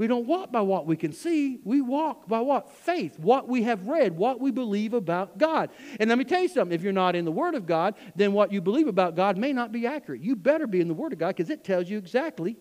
We 0.00 0.06
don't 0.06 0.26
walk 0.26 0.50
by 0.50 0.62
what 0.62 0.86
we 0.86 0.96
can 0.96 1.12
see. 1.12 1.60
We 1.62 1.82
walk 1.82 2.26
by 2.26 2.40
what? 2.40 2.70
Faith, 2.70 3.18
what 3.18 3.48
we 3.48 3.64
have 3.64 3.86
read, 3.86 4.16
what 4.16 4.40
we 4.40 4.50
believe 4.50 4.94
about 4.94 5.36
God. 5.36 5.68
And 5.98 6.08
let 6.08 6.16
me 6.16 6.24
tell 6.24 6.40
you 6.40 6.48
something 6.48 6.74
if 6.74 6.82
you're 6.82 6.90
not 6.90 7.14
in 7.14 7.26
the 7.26 7.30
Word 7.30 7.54
of 7.54 7.66
God, 7.66 7.96
then 8.16 8.32
what 8.32 8.50
you 8.50 8.62
believe 8.62 8.88
about 8.88 9.14
God 9.14 9.36
may 9.36 9.52
not 9.52 9.72
be 9.72 9.86
accurate. 9.86 10.22
You 10.22 10.36
better 10.36 10.66
be 10.66 10.80
in 10.80 10.88
the 10.88 10.94
Word 10.94 11.12
of 11.12 11.18
God 11.18 11.36
because 11.36 11.50
it 11.50 11.64
tells 11.64 11.90
you 11.90 11.98
exactly 11.98 12.56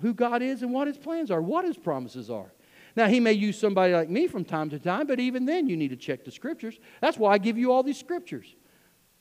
who 0.00 0.14
God 0.14 0.40
is 0.40 0.62
and 0.62 0.72
what 0.72 0.86
His 0.86 0.96
plans 0.96 1.30
are, 1.30 1.42
what 1.42 1.66
His 1.66 1.76
promises 1.76 2.30
are. 2.30 2.50
Now, 2.96 3.06
he 3.06 3.18
may 3.18 3.32
use 3.32 3.58
somebody 3.58 3.92
like 3.92 4.08
me 4.08 4.28
from 4.28 4.44
time 4.44 4.70
to 4.70 4.78
time, 4.78 5.06
but 5.06 5.18
even 5.18 5.46
then, 5.46 5.66
you 5.66 5.76
need 5.76 5.88
to 5.88 5.96
check 5.96 6.24
the 6.24 6.30
scriptures. 6.30 6.78
That's 7.00 7.18
why 7.18 7.32
I 7.32 7.38
give 7.38 7.58
you 7.58 7.72
all 7.72 7.82
these 7.82 7.98
scriptures. 7.98 8.54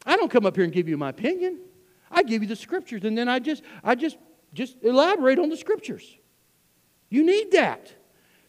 I 0.05 0.15
don't 0.15 0.29
come 0.29 0.45
up 0.45 0.55
here 0.55 0.63
and 0.63 0.73
give 0.73 0.87
you 0.87 0.97
my 0.97 1.09
opinion. 1.09 1.59
I 2.11 2.23
give 2.23 2.43
you 2.43 2.47
the 2.47 2.55
scriptures, 2.55 3.03
and 3.03 3.17
then 3.17 3.27
I 3.27 3.39
just, 3.39 3.63
I 3.83 3.95
just, 3.95 4.17
just 4.53 4.77
elaborate 4.83 5.39
on 5.39 5.49
the 5.49 5.57
scriptures. 5.57 6.17
You 7.09 7.25
need 7.25 7.51
that. 7.51 7.93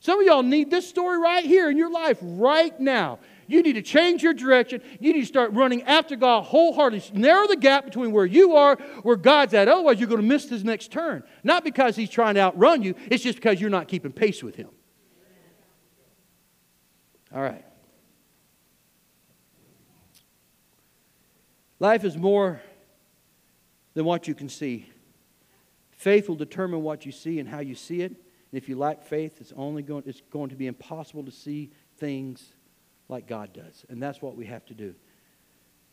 Some 0.00 0.20
of 0.20 0.26
y'all 0.26 0.42
need 0.42 0.70
this 0.70 0.86
story 0.86 1.18
right 1.18 1.44
here 1.44 1.70
in 1.70 1.78
your 1.78 1.90
life 1.90 2.18
right 2.20 2.78
now. 2.78 3.18
You 3.46 3.62
need 3.62 3.74
to 3.74 3.82
change 3.82 4.22
your 4.22 4.34
direction. 4.34 4.82
You 5.00 5.14
need 5.14 5.20
to 5.20 5.26
start 5.26 5.52
running 5.52 5.82
after 5.82 6.16
God 6.16 6.44
wholeheartedly. 6.44 7.18
Narrow 7.18 7.46
the 7.46 7.56
gap 7.56 7.86
between 7.86 8.12
where 8.12 8.26
you 8.26 8.54
are, 8.56 8.76
where 9.02 9.16
God's 9.16 9.54
at. 9.54 9.68
Otherwise, 9.68 9.98
you're 9.98 10.08
going 10.08 10.20
to 10.20 10.26
miss 10.26 10.48
his 10.48 10.64
next 10.64 10.92
turn. 10.92 11.22
Not 11.42 11.64
because 11.64 11.96
he's 11.96 12.10
trying 12.10 12.34
to 12.34 12.40
outrun 12.40 12.82
you, 12.82 12.94
it's 13.10 13.22
just 13.22 13.36
because 13.36 13.60
you're 13.60 13.70
not 13.70 13.88
keeping 13.88 14.12
pace 14.12 14.42
with 14.42 14.56
him. 14.56 14.68
All 17.34 17.42
right. 17.42 17.64
Life 21.80 22.04
is 22.04 22.16
more 22.16 22.62
than 23.94 24.04
what 24.04 24.28
you 24.28 24.34
can 24.34 24.48
see. 24.48 24.88
Faith 25.90 26.28
will 26.28 26.36
determine 26.36 26.82
what 26.82 27.04
you 27.04 27.10
see 27.10 27.40
and 27.40 27.48
how 27.48 27.58
you 27.58 27.74
see 27.74 28.02
it. 28.02 28.12
And 28.12 28.62
if 28.62 28.68
you 28.68 28.78
lack 28.78 29.02
faith, 29.02 29.40
it's 29.40 29.52
only 29.56 29.82
going, 29.82 30.04
it's 30.06 30.22
going 30.30 30.50
to 30.50 30.56
be 30.56 30.68
impossible 30.68 31.24
to 31.24 31.32
see 31.32 31.72
things 31.96 32.54
like 33.08 33.26
God 33.26 33.52
does. 33.52 33.84
And 33.88 34.00
that's 34.00 34.22
what 34.22 34.36
we 34.36 34.46
have 34.46 34.64
to 34.66 34.74
do. 34.74 34.94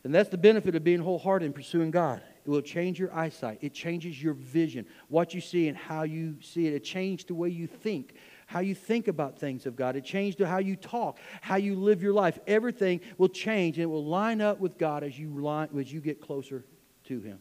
And 0.04 0.14
that's 0.14 0.28
the 0.28 0.38
benefit 0.38 0.74
of 0.74 0.84
being 0.84 1.00
wholehearted 1.00 1.46
in 1.46 1.52
pursuing 1.52 1.90
God. 1.90 2.22
It 2.44 2.50
will 2.50 2.60
change 2.60 2.98
your 2.98 3.12
eyesight. 3.14 3.58
It 3.62 3.72
changes 3.72 4.20
your 4.20 4.34
vision, 4.34 4.86
what 5.08 5.32
you 5.34 5.40
see 5.40 5.68
and 5.68 5.76
how 5.76 6.02
you 6.02 6.36
see 6.40 6.66
it. 6.66 6.74
It 6.74 6.84
changes 6.84 7.24
the 7.24 7.34
way 7.34 7.48
you 7.48 7.66
think 7.66 8.14
how 8.46 8.60
you 8.60 8.74
think 8.74 9.08
about 9.08 9.38
things 9.38 9.66
of 9.66 9.76
God. 9.76 9.96
It 9.96 10.04
changed 10.04 10.40
how 10.40 10.58
you 10.58 10.76
talk, 10.76 11.18
how 11.40 11.56
you 11.56 11.74
live 11.74 12.02
your 12.02 12.12
life. 12.12 12.38
Everything 12.46 13.00
will 13.18 13.28
change 13.28 13.78
and 13.78 13.84
it 13.84 13.86
will 13.86 14.04
line 14.04 14.40
up 14.40 14.60
with 14.60 14.78
God 14.78 15.02
as 15.04 15.18
you, 15.18 15.28
line, 15.40 15.68
as 15.78 15.92
you 15.92 16.00
get 16.00 16.20
closer 16.20 16.64
to 17.04 17.20
Him. 17.20 17.38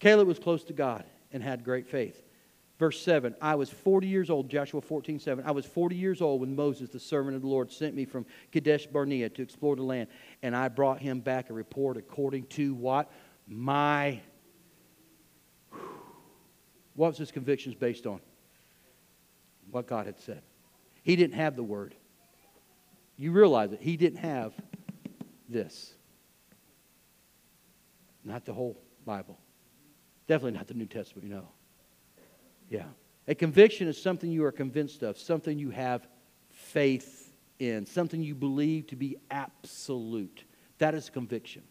Caleb 0.00 0.28
was 0.28 0.38
close 0.38 0.64
to 0.64 0.72
God 0.72 1.04
and 1.32 1.42
had 1.42 1.64
great 1.64 1.86
faith. 1.86 2.22
Verse 2.78 3.00
7 3.00 3.34
I 3.40 3.54
was 3.54 3.70
40 3.70 4.06
years 4.06 4.30
old, 4.30 4.48
Joshua 4.48 4.80
14, 4.80 5.18
7. 5.18 5.44
I 5.46 5.50
was 5.50 5.64
40 5.64 5.96
years 5.96 6.20
old 6.20 6.40
when 6.42 6.54
Moses, 6.54 6.90
the 6.90 7.00
servant 7.00 7.36
of 7.36 7.42
the 7.42 7.48
Lord, 7.48 7.72
sent 7.72 7.94
me 7.94 8.04
from 8.04 8.26
Kadesh 8.52 8.86
Barnea 8.86 9.28
to 9.30 9.42
explore 9.42 9.76
the 9.76 9.82
land. 9.82 10.08
And 10.42 10.54
I 10.54 10.68
brought 10.68 11.00
him 11.00 11.20
back 11.20 11.50
a 11.50 11.54
report 11.54 11.96
according 11.96 12.46
to 12.48 12.74
what? 12.74 13.10
My. 13.48 14.20
What 16.94 17.08
was 17.08 17.18
his 17.18 17.30
convictions 17.30 17.74
based 17.74 18.06
on? 18.06 18.20
What 19.76 19.86
God 19.86 20.06
had 20.06 20.18
said. 20.18 20.40
He 21.02 21.16
didn't 21.16 21.34
have 21.34 21.54
the 21.54 21.62
word. 21.62 21.94
you 23.18 23.30
realize 23.30 23.72
it. 23.72 23.80
He 23.82 23.98
didn't 23.98 24.20
have 24.20 24.54
this. 25.50 25.92
Not 28.24 28.46
the 28.46 28.54
whole 28.54 28.80
Bible. 29.04 29.38
Definitely 30.28 30.52
not 30.52 30.66
the 30.66 30.74
New 30.74 30.86
Testament, 30.86 31.28
you 31.28 31.34
know. 31.34 31.48
Yeah. 32.70 32.86
A 33.28 33.34
conviction 33.34 33.86
is 33.86 34.00
something 34.00 34.32
you 34.32 34.44
are 34.46 34.52
convinced 34.52 35.02
of, 35.02 35.18
something 35.18 35.58
you 35.58 35.68
have 35.70 36.08
faith 36.50 37.34
in, 37.58 37.84
something 37.84 38.22
you 38.22 38.34
believe 38.34 38.86
to 38.86 38.96
be 38.96 39.18
absolute. 39.30 40.44
That 40.78 40.94
is 40.94 41.10
conviction. 41.10 41.62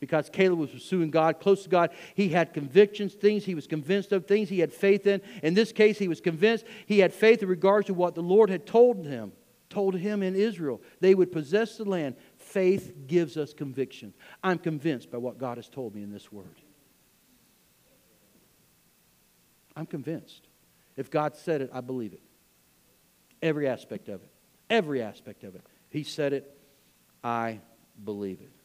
Because 0.00 0.30
Caleb 0.30 0.58
was 0.58 0.70
pursuing 0.70 1.10
God, 1.10 1.40
close 1.40 1.64
to 1.64 1.68
God, 1.68 1.90
he 2.14 2.28
had 2.28 2.54
convictions, 2.54 3.14
things 3.14 3.44
he 3.44 3.54
was 3.54 3.66
convinced 3.66 4.12
of, 4.12 4.26
things 4.26 4.48
he 4.48 4.60
had 4.60 4.72
faith 4.72 5.06
in. 5.06 5.20
In 5.42 5.54
this 5.54 5.72
case, 5.72 5.98
he 5.98 6.08
was 6.08 6.20
convinced 6.20 6.64
he 6.86 7.00
had 7.00 7.12
faith 7.12 7.42
in 7.42 7.48
regards 7.48 7.86
to 7.86 7.94
what 7.94 8.14
the 8.14 8.22
Lord 8.22 8.48
had 8.48 8.64
told 8.64 9.04
him, 9.04 9.32
told 9.70 9.96
him 9.96 10.22
in 10.22 10.36
Israel. 10.36 10.80
They 11.00 11.14
would 11.14 11.32
possess 11.32 11.76
the 11.76 11.84
land. 11.84 12.14
Faith 12.36 12.92
gives 13.06 13.36
us 13.36 13.52
conviction. 13.52 14.14
I'm 14.42 14.58
convinced 14.58 15.10
by 15.10 15.18
what 15.18 15.38
God 15.38 15.58
has 15.58 15.68
told 15.68 15.94
me 15.94 16.02
in 16.02 16.12
this 16.12 16.30
word. 16.30 16.62
I'm 19.74 19.86
convinced. 19.86 20.46
If 20.96 21.10
God 21.10 21.36
said 21.36 21.60
it, 21.60 21.70
I 21.72 21.80
believe 21.80 22.12
it. 22.12 22.22
Every 23.42 23.68
aspect 23.68 24.08
of 24.08 24.22
it. 24.22 24.30
Every 24.70 25.02
aspect 25.02 25.44
of 25.44 25.54
it. 25.54 25.62
He 25.90 26.02
said 26.02 26.32
it, 26.32 26.58
I 27.22 27.60
believe 28.04 28.40
it. 28.40 28.57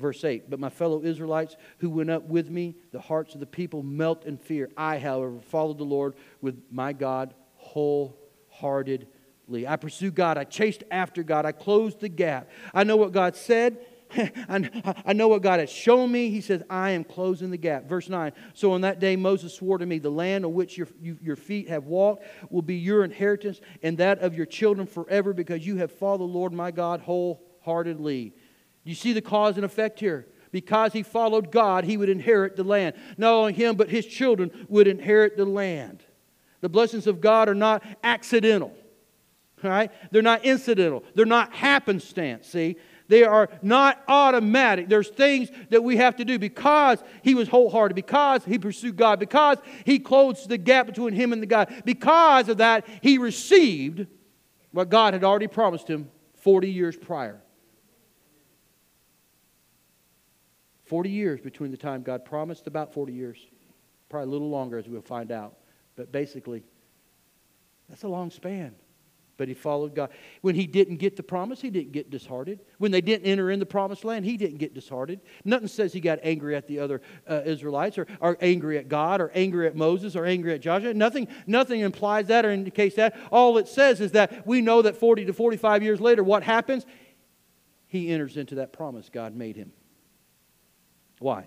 Verse 0.00 0.24
8, 0.24 0.48
but 0.48 0.58
my 0.58 0.70
fellow 0.70 1.02
Israelites 1.02 1.56
who 1.78 1.90
went 1.90 2.10
up 2.10 2.24
with 2.24 2.50
me, 2.50 2.74
the 2.90 3.00
hearts 3.00 3.34
of 3.34 3.40
the 3.40 3.46
people 3.46 3.82
melt 3.82 4.24
in 4.24 4.38
fear. 4.38 4.70
I, 4.76 4.98
however, 4.98 5.40
followed 5.40 5.78
the 5.78 5.84
Lord 5.84 6.14
with 6.40 6.60
my 6.70 6.94
God 6.94 7.34
wholeheartedly. 7.56 9.68
I 9.68 9.76
pursued 9.76 10.14
God. 10.14 10.38
I 10.38 10.44
chased 10.44 10.84
after 10.90 11.22
God. 11.22 11.44
I 11.44 11.52
closed 11.52 12.00
the 12.00 12.08
gap. 12.08 12.48
I 12.72 12.84
know 12.84 12.96
what 12.96 13.12
God 13.12 13.36
said, 13.36 13.78
I 14.48 15.12
know 15.12 15.28
what 15.28 15.42
God 15.42 15.60
has 15.60 15.70
shown 15.70 16.10
me. 16.10 16.30
He 16.30 16.40
says, 16.40 16.62
I 16.68 16.90
am 16.90 17.04
closing 17.04 17.50
the 17.50 17.56
gap. 17.56 17.88
Verse 17.88 18.08
9 18.08 18.32
So 18.54 18.72
on 18.72 18.82
that 18.82 19.00
day, 19.00 19.16
Moses 19.16 19.54
swore 19.54 19.78
to 19.78 19.86
me, 19.86 19.98
The 19.98 20.10
land 20.10 20.44
on 20.44 20.52
which 20.52 20.76
your, 20.76 20.88
you, 21.00 21.18
your 21.22 21.36
feet 21.36 21.68
have 21.68 21.84
walked 21.84 22.24
will 22.50 22.62
be 22.62 22.76
your 22.76 23.04
inheritance 23.04 23.60
and 23.82 23.98
that 23.98 24.20
of 24.20 24.34
your 24.34 24.46
children 24.46 24.86
forever 24.86 25.32
because 25.32 25.66
you 25.66 25.76
have 25.76 25.92
followed 25.92 26.18
the 26.18 26.24
Lord 26.24 26.52
my 26.52 26.70
God 26.70 27.00
wholeheartedly. 27.00 28.34
You 28.84 28.94
see 28.94 29.12
the 29.12 29.20
cause 29.20 29.56
and 29.56 29.64
effect 29.64 30.00
here? 30.00 30.26
Because 30.52 30.92
he 30.92 31.02
followed 31.02 31.52
God, 31.52 31.84
he 31.84 31.96
would 31.96 32.08
inherit 32.08 32.56
the 32.56 32.64
land. 32.64 32.96
Not 33.16 33.32
only 33.32 33.52
him, 33.52 33.76
but 33.76 33.88
his 33.88 34.06
children 34.06 34.50
would 34.68 34.88
inherit 34.88 35.36
the 35.36 35.44
land. 35.44 36.02
The 36.60 36.68
blessings 36.68 37.06
of 37.06 37.20
God 37.20 37.48
are 37.48 37.54
not 37.54 37.84
accidental. 38.02 38.74
Right? 39.62 39.92
They're 40.10 40.22
not 40.22 40.44
incidental. 40.44 41.04
They're 41.14 41.26
not 41.26 41.52
happenstance. 41.52 42.48
See, 42.48 42.76
they 43.08 43.24
are 43.24 43.50
not 43.60 44.02
automatic. 44.08 44.88
There's 44.88 45.08
things 45.08 45.50
that 45.68 45.84
we 45.84 45.96
have 45.96 46.16
to 46.16 46.24
do 46.24 46.38
because 46.38 47.02
he 47.22 47.34
was 47.34 47.48
wholehearted, 47.48 47.94
because 47.94 48.44
he 48.44 48.58
pursued 48.58 48.96
God, 48.96 49.20
because 49.20 49.58
he 49.84 49.98
closed 49.98 50.48
the 50.48 50.56
gap 50.56 50.86
between 50.86 51.12
him 51.12 51.32
and 51.32 51.42
the 51.42 51.46
God. 51.46 51.82
Because 51.84 52.48
of 52.48 52.58
that, 52.58 52.86
he 53.02 53.18
received 53.18 54.06
what 54.70 54.88
God 54.88 55.12
had 55.12 55.24
already 55.24 55.48
promised 55.48 55.88
him 55.88 56.08
40 56.36 56.70
years 56.70 56.96
prior. 56.96 57.42
40 60.90 61.08
years 61.08 61.40
between 61.40 61.70
the 61.70 61.76
time 61.76 62.02
God 62.02 62.24
promised, 62.24 62.66
about 62.66 62.92
40 62.92 63.12
years. 63.12 63.38
Probably 64.08 64.28
a 64.28 64.30
little 64.32 64.50
longer 64.50 64.76
as 64.76 64.88
we'll 64.88 65.00
find 65.00 65.30
out. 65.30 65.54
But 65.94 66.10
basically, 66.10 66.64
that's 67.88 68.02
a 68.02 68.08
long 68.08 68.30
span 68.30 68.74
but 69.40 69.48
he 69.48 69.54
followed 69.54 69.94
God. 69.94 70.10
When 70.42 70.54
he 70.54 70.66
didn't 70.66 70.98
get 70.98 71.16
the 71.16 71.22
promise, 71.22 71.62
he 71.62 71.70
didn't 71.70 71.92
get 71.92 72.10
disheartened. 72.10 72.60
When 72.76 72.90
they 72.90 73.00
didn't 73.00 73.24
enter 73.24 73.50
in 73.50 73.58
the 73.58 73.64
promised 73.64 74.04
land, 74.04 74.26
he 74.26 74.36
didn't 74.36 74.58
get 74.58 74.74
disheartened. 74.74 75.22
Nothing 75.46 75.66
says 75.68 75.94
he 75.94 76.00
got 76.00 76.18
angry 76.22 76.54
at 76.54 76.66
the 76.66 76.78
other 76.78 77.00
uh, 77.26 77.40
Israelites 77.46 77.96
or, 77.96 78.06
or 78.20 78.36
angry 78.42 78.76
at 78.76 78.88
God 78.88 79.18
or 79.22 79.30
angry 79.34 79.66
at 79.66 79.74
Moses 79.74 80.14
or 80.14 80.26
angry 80.26 80.52
at 80.52 80.60
Joshua. 80.60 80.92
Nothing, 80.92 81.26
nothing 81.46 81.80
implies 81.80 82.26
that 82.26 82.44
or 82.44 82.50
indicates 82.50 82.96
that. 82.96 83.16
All 83.32 83.56
it 83.56 83.66
says 83.66 84.02
is 84.02 84.12
that 84.12 84.46
we 84.46 84.60
know 84.60 84.82
that 84.82 84.98
40 84.98 85.24
to 85.24 85.32
45 85.32 85.82
years 85.82 86.02
later, 86.02 86.22
what 86.22 86.42
happens? 86.42 86.84
He 87.86 88.10
enters 88.10 88.36
into 88.36 88.56
that 88.56 88.74
promise 88.74 89.08
God 89.08 89.34
made 89.34 89.56
him. 89.56 89.72
Why? 91.20 91.46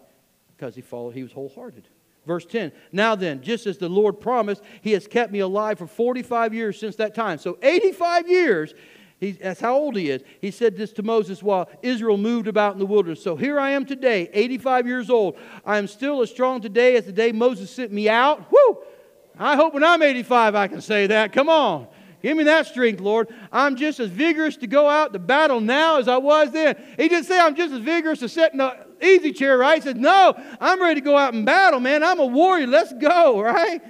Because 0.56 0.76
he 0.76 0.82
followed, 0.82 1.16
he 1.16 1.24
was 1.24 1.34
wholehearted. 1.34 1.90
Verse 2.26 2.46
10 2.46 2.72
Now 2.94 3.16
then, 3.16 3.42
just 3.42 3.68
as 3.68 3.78
the 3.78 3.90
Lord 3.90 4.22
promised, 4.22 4.64
He 4.82 4.92
has 4.94 5.08
kept 5.08 5.34
me 5.34 5.40
alive 5.40 5.78
for 5.78 5.88
45 5.88 6.54
years 6.54 6.80
since 6.80 6.96
that 6.96 7.14
time. 7.14 7.38
So 7.38 7.58
85 7.62 8.30
years, 8.30 8.74
that's 9.20 9.60
how 9.60 9.76
old 9.76 9.96
he 9.96 10.10
is. 10.10 10.22
He 10.42 10.52
said 10.52 10.76
this 10.78 10.94
to 10.94 11.04
Moses 11.04 11.42
while 11.42 11.70
Israel 11.82 12.18
moved 12.18 12.48
about 12.48 12.74
in 12.74 12.80
the 12.80 12.86
wilderness. 12.86 13.22
So 13.22 13.36
here 13.36 13.60
I 13.60 13.72
am 13.72 13.86
today, 13.86 14.30
85 14.34 14.88
years 14.88 15.10
old. 15.10 15.38
I 15.66 15.78
am 15.78 15.88
still 15.88 16.22
as 16.22 16.30
strong 16.30 16.62
today 16.62 16.96
as 16.96 17.06
the 17.06 17.12
day 17.12 17.32
Moses 17.32 17.70
sent 17.70 17.92
me 17.92 18.10
out. 18.10 18.52
Whoo! 18.52 18.80
I 19.38 19.56
hope 19.56 19.74
when 19.74 19.84
I'm 19.84 20.02
85 20.02 20.56
I 20.56 20.68
can 20.68 20.82
say 20.82 21.08
that. 21.08 21.34
Come 21.34 21.50
on. 21.50 21.88
Give 22.22 22.38
me 22.38 22.46
that 22.46 22.68
strength, 22.68 23.02
Lord. 23.02 23.28
I'm 23.52 23.76
just 23.76 24.00
as 24.00 24.10
vigorous 24.10 24.56
to 24.58 24.68
go 24.68 24.88
out 24.88 25.12
to 25.12 25.20
battle 25.20 25.60
now 25.60 26.00
as 26.00 26.08
I 26.08 26.16
was 26.18 26.52
then. 26.52 26.82
He 26.98 27.10
didn't 27.10 27.26
say 27.26 27.38
I'm 27.38 27.54
just 27.54 27.74
as 27.74 27.80
vigorous 27.80 28.20
to 28.20 28.30
sit 28.30 28.54
in 28.54 28.60
the 28.60 28.83
easy 29.06 29.32
chair, 29.32 29.58
right? 29.58 29.76
He 29.76 29.82
said, 29.82 29.98
No, 29.98 30.34
I'm 30.60 30.82
ready 30.82 31.02
to 31.02 31.06
go 31.06 31.18
out 31.18 31.34
and 31.34 31.46
battle, 31.46 31.80
man. 31.80 32.04
I'm 32.04 32.20
a 32.20 32.26
warrior. 32.26 32.68
Let's 32.68 32.94
go, 32.94 33.42
right? 33.42 33.82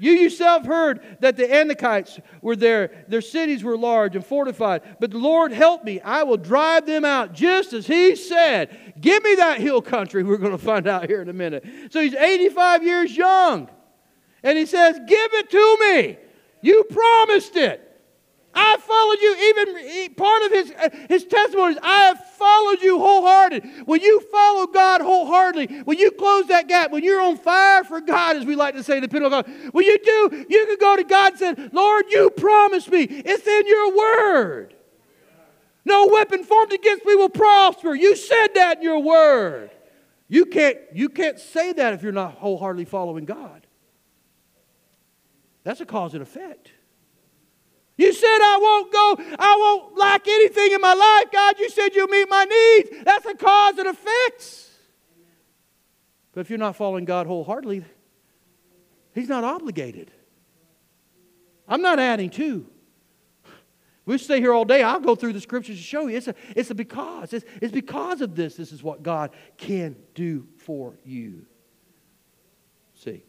You 0.00 0.12
yourself 0.12 0.64
heard 0.64 1.18
that 1.20 1.36
the 1.36 1.44
Anakites 1.44 2.20
were 2.40 2.56
there. 2.56 3.04
Their 3.08 3.20
cities 3.20 3.62
were 3.62 3.76
large 3.76 4.16
and 4.16 4.24
fortified. 4.24 4.82
But 4.98 5.10
the 5.10 5.18
Lord 5.18 5.52
help 5.52 5.84
me. 5.84 6.00
I 6.00 6.22
will 6.22 6.38
drive 6.38 6.86
them 6.86 7.04
out 7.04 7.34
just 7.34 7.74
as 7.74 7.86
He 7.86 8.16
said. 8.16 8.94
Give 8.98 9.22
me 9.22 9.34
that 9.36 9.60
hill 9.60 9.82
country, 9.82 10.22
we're 10.24 10.38
going 10.38 10.52
to 10.52 10.58
find 10.58 10.86
out 10.86 11.06
here 11.06 11.20
in 11.20 11.28
a 11.28 11.34
minute. 11.34 11.64
So 11.90 12.00
he's 12.00 12.14
85 12.14 12.82
years 12.82 13.16
young. 13.16 13.68
And 14.42 14.56
he 14.56 14.64
says, 14.64 14.98
Give 15.06 15.34
it 15.34 15.50
to 15.50 15.76
me. 15.80 16.18
You 16.62 16.84
promised 16.84 17.56
it. 17.56 17.89
I 18.54 18.76
followed 18.78 19.20
you. 19.20 19.36
Even 19.50 20.14
part 20.14 20.42
of 20.42 20.52
his, 20.52 20.72
uh, 20.72 20.88
his 21.08 21.24
testimony 21.24 21.74
is, 21.74 21.78
I 21.82 22.02
have 22.06 22.24
followed 22.36 22.82
you 22.82 22.98
wholehearted. 22.98 23.64
When 23.86 24.00
you 24.00 24.20
follow 24.32 24.66
God 24.66 25.00
wholeheartedly, 25.00 25.82
when 25.84 25.98
you 25.98 26.10
close 26.10 26.46
that 26.48 26.66
gap, 26.66 26.90
when 26.90 27.04
you're 27.04 27.20
on 27.20 27.36
fire 27.36 27.84
for 27.84 28.00
God, 28.00 28.36
as 28.36 28.44
we 28.44 28.56
like 28.56 28.74
to 28.74 28.82
say 28.82 28.96
in 28.96 29.02
the 29.02 29.08
Pentecostal, 29.08 29.52
when 29.72 29.86
you 29.86 29.98
do, 29.98 30.46
you 30.48 30.66
can 30.66 30.76
go 30.78 30.96
to 30.96 31.04
God 31.04 31.32
and 31.32 31.38
say, 31.38 31.68
Lord, 31.72 32.06
you 32.10 32.30
promised 32.30 32.90
me. 32.90 33.02
It's 33.02 33.46
in 33.46 33.66
your 33.66 33.96
word. 33.96 34.74
No 35.84 36.08
weapon 36.08 36.44
formed 36.44 36.72
against 36.72 37.04
me 37.04 37.14
will 37.14 37.28
prosper. 37.28 37.94
You 37.94 38.16
said 38.16 38.48
that 38.54 38.78
in 38.78 38.82
your 38.82 38.98
word. 39.00 39.70
You 40.28 40.46
can't, 40.46 40.78
you 40.92 41.08
can't 41.08 41.38
say 41.38 41.72
that 41.72 41.94
if 41.94 42.02
you're 42.02 42.12
not 42.12 42.34
wholeheartedly 42.34 42.84
following 42.84 43.24
God. 43.24 43.66
That's 45.64 45.80
a 45.80 45.86
cause 45.86 46.14
and 46.14 46.22
effect. 46.22 46.72
You 48.00 48.14
said 48.14 48.26
I 48.26 48.58
won't 48.58 48.90
go, 48.90 49.36
I 49.38 49.56
won't 49.58 49.98
lack 49.98 50.26
anything 50.26 50.72
in 50.72 50.80
my 50.80 50.94
life, 50.94 51.30
God. 51.30 51.58
You 51.58 51.68
said 51.68 51.94
you'll 51.94 52.08
meet 52.08 52.30
my 52.30 52.44
needs. 52.44 53.04
That's 53.04 53.26
a 53.26 53.34
cause 53.34 53.76
and 53.76 53.88
effects. 53.88 54.70
But 56.32 56.40
if 56.40 56.48
you're 56.48 56.58
not 56.58 56.76
following 56.76 57.04
God 57.04 57.26
wholeheartedly, 57.26 57.84
He's 59.14 59.28
not 59.28 59.44
obligated. 59.44 60.10
I'm 61.68 61.82
not 61.82 61.98
adding 61.98 62.30
to. 62.30 62.66
We 64.06 64.16
stay 64.16 64.40
here 64.40 64.54
all 64.54 64.64
day. 64.64 64.82
I'll 64.82 65.00
go 65.00 65.14
through 65.14 65.34
the 65.34 65.40
scriptures 65.40 65.76
to 65.76 65.82
show 65.82 66.06
you. 66.06 66.16
It's 66.16 66.26
a, 66.28 66.34
it's 66.56 66.70
a 66.70 66.74
because. 66.74 67.34
It's, 67.34 67.44
it's 67.60 67.72
because 67.72 68.22
of 68.22 68.34
this. 68.34 68.54
This 68.54 68.72
is 68.72 68.82
what 68.82 69.02
God 69.02 69.30
can 69.58 69.94
do 70.14 70.48
for 70.56 70.98
you. 71.04 71.44
See, 72.94 73.24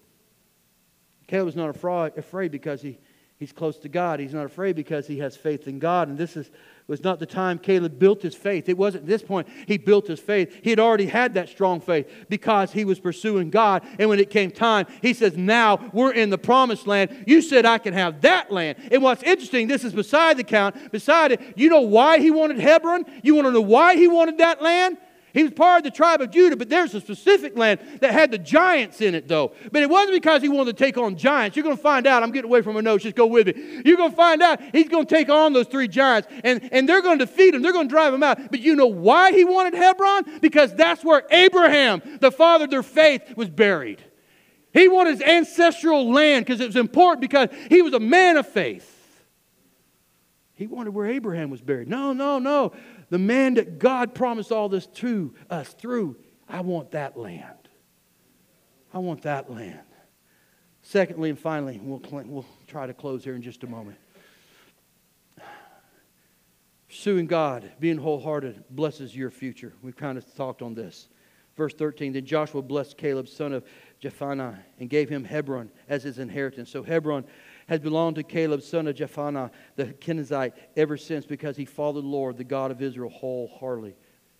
Caleb 1.27 1.47
was 1.47 1.55
not 1.57 1.69
afraid 1.69 2.51
because 2.51 2.81
he 2.81 2.99
He's 3.41 3.51
close 3.51 3.79
to 3.79 3.89
God. 3.89 4.19
He's 4.19 4.35
not 4.35 4.45
afraid 4.45 4.75
because 4.75 5.07
he 5.07 5.17
has 5.17 5.35
faith 5.35 5.67
in 5.67 5.79
God. 5.79 6.07
And 6.07 6.15
this 6.15 6.37
is, 6.37 6.51
was 6.85 7.03
not 7.03 7.17
the 7.17 7.25
time 7.25 7.57
Caleb 7.57 7.97
built 7.97 8.21
his 8.21 8.35
faith. 8.35 8.69
It 8.69 8.77
wasn't 8.77 9.07
this 9.07 9.23
point 9.23 9.47
he 9.65 9.79
built 9.79 10.05
his 10.05 10.19
faith. 10.19 10.59
He 10.61 10.69
had 10.69 10.77
already 10.77 11.07
had 11.07 11.33
that 11.33 11.49
strong 11.49 11.81
faith 11.81 12.07
because 12.29 12.71
he 12.71 12.85
was 12.85 12.99
pursuing 12.99 13.49
God. 13.49 13.83
And 13.97 14.09
when 14.09 14.19
it 14.19 14.29
came 14.29 14.51
time, 14.51 14.85
he 15.01 15.15
says, 15.15 15.35
Now 15.37 15.89
we're 15.91 16.13
in 16.13 16.29
the 16.29 16.37
promised 16.37 16.85
land. 16.85 17.23
You 17.25 17.41
said 17.41 17.65
I 17.65 17.79
can 17.79 17.95
have 17.95 18.21
that 18.21 18.51
land. 18.51 18.77
And 18.91 19.01
what's 19.01 19.23
interesting, 19.23 19.67
this 19.67 19.83
is 19.83 19.93
beside 19.93 20.37
the 20.37 20.43
count, 20.43 20.91
beside 20.91 21.31
it, 21.31 21.41
you 21.55 21.67
know 21.67 21.81
why 21.81 22.19
he 22.19 22.29
wanted 22.29 22.59
Hebron? 22.59 23.05
You 23.23 23.33
want 23.33 23.47
to 23.47 23.51
know 23.51 23.61
why 23.61 23.95
he 23.95 24.07
wanted 24.07 24.37
that 24.37 24.61
land? 24.61 24.99
He 25.33 25.43
was 25.43 25.53
part 25.53 25.79
of 25.79 25.83
the 25.83 25.95
tribe 25.95 26.21
of 26.21 26.31
Judah, 26.31 26.57
but 26.57 26.69
there's 26.69 26.93
a 26.93 27.01
specific 27.01 27.57
land 27.57 27.79
that 28.01 28.11
had 28.11 28.31
the 28.31 28.37
giants 28.37 29.01
in 29.01 29.15
it, 29.15 29.27
though. 29.27 29.53
But 29.71 29.81
it 29.81 29.89
wasn't 29.89 30.13
because 30.13 30.41
he 30.41 30.49
wanted 30.49 30.77
to 30.77 30.83
take 30.83 30.97
on 30.97 31.15
giants. 31.15 31.55
You're 31.55 31.63
going 31.63 31.77
to 31.77 31.81
find 31.81 32.05
out. 32.05 32.23
I'm 32.23 32.31
getting 32.31 32.49
away 32.49 32.61
from 32.61 32.75
my 32.75 32.81
notes. 32.81 33.03
Just 33.03 33.15
go 33.15 33.25
with 33.25 33.47
me. 33.47 33.81
You're 33.85 33.97
going 33.97 34.11
to 34.11 34.15
find 34.15 34.41
out 34.41 34.59
he's 34.73 34.89
going 34.89 35.05
to 35.05 35.15
take 35.15 35.29
on 35.29 35.53
those 35.53 35.67
three 35.67 35.87
giants, 35.87 36.27
and, 36.43 36.67
and 36.73 36.87
they're 36.87 37.01
going 37.01 37.19
to 37.19 37.25
defeat 37.25 37.53
him. 37.53 37.61
They're 37.61 37.73
going 37.73 37.87
to 37.87 37.93
drive 37.93 38.13
him 38.13 38.23
out. 38.23 38.51
But 38.51 38.59
you 38.59 38.75
know 38.75 38.87
why 38.87 39.31
he 39.31 39.45
wanted 39.45 39.73
Hebron? 39.73 40.39
Because 40.41 40.73
that's 40.75 41.03
where 41.03 41.23
Abraham, 41.31 42.01
the 42.19 42.31
father 42.31 42.65
of 42.65 42.69
their 42.69 42.83
faith, 42.83 43.35
was 43.37 43.49
buried. 43.49 44.03
He 44.73 44.87
wanted 44.87 45.11
his 45.11 45.21
ancestral 45.21 46.11
land 46.11 46.45
because 46.45 46.61
it 46.61 46.67
was 46.67 46.75
important 46.75 47.21
because 47.21 47.49
he 47.69 47.81
was 47.81 47.93
a 47.93 47.99
man 47.99 48.37
of 48.37 48.47
faith. 48.47 48.87
He 50.53 50.67
wanted 50.67 50.93
where 50.93 51.07
Abraham 51.07 51.49
was 51.49 51.59
buried. 51.59 51.87
No, 51.87 52.13
no, 52.13 52.37
no. 52.37 52.73
The 53.11 53.19
man 53.19 53.55
that 53.55 53.77
God 53.77 54.15
promised 54.15 54.53
all 54.53 54.69
this 54.69 54.87
to 54.87 55.35
us 55.49 55.73
through, 55.73 56.15
I 56.47 56.61
want 56.61 56.91
that 56.91 57.17
land. 57.17 57.67
I 58.93 58.99
want 58.99 59.23
that 59.23 59.51
land. 59.51 59.81
Secondly, 60.81 61.29
and 61.29 61.37
finally, 61.37 61.79
we'll, 61.83 62.01
we'll 62.25 62.45
try 62.67 62.87
to 62.87 62.93
close 62.93 63.25
here 63.25 63.35
in 63.35 63.41
just 63.41 63.63
a 63.63 63.67
moment. 63.67 63.97
Pursuing 66.87 67.27
God, 67.27 67.69
being 67.81 67.97
wholehearted, 67.97 68.63
blesses 68.69 69.13
your 69.13 69.29
future. 69.29 69.73
We've 69.81 69.95
kind 69.95 70.17
of 70.17 70.35
talked 70.35 70.61
on 70.61 70.73
this. 70.73 71.09
Verse 71.57 71.73
13 71.73 72.13
Then 72.13 72.25
Joshua 72.25 72.61
blessed 72.61 72.97
Caleb, 72.97 73.27
son 73.27 73.51
of 73.51 73.65
Jephunneh, 74.01 74.57
and 74.79 74.89
gave 74.89 75.09
him 75.09 75.25
Hebron 75.25 75.69
as 75.89 76.03
his 76.03 76.17
inheritance. 76.17 76.69
So 76.69 76.81
Hebron 76.81 77.25
has 77.71 77.79
belonged 77.79 78.17
to 78.17 78.23
Caleb, 78.23 78.61
son 78.61 78.85
of 78.85 78.97
Jephunneh, 78.97 79.49
the 79.77 79.85
Kenizzite, 79.85 80.51
ever 80.75 80.97
since 80.97 81.25
because 81.25 81.55
he 81.55 81.63
followed 81.63 82.03
the 82.03 82.07
Lord, 82.07 82.35
the 82.35 82.43
God 82.43 82.69
of 82.69 82.81
Israel, 82.81 83.09
wholeheartedly. 83.09 83.95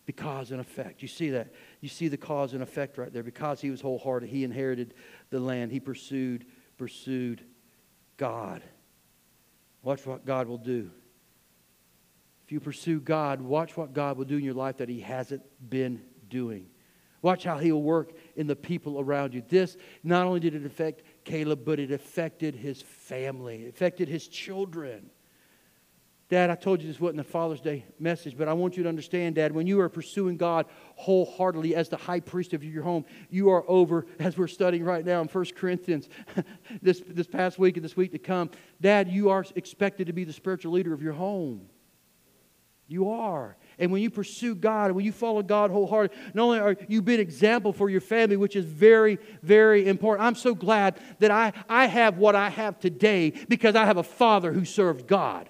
Because 0.05 0.51
and 0.51 0.59
effect. 0.59 1.01
You 1.01 1.07
see 1.07 1.29
that? 1.29 1.53
You 1.79 1.87
see 1.87 2.09
the 2.09 2.17
cause 2.17 2.51
and 2.51 2.61
effect 2.61 2.97
right 2.97 3.11
there. 3.13 3.23
Because 3.23 3.61
he 3.61 3.71
was 3.71 3.79
wholehearted, 3.79 4.27
he 4.27 4.43
inherited 4.43 4.95
the 5.29 5.39
land. 5.39 5.71
He 5.71 5.79
pursued, 5.79 6.45
pursued 6.77 7.41
God. 8.17 8.61
Watch 9.81 10.05
what 10.05 10.25
God 10.25 10.49
will 10.49 10.57
do. 10.57 10.91
If 12.43 12.51
you 12.51 12.59
pursue 12.59 12.99
God, 12.99 13.39
watch 13.39 13.77
what 13.77 13.93
God 13.93 14.17
will 14.17 14.25
do 14.25 14.35
in 14.35 14.43
your 14.43 14.55
life 14.55 14.75
that 14.77 14.89
he 14.89 14.99
hasn't 14.99 15.43
been 15.69 16.01
doing. 16.27 16.67
Watch 17.21 17.43
how 17.43 17.59
he'll 17.59 17.81
work 17.81 18.11
in 18.35 18.47
the 18.47 18.55
people 18.55 18.99
around 18.99 19.33
you. 19.33 19.43
This, 19.47 19.77
not 20.03 20.25
only 20.25 20.39
did 20.39 20.55
it 20.55 20.65
affect 20.65 21.03
Caleb, 21.31 21.61
but 21.63 21.79
it 21.79 21.93
affected 21.93 22.55
his 22.55 22.81
family, 22.81 23.63
it 23.63 23.69
affected 23.69 24.09
his 24.09 24.27
children. 24.27 25.09
Dad, 26.27 26.49
I 26.49 26.55
told 26.55 26.81
you 26.81 26.87
this 26.87 26.99
wasn't 26.99 27.17
the 27.17 27.23
Father's 27.23 27.61
Day 27.61 27.85
message, 27.99 28.37
but 28.37 28.49
I 28.49 28.53
want 28.53 28.75
you 28.75 28.83
to 28.83 28.89
understand, 28.89 29.35
Dad, 29.35 29.53
when 29.53 29.65
you 29.65 29.79
are 29.79 29.87
pursuing 29.87 30.35
God 30.35 30.65
wholeheartedly 30.95 31.73
as 31.73 31.87
the 31.87 31.95
high 31.95 32.19
priest 32.19 32.53
of 32.53 32.65
your 32.65 32.83
home, 32.83 33.05
you 33.29 33.49
are 33.49 33.63
over, 33.69 34.05
as 34.19 34.37
we're 34.37 34.47
studying 34.47 34.83
right 34.83 35.05
now 35.05 35.21
in 35.21 35.29
1 35.29 35.45
Corinthians 35.55 36.09
this, 36.81 37.01
this 37.07 37.27
past 37.27 37.57
week 37.57 37.77
and 37.77 37.83
this 37.83 37.95
week 37.95 38.11
to 38.11 38.19
come. 38.19 38.49
Dad, 38.81 39.09
you 39.09 39.29
are 39.29 39.45
expected 39.55 40.07
to 40.07 40.13
be 40.13 40.25
the 40.25 40.33
spiritual 40.33 40.73
leader 40.73 40.93
of 40.93 41.01
your 41.01 41.13
home. 41.13 41.69
You 42.87 43.09
are. 43.09 43.55
And 43.79 43.91
when 43.91 44.01
you 44.01 44.09
pursue 44.09 44.55
God 44.55 44.87
and 44.87 44.95
when 44.95 45.05
you 45.05 45.11
follow 45.11 45.41
God 45.41 45.71
wholeheartedly, 45.71 46.17
not 46.33 46.43
only 46.43 46.59
are 46.59 46.75
you 46.87 47.01
be 47.01 47.15
an 47.15 47.19
example 47.19 47.73
for 47.73 47.89
your 47.89 48.01
family, 48.01 48.37
which 48.37 48.55
is 48.55 48.65
very, 48.65 49.17
very 49.43 49.87
important. 49.87 50.25
I'm 50.25 50.35
so 50.35 50.55
glad 50.55 50.99
that 51.19 51.31
I, 51.31 51.53
I 51.69 51.87
have 51.87 52.17
what 52.17 52.35
I 52.35 52.49
have 52.49 52.79
today 52.79 53.31
because 53.47 53.75
I 53.75 53.85
have 53.85 53.97
a 53.97 54.03
father 54.03 54.53
who 54.53 54.65
served 54.65 55.07
God. 55.07 55.49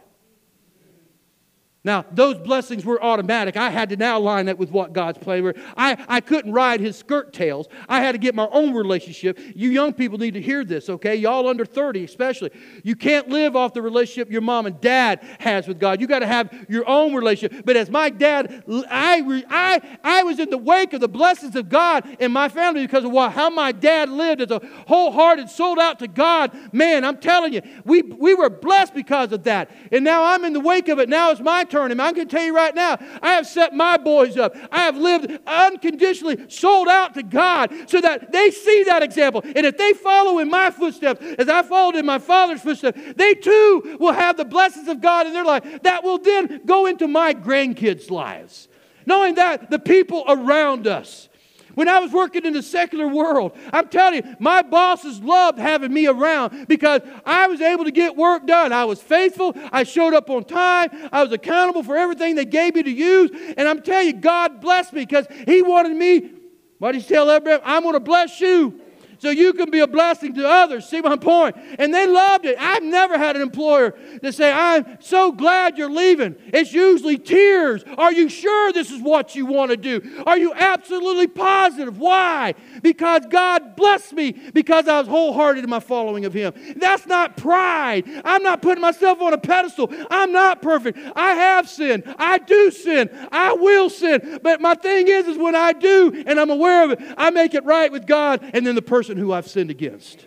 Now, 1.83 2.05
those 2.11 2.37
blessings 2.37 2.85
were 2.85 3.03
automatic. 3.03 3.57
I 3.57 3.71
had 3.71 3.89
to 3.89 3.95
now 3.95 4.19
line 4.19 4.47
up 4.47 4.59
with 4.59 4.69
what 4.69 4.93
God's 4.93 5.17
plan 5.17 5.43
were. 5.43 5.55
I, 5.75 5.97
I 6.07 6.21
couldn't 6.21 6.53
ride 6.53 6.79
his 6.79 6.95
skirt 6.95 7.33
tails. 7.33 7.67
I 7.89 8.01
had 8.01 8.11
to 8.11 8.19
get 8.19 8.35
my 8.35 8.47
own 8.51 8.75
relationship. 8.75 9.39
You 9.55 9.71
young 9.71 9.91
people 9.93 10.19
need 10.19 10.35
to 10.35 10.41
hear 10.41 10.63
this, 10.63 10.89
okay? 10.89 11.15
Y'all 11.15 11.47
under 11.47 11.65
30 11.65 12.03
especially. 12.03 12.51
You 12.83 12.95
can't 12.95 13.29
live 13.29 13.55
off 13.55 13.73
the 13.73 13.81
relationship 13.81 14.31
your 14.31 14.41
mom 14.41 14.67
and 14.67 14.79
dad 14.79 15.21
has 15.39 15.67
with 15.67 15.79
God. 15.79 15.99
You 15.99 16.05
got 16.05 16.19
to 16.19 16.27
have 16.27 16.53
your 16.69 16.87
own 16.87 17.15
relationship. 17.15 17.65
But 17.65 17.75
as 17.75 17.89
my 17.89 18.11
dad, 18.11 18.63
I, 18.69 19.43
I, 19.49 19.97
I 20.03 20.21
was 20.21 20.39
in 20.39 20.51
the 20.51 20.59
wake 20.59 20.93
of 20.93 21.01
the 21.01 21.09
blessings 21.09 21.55
of 21.55 21.67
God 21.67 22.05
in 22.19 22.31
my 22.31 22.47
family 22.47 22.85
because 22.85 23.05
of 23.05 23.11
what, 23.11 23.31
how 23.31 23.49
my 23.49 23.71
dad 23.71 24.07
lived 24.09 24.41
as 24.41 24.51
a 24.51 24.61
wholehearted, 24.87 25.49
sold 25.49 25.79
out 25.79 25.97
to 25.97 26.07
God. 26.07 26.55
Man, 26.71 27.03
I'm 27.03 27.17
telling 27.17 27.53
you, 27.53 27.63
we, 27.85 28.03
we 28.03 28.35
were 28.35 28.51
blessed 28.51 28.93
because 28.93 29.31
of 29.31 29.45
that. 29.45 29.71
And 29.91 30.05
now 30.05 30.25
I'm 30.25 30.45
in 30.45 30.53
the 30.53 30.59
wake 30.59 30.87
of 30.87 30.99
it. 30.99 31.09
Now 31.09 31.31
it's 31.31 31.41
my 31.41 31.65
turn. 31.71 31.91
And 31.91 32.01
I'm 32.01 32.13
going 32.13 32.27
to 32.27 32.35
tell 32.35 32.45
you 32.45 32.55
right 32.55 32.75
now, 32.75 32.97
I 33.21 33.33
have 33.33 33.47
set 33.47 33.73
my 33.73 33.97
boys 33.97 34.37
up. 34.37 34.55
I 34.71 34.79
have 34.79 34.97
lived 34.97 35.39
unconditionally, 35.47 36.49
sold 36.49 36.87
out 36.87 37.13
to 37.15 37.23
God 37.23 37.73
so 37.87 38.01
that 38.01 38.31
they 38.31 38.51
see 38.51 38.83
that 38.83 39.01
example. 39.01 39.41
And 39.43 39.65
if 39.65 39.77
they 39.77 39.93
follow 39.93 40.39
in 40.39 40.49
my 40.49 40.69
footsteps, 40.69 41.21
as 41.39 41.49
I 41.49 41.63
followed 41.63 41.95
in 41.95 42.05
my 42.05 42.19
father's 42.19 42.61
footsteps, 42.61 42.99
they 43.15 43.33
too 43.33 43.97
will 43.99 44.13
have 44.13 44.37
the 44.37 44.45
blessings 44.45 44.87
of 44.87 45.01
God 45.01 45.25
in 45.25 45.33
their 45.33 45.45
life 45.45 45.81
that 45.83 46.03
will 46.03 46.19
then 46.19 46.61
go 46.65 46.85
into 46.85 47.07
my 47.07 47.33
grandkids' 47.33 48.11
lives. 48.11 48.67
Knowing 49.05 49.35
that 49.35 49.71
the 49.71 49.79
people 49.79 50.23
around 50.27 50.85
us, 50.85 51.27
when 51.75 51.87
I 51.87 51.99
was 51.99 52.11
working 52.11 52.45
in 52.45 52.53
the 52.53 52.63
secular 52.63 53.07
world, 53.07 53.57
I'm 53.71 53.87
telling 53.87 54.23
you, 54.23 54.35
my 54.39 54.61
bosses 54.61 55.19
loved 55.21 55.59
having 55.59 55.93
me 55.93 56.07
around 56.07 56.67
because 56.67 57.01
I 57.25 57.47
was 57.47 57.61
able 57.61 57.85
to 57.85 57.91
get 57.91 58.15
work 58.15 58.45
done. 58.45 58.73
I 58.73 58.85
was 58.85 59.01
faithful. 59.01 59.53
I 59.71 59.83
showed 59.83 60.13
up 60.13 60.29
on 60.29 60.43
time. 60.43 60.89
I 61.11 61.23
was 61.23 61.31
accountable 61.31 61.83
for 61.83 61.95
everything 61.95 62.35
they 62.35 62.45
gave 62.45 62.75
me 62.75 62.83
to 62.83 62.91
use. 62.91 63.31
And 63.57 63.67
I'm 63.67 63.81
telling 63.81 64.07
you, 64.07 64.13
God 64.13 64.61
blessed 64.61 64.93
me 64.93 65.01
because 65.01 65.27
He 65.47 65.61
wanted 65.61 65.95
me. 65.95 66.31
What 66.79 66.93
did 66.93 67.01
He 67.03 67.07
tell 67.07 67.31
Abraham? 67.31 67.61
I'm 67.63 67.83
going 67.83 67.93
to 67.93 67.99
bless 67.99 68.41
you 68.41 68.81
so 69.21 69.29
you 69.29 69.53
can 69.53 69.69
be 69.69 69.81
a 69.81 69.87
blessing 69.87 70.33
to 70.33 70.49
others. 70.49 70.89
See 70.89 70.99
my 70.99 71.15
point? 71.15 71.55
And 71.77 71.93
they 71.93 72.07
loved 72.07 72.43
it. 72.45 72.55
I've 72.59 72.81
never 72.81 73.19
had 73.19 73.35
an 73.35 73.43
employer 73.43 73.93
that 74.23 74.33
say, 74.33 74.51
I'm 74.51 74.97
so 74.99 75.31
glad 75.31 75.77
you're 75.77 75.91
leaving. 75.91 76.35
It's 76.47 76.73
usually 76.73 77.19
tears. 77.19 77.83
Are 77.99 78.11
you 78.11 78.29
sure 78.29 78.73
this 78.73 78.89
is 78.89 78.99
what 78.99 79.35
you 79.35 79.45
want 79.45 79.69
to 79.69 79.77
do? 79.77 80.23
Are 80.25 80.39
you 80.39 80.53
absolutely 80.55 81.27
positive? 81.27 81.99
Why? 81.99 82.55
Because 82.81 83.21
God 83.29 83.75
blessed 83.75 84.13
me 84.13 84.31
because 84.31 84.87
I 84.87 84.97
was 84.97 85.07
wholehearted 85.07 85.63
in 85.63 85.69
my 85.69 85.79
following 85.79 86.25
of 86.25 86.33
Him. 86.33 86.53
That's 86.77 87.05
not 87.05 87.37
pride. 87.37 88.05
I'm 88.25 88.41
not 88.41 88.63
putting 88.63 88.81
myself 88.81 89.21
on 89.21 89.33
a 89.33 89.37
pedestal. 89.37 89.93
I'm 90.09 90.31
not 90.31 90.63
perfect. 90.63 90.97
I 91.15 91.35
have 91.35 91.69
sinned. 91.69 92.11
I 92.17 92.39
do 92.39 92.71
sin. 92.71 93.07
I 93.31 93.53
will 93.53 93.91
sin. 93.91 94.39
But 94.41 94.61
my 94.61 94.73
thing 94.73 95.07
is, 95.07 95.27
is 95.27 95.37
when 95.37 95.55
I 95.55 95.73
do 95.73 96.23
and 96.25 96.39
I'm 96.39 96.49
aware 96.49 96.85
of 96.85 96.91
it, 96.91 96.99
I 97.17 97.29
make 97.29 97.53
it 97.53 97.63
right 97.65 97.91
with 97.91 98.07
God 98.07 98.49
and 98.55 98.65
then 98.65 98.73
the 98.73 98.81
person 98.81 99.10
person 99.11 99.21
who 99.21 99.33
I've 99.33 99.47
sinned 99.47 99.69
against. 99.69 100.25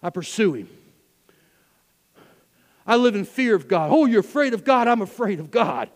I 0.00 0.10
pursue 0.10 0.54
him. 0.54 0.68
I 2.86 2.94
live 2.94 3.16
in 3.16 3.24
fear 3.24 3.56
of 3.56 3.66
God. 3.66 3.90
Oh, 3.92 4.06
you're 4.06 4.20
afraid 4.20 4.54
of 4.54 4.62
God? 4.62 4.86
I'm 4.86 5.02
afraid 5.02 5.40
of 5.40 5.50
God. 5.50 5.90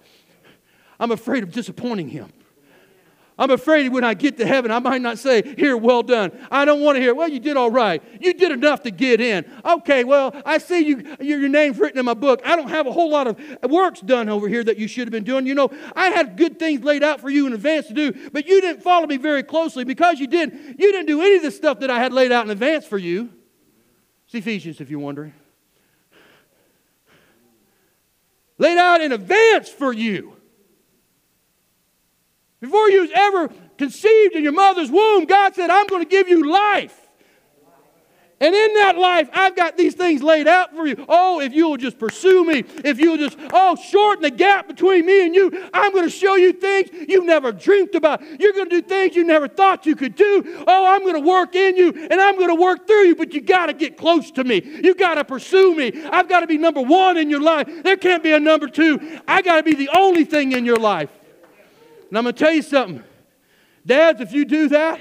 I'm 0.99 1.13
afraid 1.13 1.45
of 1.45 1.53
disappointing 1.53 2.09
him. 2.09 2.33
I'm 3.41 3.51
afraid 3.51 3.91
when 3.91 4.05
I 4.05 4.13
get 4.13 4.37
to 4.37 4.47
heaven, 4.47 4.71
I 4.71 4.81
might 4.81 5.01
not 5.01 5.19
say, 5.19 5.55
Here, 5.57 5.75
well 5.75 6.03
done. 6.03 6.31
I 6.51 6.67
don't 6.67 6.83
want 6.83 6.97
to 6.97 7.01
hear, 7.01 7.15
Well, 7.15 7.29
you 7.29 7.41
did 7.41 7.57
all 7.57 7.71
right. 7.71 8.03
You 8.21 8.35
did 8.35 8.53
enough 8.53 8.83
to 8.83 8.91
get 8.91 9.19
in. 9.19 9.51
Okay, 9.65 10.05
well, 10.05 10.39
I 10.45 10.59
see 10.59 10.81
you, 10.81 11.17
your 11.21 11.49
name's 11.49 11.79
written 11.79 11.99
in 11.99 12.05
my 12.05 12.13
book. 12.13 12.43
I 12.45 12.55
don't 12.55 12.69
have 12.69 12.87
a 12.87 12.93
whole 12.93 13.11
lot 13.11 13.27
of 13.27 13.41
works 13.71 14.01
done 14.01 14.29
over 14.29 14.47
here 14.47 14.63
that 14.63 14.77
you 14.77 14.87
should 14.87 15.09
have 15.09 15.13
been 15.13 15.25
doing. 15.25 15.47
You 15.47 15.55
know, 15.55 15.71
I 15.97 16.11
had 16.11 16.37
good 16.37 16.59
things 16.59 16.85
laid 16.85 17.03
out 17.03 17.19
for 17.19 17.31
you 17.31 17.47
in 17.47 17.55
advance 17.55 17.87
to 17.87 17.95
do, 17.95 18.13
but 18.31 18.47
you 18.47 18.61
didn't 18.61 18.83
follow 18.83 19.07
me 19.07 19.17
very 19.17 19.43
closely. 19.43 19.85
Because 19.85 20.21
you 20.21 20.27
didn't. 20.27 20.79
you 20.79 20.93
didn't 20.93 21.07
do 21.07 21.23
any 21.23 21.37
of 21.37 21.43
the 21.43 21.51
stuff 21.51 21.81
that 21.81 21.91
I 21.91 21.99
had 21.99 22.13
laid 22.13 22.33
out 22.33 22.45
in 22.45 22.51
advance 22.51 22.85
for 22.85 22.99
you. 22.99 23.31
It's 24.27 24.35
Ephesians, 24.35 24.83
if 24.83 24.91
you're 24.91 25.01
wondering. 25.01 25.33
Laid 28.59 28.77
out 28.77 29.01
in 29.01 29.13
advance 29.13 29.71
for 29.71 29.95
you. 29.95 30.37
Before 32.61 32.91
you 32.91 33.01
was 33.03 33.11
ever 33.15 33.49
conceived 33.79 34.35
in 34.35 34.43
your 34.43 34.53
mother's 34.53 34.91
womb, 34.91 35.25
God 35.25 35.55
said, 35.55 35.71
I'm 35.71 35.87
going 35.87 36.03
to 36.03 36.09
give 36.09 36.29
you 36.29 36.51
life. 36.51 36.97
And 38.43 38.55
in 38.55 38.75
that 38.75 38.97
life, 38.97 39.29
I've 39.35 39.55
got 39.55 39.77
these 39.77 39.95
things 39.95 40.23
laid 40.23 40.49
out 40.49 40.75
for 40.75 40.87
you. 40.87 41.05
Oh, 41.11 41.41
if 41.41 41.53
you'll 41.53 41.77
just 41.77 41.99
pursue 41.99 42.43
me, 42.43 42.65
if 42.83 42.99
you'll 42.99 43.19
just, 43.19 43.37
oh, 43.53 43.77
shorten 43.77 44.23
the 44.23 44.31
gap 44.31 44.67
between 44.67 45.05
me 45.05 45.27
and 45.27 45.35
you, 45.35 45.69
I'm 45.75 45.93
going 45.93 46.05
to 46.05 46.11
show 46.11 46.37
you 46.37 46.55
things 46.55 46.89
you've 47.07 47.27
never 47.27 47.53
dreamed 47.53 47.95
about. 47.95 48.23
You're 48.41 48.55
going 48.55 48.71
to 48.71 48.81
do 48.81 48.83
things 48.83 49.15
you 49.15 49.25
never 49.25 49.47
thought 49.47 49.85
you 49.85 49.95
could 49.95 50.15
do. 50.15 50.65
Oh, 50.67 50.87
I'm 50.87 51.03
going 51.03 51.23
to 51.23 51.29
work 51.29 51.55
in 51.55 51.77
you 51.77 51.93
and 51.93 52.19
I'm 52.19 52.37
going 52.37 52.49
to 52.49 52.55
work 52.55 52.87
through 52.87 53.09
you, 53.09 53.15
but 53.15 53.35
you 53.35 53.43
got 53.43 53.67
to 53.67 53.75
get 53.75 53.99
close 53.99 54.31
to 54.31 54.45
me. 54.45 54.63
You 54.65 54.95
got 54.95 55.17
to 55.17 55.25
pursue 55.25 55.75
me. 55.75 55.93
I've 56.11 56.29
got 56.29 56.41
to 56.41 56.47
be 56.47 56.57
number 56.57 56.81
one 56.81 57.19
in 57.19 57.29
your 57.29 57.43
life. 57.43 57.69
There 57.85 57.99
can't 57.99 58.23
be 58.23 58.33
a 58.33 58.41
number 58.41 58.69
two. 58.69 59.21
I 59.29 59.43
got 59.43 59.57
to 59.57 59.63
be 59.63 59.75
the 59.75 59.91
only 59.95 60.25
thing 60.25 60.53
in 60.53 60.65
your 60.65 60.79
life. 60.79 61.11
And 62.11 62.19
I'm 62.19 62.25
going 62.25 62.35
to 62.35 62.39
tell 62.39 62.53
you 62.53 62.63
something. 62.63 63.03
Dads, 63.87 64.21
if 64.21 64.33
you 64.33 64.45
do 64.45 64.69
that, 64.69 65.01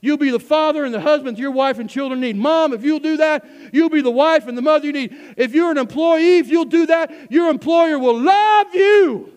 you'll 0.00 0.18
be 0.18 0.30
the 0.30 0.38
father 0.38 0.84
and 0.84 0.92
the 0.92 1.00
husband 1.00 1.38
your 1.38 1.50
wife 1.50 1.78
and 1.78 1.88
children 1.88 2.20
need. 2.20 2.36
Mom, 2.36 2.72
if 2.72 2.84
you'll 2.84 3.00
do 3.00 3.16
that, 3.16 3.44
you'll 3.72 3.88
be 3.88 4.02
the 4.02 4.10
wife 4.10 4.46
and 4.46 4.56
the 4.56 4.62
mother 4.62 4.86
you 4.86 4.92
need. 4.92 5.16
If 5.36 5.54
you're 5.54 5.70
an 5.70 5.78
employee, 5.78 6.38
if 6.38 6.48
you'll 6.48 6.66
do 6.66 6.86
that, 6.86 7.32
your 7.32 7.48
employer 7.48 7.98
will 7.98 8.20
love 8.20 8.74
you. 8.74 9.32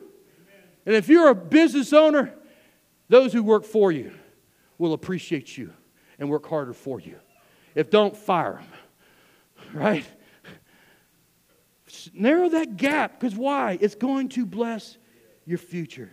And 0.86 0.94
if 0.94 1.08
you're 1.08 1.30
a 1.30 1.36
business 1.36 1.94
owner, 1.94 2.34
those 3.08 3.34
who 3.34 3.44
work 3.44 3.64
for 3.64 3.92
you 3.92 4.14
will 4.78 4.94
appreciate 4.94 5.58
you 5.58 5.72
and 6.20 6.30
work 6.30 6.46
harder 6.48 6.74
for 6.74 7.00
you. 7.00 7.16
If 7.76 7.90
don't, 7.90 8.16
fire 8.16 8.54
them. 8.54 8.68
Right? 9.74 10.06
Narrow 12.14 12.50
that 12.50 12.78
gap 12.78 13.20
because 13.20 13.36
why? 13.36 13.78
It's 13.82 13.96
going 13.96 14.30
to 14.30 14.46
bless 14.46 14.98
your 15.46 15.58
future. 15.58 16.12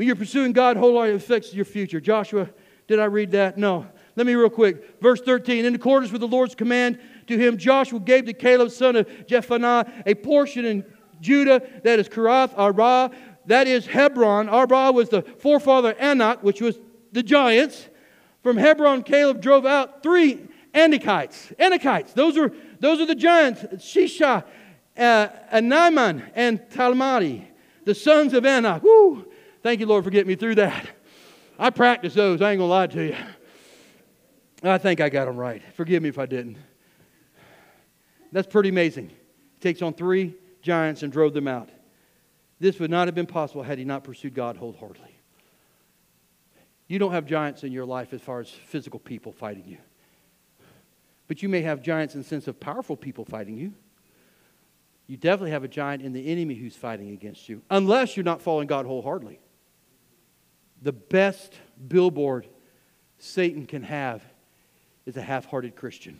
When 0.00 0.06
you're 0.06 0.16
pursuing 0.16 0.54
God 0.54 0.78
wholeheartedly, 0.78 1.14
affects 1.14 1.52
your 1.52 1.66
future. 1.66 2.00
Joshua, 2.00 2.48
did 2.86 2.98
I 2.98 3.04
read 3.04 3.32
that? 3.32 3.58
No. 3.58 3.86
Let 4.16 4.26
me 4.26 4.34
real 4.34 4.48
quick. 4.48 4.98
Verse 5.02 5.20
13, 5.20 5.66
in 5.66 5.74
accordance 5.74 6.10
with 6.10 6.22
the 6.22 6.26
Lord's 6.26 6.54
command 6.54 6.98
to 7.26 7.36
him. 7.36 7.58
Joshua 7.58 8.00
gave 8.00 8.24
to 8.24 8.32
Caleb, 8.32 8.70
son 8.70 8.96
of 8.96 9.06
Jephunneh, 9.26 10.04
a 10.06 10.14
portion 10.14 10.64
in 10.64 10.86
Judah 11.20 11.60
that 11.84 11.98
is 11.98 12.08
Kiriath 12.08 12.54
Arba, 12.56 13.10
that 13.44 13.66
is 13.66 13.86
Hebron. 13.86 14.48
Arba 14.48 14.90
was 14.90 15.10
the 15.10 15.20
forefather 15.20 15.90
of 15.90 15.98
Anak, 15.98 16.42
which 16.42 16.62
was 16.62 16.78
the 17.12 17.22
giants. 17.22 17.86
From 18.42 18.56
Hebron, 18.56 19.02
Caleb 19.02 19.42
drove 19.42 19.66
out 19.66 20.02
three 20.02 20.48
Anakites. 20.72 21.54
Anakites, 21.58 22.14
those 22.14 22.38
are, 22.38 22.50
those 22.78 23.00
are 23.00 23.06
the 23.06 23.14
giants 23.14 23.60
Shisha, 23.84 24.44
uh, 24.96 25.60
Naaman, 25.60 26.22
and 26.34 26.58
Talmai, 26.70 27.44
the 27.84 27.94
sons 27.94 28.32
of 28.32 28.46
Anak. 28.46 28.82
Woo! 28.82 29.26
Thank 29.62 29.80
you, 29.80 29.86
Lord, 29.86 30.04
for 30.04 30.10
getting 30.10 30.28
me 30.28 30.36
through 30.36 30.56
that. 30.56 30.88
I 31.58 31.70
practiced 31.70 32.16
those, 32.16 32.40
I 32.40 32.52
ain't 32.52 32.58
gonna 32.58 32.70
lie 32.70 32.86
to 32.88 33.06
you. 33.08 33.16
I 34.62 34.78
think 34.78 35.00
I 35.00 35.08
got 35.08 35.26
them 35.26 35.36
right. 35.36 35.62
Forgive 35.74 36.02
me 36.02 36.08
if 36.08 36.18
I 36.18 36.26
didn't. 36.26 36.56
That's 38.32 38.48
pretty 38.48 38.68
amazing. 38.68 39.08
He 39.08 39.60
takes 39.60 39.82
on 39.82 39.94
three 39.94 40.34
giants 40.62 41.02
and 41.02 41.12
drove 41.12 41.34
them 41.34 41.48
out. 41.48 41.68
This 42.58 42.78
would 42.78 42.90
not 42.90 43.08
have 43.08 43.14
been 43.14 43.26
possible 43.26 43.62
had 43.62 43.78
he 43.78 43.84
not 43.84 44.04
pursued 44.04 44.34
God 44.34 44.56
wholeheartedly. 44.56 45.14
You 46.88 46.98
don't 46.98 47.12
have 47.12 47.26
giants 47.26 47.62
in 47.62 47.72
your 47.72 47.84
life 47.84 48.12
as 48.12 48.20
far 48.20 48.40
as 48.40 48.50
physical 48.50 49.00
people 49.00 49.32
fighting 49.32 49.64
you. 49.66 49.78
But 51.28 51.42
you 51.42 51.48
may 51.48 51.62
have 51.62 51.82
giants 51.82 52.14
in 52.14 52.22
the 52.22 52.26
sense 52.26 52.48
of 52.48 52.58
powerful 52.58 52.96
people 52.96 53.24
fighting 53.24 53.56
you. 53.56 53.72
You 55.06 55.16
definitely 55.16 55.52
have 55.52 55.64
a 55.64 55.68
giant 55.68 56.02
in 56.02 56.12
the 56.12 56.26
enemy 56.26 56.54
who's 56.54 56.76
fighting 56.76 57.10
against 57.10 57.48
you, 57.48 57.62
unless 57.70 58.16
you're 58.16 58.24
not 58.24 58.42
following 58.42 58.66
God 58.66 58.86
wholeheartedly. 58.86 59.40
The 60.82 60.92
best 60.92 61.54
billboard 61.88 62.46
Satan 63.18 63.66
can 63.66 63.82
have 63.82 64.22
is 65.06 65.16
a 65.16 65.22
half 65.22 65.44
hearted 65.46 65.76
Christian. 65.76 66.18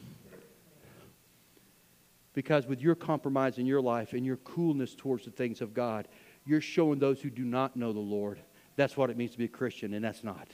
Because 2.32 2.66
with 2.66 2.80
your 2.80 2.94
compromise 2.94 3.58
in 3.58 3.66
your 3.66 3.80
life 3.80 4.12
and 4.12 4.24
your 4.24 4.36
coolness 4.38 4.94
towards 4.94 5.24
the 5.24 5.30
things 5.30 5.60
of 5.60 5.74
God, 5.74 6.08
you're 6.46 6.60
showing 6.60 6.98
those 6.98 7.20
who 7.20 7.30
do 7.30 7.44
not 7.44 7.76
know 7.76 7.92
the 7.92 7.98
Lord 7.98 8.40
that's 8.80 8.96
what 8.96 9.10
it 9.10 9.16
means 9.18 9.32
to 9.32 9.38
be 9.38 9.44
a 9.44 9.48
Christian, 9.48 9.92
and 9.92 10.02
that's 10.02 10.24
not. 10.24 10.48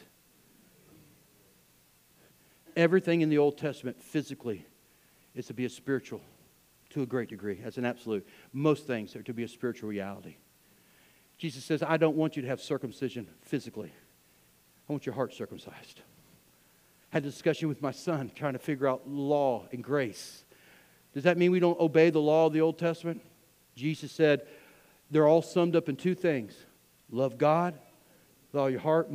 Everything 2.76 3.20
in 3.20 3.28
the 3.28 3.38
Old 3.38 3.56
Testament 3.56 4.02
physically 4.02 4.66
is 5.36 5.46
to 5.46 5.54
be 5.54 5.64
a 5.64 5.68
spiritual 5.68 6.20
to 6.90 7.02
a 7.02 7.06
great 7.06 7.28
degree. 7.28 7.60
That's 7.62 7.78
an 7.78 7.84
absolute. 7.84 8.26
Most 8.52 8.84
things 8.84 9.14
are 9.14 9.22
to 9.22 9.32
be 9.32 9.44
a 9.44 9.48
spiritual 9.48 9.88
reality. 9.88 10.38
Jesus 11.38 11.64
says, 11.64 11.82
I 11.82 11.96
don't 11.96 12.16
want 12.16 12.36
you 12.36 12.42
to 12.42 12.48
have 12.48 12.60
circumcision 12.60 13.28
physically. 13.42 13.92
I 14.88 14.92
want 14.92 15.04
your 15.04 15.14
heart 15.14 15.34
circumcised. 15.34 16.00
Had 17.10 17.24
a 17.24 17.26
discussion 17.26 17.68
with 17.68 17.82
my 17.82 17.92
son 17.92 18.30
trying 18.34 18.54
to 18.54 18.58
figure 18.58 18.88
out 18.88 19.08
law 19.08 19.66
and 19.72 19.82
grace. 19.82 20.44
Does 21.12 21.24
that 21.24 21.38
mean 21.38 21.50
we 21.50 21.60
don't 21.60 21.78
obey 21.80 22.10
the 22.10 22.20
law 22.20 22.46
of 22.46 22.52
the 22.52 22.60
Old 22.60 22.78
Testament? 22.78 23.22
Jesus 23.74 24.12
said 24.12 24.46
they're 25.10 25.26
all 25.26 25.42
summed 25.42 25.76
up 25.76 25.88
in 25.88 25.96
two 25.96 26.14
things 26.14 26.54
love 27.10 27.38
God 27.38 27.78
with 28.52 28.60
all 28.60 28.70
your 28.70 28.80
heart, 28.80 29.08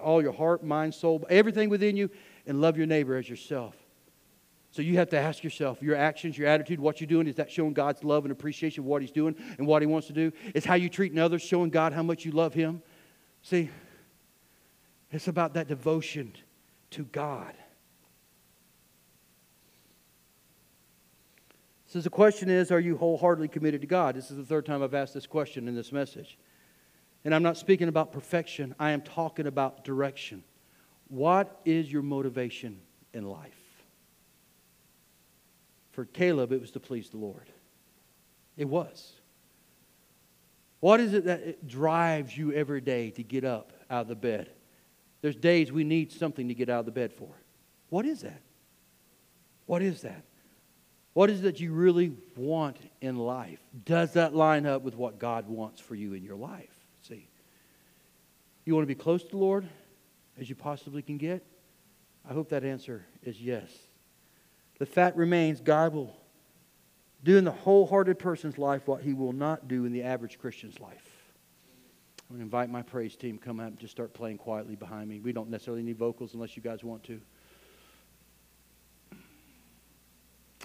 all 0.00 0.22
your 0.22 0.32
heart, 0.32 0.64
mind, 0.64 0.94
soul, 0.94 1.24
everything 1.28 1.68
within 1.68 1.96
you, 1.96 2.10
and 2.46 2.60
love 2.60 2.76
your 2.76 2.86
neighbor 2.86 3.16
as 3.16 3.28
yourself. 3.28 3.76
So 4.72 4.80
you 4.80 4.96
have 4.96 5.10
to 5.10 5.18
ask 5.18 5.44
yourself, 5.44 5.82
your 5.82 5.96
actions, 5.96 6.36
your 6.36 6.48
attitude, 6.48 6.80
what 6.80 6.98
you're 6.98 7.06
doing, 7.06 7.26
is 7.26 7.36
that 7.36 7.50
showing 7.50 7.74
God's 7.74 8.02
love 8.02 8.24
and 8.24 8.32
appreciation 8.32 8.82
of 8.82 8.86
what 8.86 9.02
He's 9.02 9.12
doing 9.12 9.36
and 9.58 9.66
what 9.66 9.82
He 9.82 9.86
wants 9.86 10.06
to 10.06 10.14
do? 10.14 10.32
Is 10.54 10.64
how 10.64 10.74
you 10.74 10.88
treating 10.88 11.18
others 11.18 11.42
showing 11.42 11.68
God 11.68 11.92
how 11.92 12.02
much 12.02 12.24
you 12.24 12.32
love 12.32 12.54
Him? 12.54 12.82
See, 13.42 13.70
it's 15.10 15.28
about 15.28 15.54
that 15.54 15.68
devotion 15.68 16.32
to 16.92 17.04
God. 17.04 17.54
So 21.86 22.00
the 22.00 22.08
question 22.08 22.48
is, 22.48 22.72
are 22.72 22.80
you 22.80 22.96
wholeheartedly 22.96 23.48
committed 23.48 23.82
to 23.82 23.86
God? 23.86 24.16
This 24.16 24.30
is 24.30 24.38
the 24.38 24.44
third 24.44 24.64
time 24.64 24.82
I've 24.82 24.94
asked 24.94 25.12
this 25.12 25.26
question 25.26 25.68
in 25.68 25.74
this 25.74 25.92
message. 25.92 26.38
And 27.26 27.34
I'm 27.34 27.42
not 27.42 27.58
speaking 27.58 27.88
about 27.88 28.10
perfection, 28.10 28.74
I 28.78 28.92
am 28.92 29.02
talking 29.02 29.46
about 29.46 29.84
direction. 29.84 30.42
What 31.08 31.60
is 31.66 31.92
your 31.92 32.00
motivation 32.00 32.80
in 33.12 33.28
life? 33.28 33.61
For 35.92 36.04
Caleb, 36.06 36.52
it 36.52 36.60
was 36.60 36.70
to 36.72 36.80
please 36.80 37.10
the 37.10 37.18
Lord. 37.18 37.48
It 38.56 38.68
was. 38.68 39.12
What 40.80 40.98
is 41.00 41.14
it 41.14 41.26
that 41.26 41.68
drives 41.68 42.36
you 42.36 42.52
every 42.52 42.80
day 42.80 43.10
to 43.12 43.22
get 43.22 43.44
up 43.44 43.72
out 43.88 44.02
of 44.02 44.08
the 44.08 44.16
bed? 44.16 44.50
There's 45.20 45.36
days 45.36 45.70
we 45.70 45.84
need 45.84 46.10
something 46.10 46.48
to 46.48 46.54
get 46.54 46.68
out 46.68 46.80
of 46.80 46.86
the 46.86 46.92
bed 46.92 47.12
for. 47.12 47.28
What 47.90 48.04
is 48.04 48.22
that? 48.22 48.42
What 49.66 49.80
is 49.82 50.02
that? 50.02 50.24
What 51.12 51.30
is 51.30 51.40
it 51.40 51.42
that 51.42 51.60
you 51.60 51.72
really 51.72 52.12
want 52.36 52.78
in 53.00 53.16
life? 53.16 53.60
Does 53.84 54.14
that 54.14 54.34
line 54.34 54.66
up 54.66 54.82
with 54.82 54.96
what 54.96 55.18
God 55.18 55.46
wants 55.46 55.80
for 55.80 55.94
you 55.94 56.14
in 56.14 56.24
your 56.24 56.36
life? 56.36 56.74
See, 57.02 57.28
you 58.64 58.74
want 58.74 58.82
to 58.82 58.94
be 58.94 59.00
close 59.00 59.22
to 59.22 59.30
the 59.30 59.36
Lord 59.36 59.68
as 60.40 60.48
you 60.48 60.56
possibly 60.56 61.02
can 61.02 61.18
get? 61.18 61.44
I 62.28 62.32
hope 62.32 62.48
that 62.48 62.64
answer 62.64 63.04
is 63.22 63.40
yes. 63.40 63.70
The 64.82 64.86
fact 64.86 65.16
remains 65.16 65.60
God 65.60 65.94
will 65.94 66.12
do 67.22 67.36
in 67.36 67.44
the 67.44 67.52
wholehearted 67.52 68.18
person's 68.18 68.58
life 68.58 68.88
what 68.88 69.00
he 69.00 69.14
will 69.14 69.32
not 69.32 69.68
do 69.68 69.84
in 69.84 69.92
the 69.92 70.02
average 70.02 70.40
Christian's 70.40 70.80
life. 70.80 71.08
I'm 72.28 72.34
going 72.34 72.40
to 72.40 72.42
invite 72.42 72.68
my 72.68 72.82
praise 72.82 73.14
team 73.14 73.38
come 73.38 73.60
out 73.60 73.68
and 73.68 73.78
just 73.78 73.92
start 73.92 74.12
playing 74.12 74.38
quietly 74.38 74.74
behind 74.74 75.08
me. 75.08 75.20
We 75.20 75.32
don't 75.32 75.50
necessarily 75.50 75.84
need 75.84 75.98
vocals 75.98 76.34
unless 76.34 76.56
you 76.56 76.64
guys 76.64 76.82
want 76.82 77.04
to. 77.04 77.20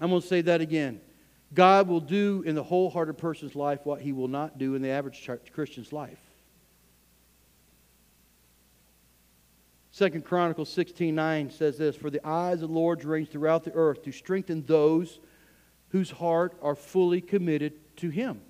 I'm 0.01 0.09
going 0.09 0.23
to 0.23 0.27
say 0.27 0.41
that 0.41 0.61
again. 0.61 0.99
God 1.53 1.87
will 1.87 2.01
do 2.01 2.41
in 2.43 2.55
the 2.55 2.63
wholehearted 2.63 3.19
person's 3.19 3.55
life 3.55 3.81
what 3.83 4.01
he 4.01 4.13
will 4.13 4.29
not 4.29 4.57
do 4.57 4.73
in 4.73 4.81
the 4.81 4.89
average 4.89 5.29
Christian's 5.53 5.93
life. 5.93 6.26
Second 9.97 10.25
Chronicles 10.25 10.69
16 10.69 11.15
9 11.15 11.49
says 11.49 11.79
this 11.79 11.95
For 11.95 12.11
the 12.11 12.23
eyes 12.23 12.61
of 12.61 12.69
the 12.69 12.75
Lord 12.75 13.03
range 13.03 13.29
throughout 13.29 13.63
the 13.63 13.73
earth 13.73 14.03
to 14.03 14.11
strengthen 14.11 14.63
those 14.67 15.19
whose 15.89 16.11
heart 16.11 16.55
are 16.61 16.75
fully 16.75 17.19
committed 17.19 17.73
to 17.95 18.09
Him. 18.09 18.41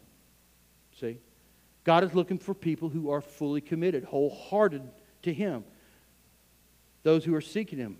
See? 0.99 1.21
God 1.85 2.03
is 2.03 2.13
looking 2.13 2.37
for 2.37 2.53
people 2.53 2.89
who 2.89 3.11
are 3.11 3.21
fully 3.21 3.61
committed, 3.61 4.03
wholehearted 4.03 4.81
to 5.21 5.33
Him. 5.33 5.63
Those 7.03 7.23
who 7.23 7.33
are 7.33 7.39
seeking 7.39 7.79
Him. 7.79 7.97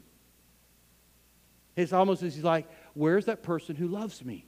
It's 1.77 1.93
almost 1.93 2.23
as 2.23 2.35
He's 2.35 2.43
like, 2.43 2.67
Where's 2.95 3.27
that 3.27 3.43
person 3.43 3.77
who 3.77 3.87
loves 3.87 4.25
me? 4.25 4.45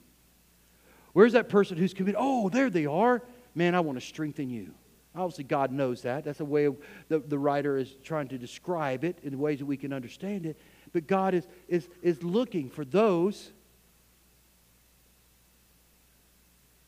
Where's 1.14 1.32
that 1.32 1.48
person 1.48 1.78
who's 1.78 1.94
committed? 1.94 2.20
Oh, 2.20 2.50
there 2.50 2.68
they 2.68 2.84
are. 2.84 3.22
Man, 3.54 3.74
I 3.74 3.80
want 3.80 3.98
to 3.98 4.06
strengthen 4.06 4.50
you. 4.50 4.74
Obviously, 5.14 5.44
God 5.44 5.72
knows 5.72 6.02
that. 6.02 6.24
That's 6.24 6.38
the 6.38 6.44
way 6.44 6.68
the, 7.08 7.18
the 7.18 7.38
writer 7.38 7.76
is 7.76 7.96
trying 8.04 8.28
to 8.28 8.38
describe 8.38 9.04
it 9.04 9.18
in 9.22 9.38
ways 9.38 9.58
that 9.58 9.66
we 9.66 9.76
can 9.76 9.92
understand 9.92 10.46
it. 10.46 10.56
But 10.92 11.06
God 11.06 11.34
is, 11.34 11.46
is, 11.68 11.88
is 12.02 12.22
looking 12.22 12.70
for 12.70 12.84
those 12.84 13.50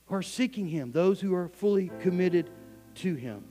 who 0.06 0.14
are 0.14 0.22
seeking 0.22 0.68
Him, 0.68 0.92
those 0.92 1.20
who 1.20 1.34
are 1.34 1.48
fully 1.48 1.90
committed 2.00 2.48
to 2.96 3.14
Him. 3.14 3.44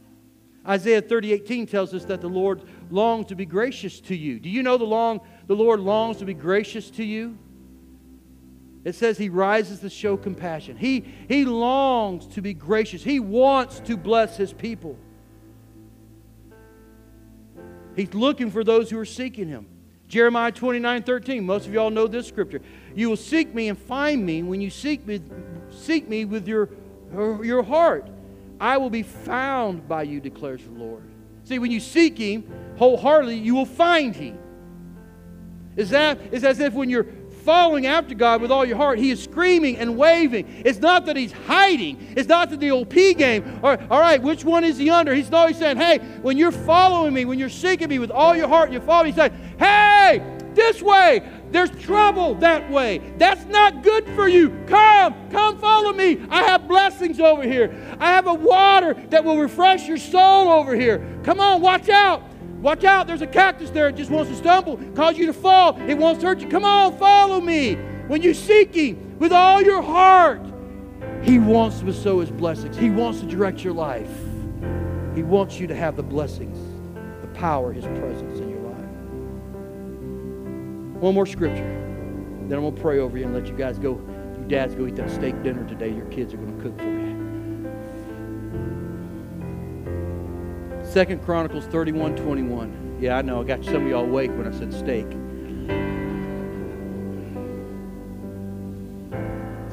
Isaiah 0.67 1.01
30, 1.01 1.33
18 1.33 1.65
tells 1.65 1.93
us 1.93 2.05
that 2.05 2.21
the 2.21 2.29
Lord 2.29 2.61
longs 2.91 3.25
to 3.27 3.35
be 3.35 3.45
gracious 3.45 3.99
to 4.01 4.15
you. 4.15 4.39
Do 4.39 4.49
you 4.49 4.63
know 4.63 4.77
the, 4.77 4.85
long, 4.85 5.19
the 5.47 5.55
Lord 5.55 5.79
longs 5.79 6.17
to 6.17 6.25
be 6.25 6.35
gracious 6.35 6.89
to 6.91 7.03
you? 7.03 7.37
It 8.83 8.95
says 8.95 9.17
he 9.17 9.29
rises 9.29 9.79
to 9.81 9.89
show 9.89 10.17
compassion. 10.17 10.75
He, 10.75 11.05
he 11.27 11.45
longs 11.45 12.25
to 12.27 12.41
be 12.41 12.53
gracious. 12.53 13.03
He 13.03 13.19
wants 13.19 13.79
to 13.81 13.95
bless 13.95 14.37
his 14.37 14.53
people. 14.53 14.97
He's 17.95 18.13
looking 18.13 18.49
for 18.49 18.63
those 18.63 18.89
who 18.89 18.97
are 18.97 19.05
seeking 19.05 19.47
him. 19.47 19.67
Jeremiah 20.07 20.51
29 20.51 21.03
13. 21.03 21.45
Most 21.45 21.67
of 21.67 21.73
y'all 21.73 21.89
know 21.89 22.07
this 22.07 22.27
scripture. 22.27 22.61
You 22.95 23.09
will 23.09 23.17
seek 23.17 23.53
me 23.53 23.69
and 23.69 23.77
find 23.77 24.25
me 24.25 24.43
when 24.43 24.61
you 24.61 24.69
seek 24.69 25.05
me, 25.05 25.21
seek 25.69 26.09
me 26.09 26.25
with 26.25 26.47
your, 26.47 26.69
your 27.13 27.63
heart. 27.63 28.09
I 28.59 28.77
will 28.77 28.89
be 28.89 29.03
found 29.03 29.87
by 29.87 30.03
you, 30.03 30.19
declares 30.19 30.63
the 30.63 30.71
Lord. 30.71 31.03
See, 31.43 31.59
when 31.59 31.71
you 31.71 31.79
seek 31.79 32.17
him 32.17 32.43
wholeheartedly, 32.77 33.37
you 33.37 33.55
will 33.55 33.65
find 33.65 34.15
him. 34.15 34.37
Is 35.75 35.89
that 35.91 36.19
is 36.31 36.43
as 36.43 36.59
if 36.59 36.73
when 36.73 36.89
you're 36.89 37.07
following 37.41 37.85
after 37.85 38.15
God 38.15 38.41
with 38.41 38.51
all 38.51 38.65
your 38.65 38.77
heart, 38.77 38.99
he 38.99 39.11
is 39.11 39.21
screaming 39.21 39.77
and 39.77 39.97
waving. 39.97 40.61
It's 40.65 40.79
not 40.79 41.05
that 41.07 41.15
he's 41.15 41.31
hiding. 41.31 42.13
It's 42.15 42.29
not 42.29 42.49
that 42.49 42.59
the 42.59 42.71
old 42.71 42.89
pea 42.89 43.13
game, 43.13 43.59
right, 43.61 43.79
all 43.89 43.99
right 43.99 44.21
which 44.21 44.43
one 44.45 44.63
is 44.63 44.77
he 44.77 44.89
under? 44.89 45.13
He's 45.13 45.31
always 45.31 45.57
saying, 45.57 45.77
hey, 45.77 45.99
when 46.21 46.37
you're 46.37 46.51
following 46.51 47.13
me, 47.13 47.25
when 47.25 47.39
you're 47.39 47.49
seeking 47.49 47.89
me 47.89 47.99
with 47.99 48.11
all 48.11 48.35
your 48.35 48.47
heart, 48.47 48.71
you 48.71 48.79
follow 48.79 49.05
me, 49.05 49.11
he's 49.11 49.31
hey, 49.57 50.23
this 50.53 50.81
way. 50.81 51.27
There's 51.51 51.71
trouble 51.83 52.35
that 52.35 52.69
way. 52.71 52.99
That's 53.17 53.43
not 53.45 53.83
good 53.83 54.05
for 54.15 54.27
you. 54.27 54.49
Come, 54.67 55.29
come 55.29 55.57
follow 55.59 55.91
me. 55.91 56.21
I 56.29 56.43
have 56.43 56.67
blessings 56.67 57.19
over 57.19 57.43
here. 57.43 57.75
I 57.99 58.11
have 58.11 58.27
a 58.27 58.33
water 58.33 58.93
that 59.09 59.23
will 59.23 59.37
refresh 59.37 59.87
your 59.87 59.97
soul 59.97 60.49
over 60.49 60.75
here. 60.75 61.05
Come 61.23 61.39
on, 61.41 61.61
watch 61.61 61.89
out. 61.89 62.23
Watch 62.61 62.83
out, 62.83 63.07
there's 63.07 63.23
a 63.23 63.27
cactus 63.27 63.71
there. 63.71 63.87
It 63.89 63.95
just 63.95 64.11
wants 64.11 64.29
to 64.29 64.37
stumble, 64.37 64.77
cause 64.95 65.17
you 65.17 65.25
to 65.25 65.33
fall. 65.33 65.79
It 65.89 65.97
wants 65.97 66.21
to 66.21 66.27
hurt 66.27 66.41
you. 66.41 66.47
Come 66.47 66.63
on, 66.63 66.95
follow 66.97 67.41
me. 67.41 67.73
when 68.07 68.21
you 68.21 68.33
seek 68.33 68.75
Him 68.75 69.17
with 69.17 69.31
all 69.31 69.61
your 69.61 69.81
heart, 69.81 70.45
He 71.23 71.39
wants 71.39 71.79
to 71.79 71.85
bestow 71.85 72.19
His 72.19 72.29
blessings. 72.29 72.77
He 72.77 72.91
wants 72.91 73.19
to 73.21 73.25
direct 73.25 73.63
your 73.63 73.73
life. 73.73 74.11
He 75.15 75.23
wants 75.23 75.59
you 75.59 75.65
to 75.67 75.75
have 75.75 75.95
the 75.95 76.03
blessings, 76.03 76.57
the 77.21 77.27
power, 77.29 77.73
His 77.73 77.85
presence 77.85 78.39
in 78.39 78.49
your 78.49 78.59
life. 78.59 78.85
One 81.01 81.15
more 81.15 81.25
scripture. 81.25 81.63
Then 82.47 82.57
I'm 82.57 82.63
going 82.63 82.75
to 82.75 82.81
pray 82.81 82.99
over 82.99 83.17
you 83.17 83.25
and 83.25 83.33
let 83.33 83.47
you 83.47 83.57
guys 83.57 83.79
go. 83.79 83.99
You 84.37 84.45
dads 84.47 84.75
go 84.75 84.85
eat 84.85 84.95
that 84.97 85.09
steak 85.09 85.41
dinner 85.41 85.67
today. 85.67 85.89
Your 85.89 86.05
kids 86.07 86.33
are 86.33 86.37
going 86.37 86.55
to 86.57 86.63
cook 86.63 86.77
for 86.77 86.85
you. 86.85 87.00
Second 90.91 91.23
Chronicles 91.23 91.65
31 91.67 92.17
21. 92.17 92.97
Yeah, 92.99 93.17
I 93.17 93.21
know. 93.21 93.39
I 93.39 93.45
got 93.45 93.63
some 93.63 93.85
of 93.85 93.89
y'all 93.89 94.03
awake 94.03 94.29
when 94.31 94.45
I 94.45 94.51
said 94.51 94.73
steak. 94.73 95.05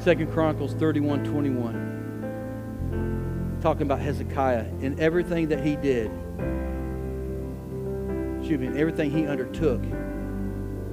Second 0.01 0.31
Chronicles 0.31 0.75
31 0.75 1.25
21. 1.25 3.57
Talking 3.61 3.81
about 3.81 3.99
Hezekiah 3.99 4.67
and 4.81 4.97
everything 4.97 5.49
that 5.49 5.61
he 5.61 5.75
did. 5.75 6.09
Excuse 8.39 8.61
me, 8.61 8.67
everything 8.79 9.11
he 9.11 9.27
undertook 9.27 9.83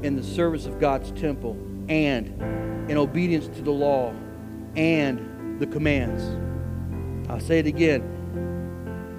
in 0.03 0.16
the 0.16 0.24
service 0.24 0.66
of 0.66 0.81
God's 0.81 1.12
temple 1.12 1.57
and 1.89 2.27
in 2.91 2.97
obedience 2.97 3.47
to 3.57 3.62
the 3.62 3.70
law 3.70 4.12
and 4.74 5.61
the 5.61 5.68
commands. 5.68 6.24
I'll 7.31 7.39
say 7.39 7.61
it 7.61 7.68
again. 7.68 8.15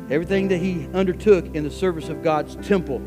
Everything 0.09 0.47
that 0.47 0.59
he 0.59 0.87
undertook 0.93 1.53
in 1.55 1.63
the 1.63 1.71
service 1.71 2.09
of 2.09 2.23
God's 2.23 2.55
temple, 2.67 3.01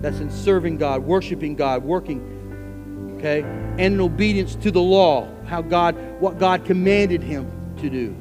that's 0.00 0.20
in 0.20 0.30
serving 0.30 0.76
God, 0.78 1.02
worshiping 1.02 1.56
God, 1.56 1.82
working, 1.82 3.14
okay, 3.18 3.42
and 3.42 3.94
in 3.94 4.00
obedience 4.00 4.54
to 4.56 4.70
the 4.70 4.80
law, 4.80 5.28
how 5.46 5.62
God, 5.62 5.96
what 6.20 6.38
God 6.38 6.64
commanded 6.64 7.22
him 7.22 7.50
to 7.78 7.90
do, 7.90 8.14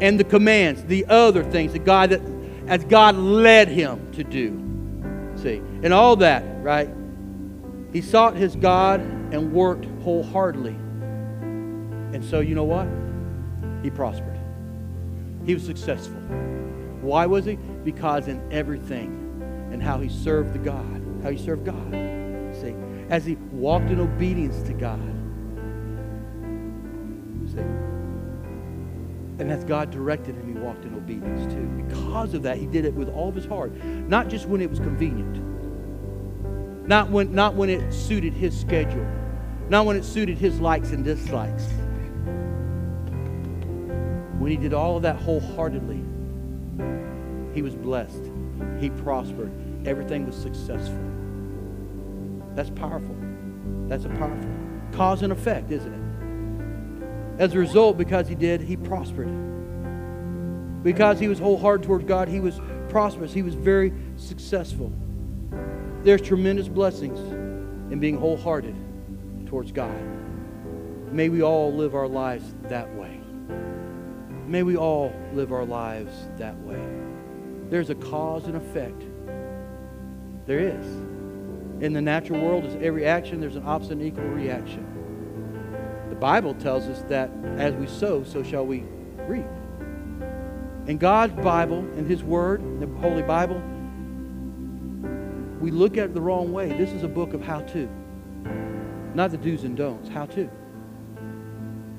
and 0.00 0.18
the 0.18 0.24
commands, 0.24 0.84
the 0.84 1.06
other 1.06 1.44
things 1.44 1.72
that 1.72 1.84
God 1.84 2.10
that 2.10 2.20
as 2.66 2.84
God 2.84 3.16
led 3.16 3.68
him 3.68 4.10
to 4.12 4.24
do. 4.24 4.62
See, 5.40 5.58
and 5.82 5.92
all 5.92 6.16
that, 6.16 6.42
right? 6.62 6.90
He 7.92 8.00
sought 8.00 8.34
his 8.34 8.56
God 8.56 9.00
and 9.00 9.52
worked 9.52 9.86
wholeheartedly. 10.02 10.74
And 12.12 12.24
so, 12.24 12.40
you 12.40 12.54
know 12.54 12.64
what? 12.64 12.88
He 13.82 13.90
prospered. 13.90 14.38
He 15.44 15.54
was 15.54 15.64
successful. 15.64 16.20
Why 17.06 17.24
was 17.24 17.44
he? 17.44 17.54
Because 17.84 18.26
in 18.26 18.42
everything 18.52 19.22
and 19.70 19.80
how 19.80 20.00
he 20.00 20.08
served 20.08 20.52
the 20.52 20.58
God, 20.58 21.02
how 21.22 21.30
he 21.30 21.38
served 21.38 21.64
God. 21.64 21.92
See, 22.60 22.74
as 23.08 23.24
he 23.24 23.36
walked 23.52 23.90
in 23.90 24.00
obedience 24.00 24.60
to 24.62 24.72
God. 24.72 25.00
See, 27.48 27.60
and 29.38 29.52
as 29.52 29.62
God 29.64 29.92
directed 29.92 30.34
him, 30.34 30.52
he 30.52 30.60
walked 30.60 30.84
in 30.84 30.94
obedience 30.94 31.52
too. 31.52 31.66
Because 31.86 32.34
of 32.34 32.42
that, 32.42 32.56
he 32.56 32.66
did 32.66 32.84
it 32.84 32.94
with 32.94 33.08
all 33.08 33.28
of 33.28 33.36
his 33.36 33.46
heart, 33.46 33.72
not 33.84 34.26
just 34.28 34.48
when 34.48 34.60
it 34.60 34.68
was 34.68 34.80
convenient, 34.80 35.36
not 36.88 37.08
when, 37.10 37.32
not 37.32 37.54
when 37.54 37.70
it 37.70 37.92
suited 37.92 38.32
his 38.32 38.58
schedule, 38.58 39.06
not 39.68 39.86
when 39.86 39.96
it 39.96 40.04
suited 40.04 40.38
his 40.38 40.58
likes 40.58 40.90
and 40.90 41.04
dislikes. 41.04 41.66
When 44.38 44.50
he 44.50 44.56
did 44.56 44.74
all 44.74 44.96
of 44.96 45.02
that 45.02 45.16
wholeheartedly, 45.16 46.02
he 47.54 47.62
was 47.62 47.74
blessed. 47.74 48.30
He 48.80 48.90
prospered. 48.90 49.52
Everything 49.86 50.26
was 50.26 50.36
successful. 50.36 50.98
That's 52.54 52.70
powerful. 52.70 53.16
That's 53.88 54.04
a 54.04 54.10
powerful 54.10 54.50
cause 54.92 55.22
and 55.22 55.32
effect, 55.32 55.70
isn't 55.70 55.92
it? 55.92 57.40
As 57.40 57.54
a 57.54 57.58
result, 57.58 57.98
because 57.98 58.28
he 58.28 58.34
did, 58.34 58.62
he 58.62 58.76
prospered. 58.76 59.28
Because 60.82 61.20
he 61.20 61.28
was 61.28 61.38
wholehearted 61.38 61.86
towards 61.86 62.04
God, 62.04 62.28
he 62.28 62.40
was 62.40 62.60
prosperous. 62.88 63.32
He 63.32 63.42
was 63.42 63.54
very 63.54 63.92
successful. 64.16 64.90
There's 66.02 66.22
tremendous 66.22 66.68
blessings 66.68 67.18
in 67.92 67.98
being 68.00 68.16
wholehearted 68.16 68.74
towards 69.46 69.72
God. 69.72 69.94
May 71.12 71.28
we 71.28 71.42
all 71.42 71.72
live 71.72 71.94
our 71.94 72.08
lives 72.08 72.54
that 72.64 72.94
way. 72.94 73.20
May 74.46 74.62
we 74.62 74.76
all 74.76 75.12
live 75.32 75.52
our 75.52 75.64
lives 75.64 76.12
that 76.36 76.56
way. 76.60 76.80
There's 77.68 77.90
a 77.90 77.96
cause 77.96 78.44
and 78.44 78.56
effect. 78.56 79.02
There 80.46 80.60
is. 80.60 80.86
In 81.82 81.92
the 81.92 82.00
natural 82.00 82.40
world, 82.40 82.64
is 82.64 82.76
every 82.80 83.04
action, 83.06 83.40
there's 83.40 83.56
an 83.56 83.66
opposite 83.66 83.92
and 83.94 84.02
equal 84.02 84.24
reaction. 84.24 84.86
The 86.10 86.14
Bible 86.14 86.54
tells 86.54 86.84
us 86.84 87.02
that 87.08 87.28
as 87.56 87.74
we 87.74 87.88
sow, 87.88 88.22
so 88.22 88.44
shall 88.44 88.64
we 88.64 88.84
reap. 89.26 89.44
In 90.86 90.96
God's 90.96 91.34
Bible, 91.42 91.78
in 91.98 92.06
His 92.06 92.22
Word, 92.22 92.62
the 92.80 92.86
Holy 93.00 93.22
Bible, 93.22 93.60
we 95.60 95.72
look 95.72 95.96
at 95.98 96.04
it 96.04 96.14
the 96.14 96.20
wrong 96.20 96.52
way. 96.52 96.68
This 96.68 96.92
is 96.92 97.02
a 97.02 97.08
book 97.08 97.34
of 97.34 97.42
how 97.42 97.62
to, 97.62 97.88
not 99.12 99.32
the 99.32 99.38
do's 99.38 99.64
and 99.64 99.76
don'ts, 99.76 100.08
how 100.08 100.26
to. 100.26 100.48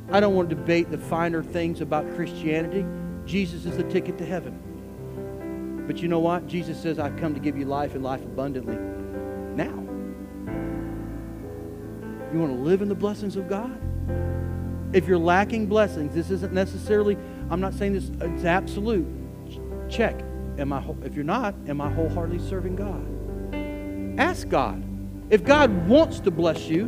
I 0.10 0.20
don't 0.20 0.36
want 0.36 0.50
to 0.50 0.56
debate 0.56 0.90
the 0.90 0.98
finer 0.98 1.44
things 1.44 1.82
about 1.82 2.10
Christianity. 2.16 2.86
Jesus 3.26 3.66
is 3.66 3.76
the 3.76 3.84
ticket 3.84 4.18
to 4.20 4.26
heaven. 4.26 5.84
But 5.86 5.98
you 5.98 6.08
know 6.08 6.20
what? 6.20 6.48
Jesus 6.48 6.80
says, 6.82 6.98
I've 7.00 7.18
come 7.18 7.34
to 7.34 7.40
give 7.40 7.58
you 7.58 7.66
life 7.66 7.94
and 7.94 8.04
life 8.04 8.22
abundantly 8.22 8.78
now. 9.56 9.84
You 12.34 12.40
want 12.40 12.54
to 12.54 12.60
live 12.60 12.82
in 12.82 12.90
the 12.90 12.96
blessings 12.96 13.36
of 13.36 13.50
God? 13.50 13.78
If 14.94 15.08
you're 15.08 15.18
lacking 15.18 15.68
blessings, 15.68 16.14
this 16.14 16.32
isn't 16.32 16.54
necessarily, 16.54 17.18
I'm 17.50 17.60
not 17.60 17.74
saying 17.74 17.94
this 17.94 18.10
it's 18.22 18.46
absolute. 18.46 19.08
Check. 19.90 20.24
Am 20.58 20.72
I, 20.74 20.84
if 21.04 21.16
you're 21.16 21.24
not, 21.24 21.54
am 21.68 21.82
I 21.82 21.92
wholeheartedly 21.92 22.48
serving 22.48 22.76
God? 22.76 24.20
Ask 24.20 24.48
God. 24.48 24.84
If 25.30 25.44
God 25.44 25.88
wants 25.88 26.22
to 26.22 26.32
bless 26.32 26.68
you 26.68 26.88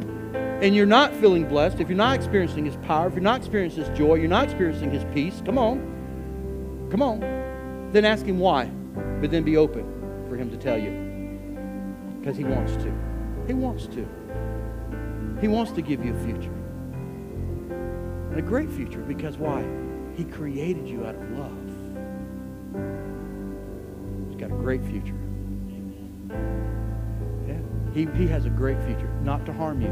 and 0.62 0.76
you're 0.76 0.86
not 0.86 1.14
feeling 1.16 1.48
blessed, 1.48 1.80
if 1.80 1.88
you're 1.88 1.98
not 1.98 2.16
experiencing 2.16 2.66
His 2.66 2.76
power, 2.78 3.08
if 3.08 3.14
you're 3.14 3.22
not 3.22 3.40
experiencing 3.40 3.84
His 3.84 3.98
joy, 3.98 4.16
you're 4.16 4.28
not 4.28 4.46
experiencing 4.46 4.92
His 4.92 5.06
peace, 5.14 5.42
come 5.46 5.58
on. 5.58 6.88
Come 6.92 7.02
on. 7.02 7.20
Then 7.92 8.06
ask 8.06 8.26
Him 8.26 8.40
why 8.40 8.72
but 9.22 9.32
then 9.32 9.44
be 9.44 9.58
open 9.58 9.84
for 10.28 10.36
Him 10.36 10.50
to 10.50 10.58
tell 10.58 10.78
you. 10.78 10.92
Because 12.20 12.38
He 12.38 12.44
wants 12.44 12.74
to. 12.78 12.94
He 13.48 13.54
wants 13.54 13.88
to. 13.88 14.08
He 15.42 15.48
wants 15.48 15.72
to 15.74 15.82
give 15.82 16.04
you 16.04 16.14
a 16.14 16.20
future. 16.26 16.54
And 18.30 18.38
a 18.38 18.42
great 18.42 18.70
future 18.70 19.00
because 19.00 19.38
why? 19.38 19.66
He 20.16 20.24
created 20.26 20.88
you 20.88 21.06
out 21.06 21.16
of 21.16 21.30
love. 21.32 21.52
He's 24.28 24.38
got 24.38 24.52
a 24.52 24.56
great 24.56 24.84
future. 24.84 25.16
Yeah. 27.48 27.60
He, 27.94 28.06
he 28.18 28.28
has 28.28 28.46
a 28.46 28.50
great 28.50 28.82
future. 28.84 29.10
Not 29.24 29.46
to 29.46 29.54
harm 29.54 29.82
you, 29.82 29.90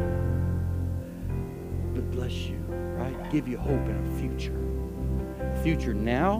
bless 2.02 2.34
you, 2.34 2.58
right? 2.68 3.32
Give 3.32 3.48
you 3.48 3.58
hope 3.58 3.86
and 3.86 4.06
a 4.06 4.20
future. 4.20 4.56
Future 5.64 5.94
now 5.94 6.40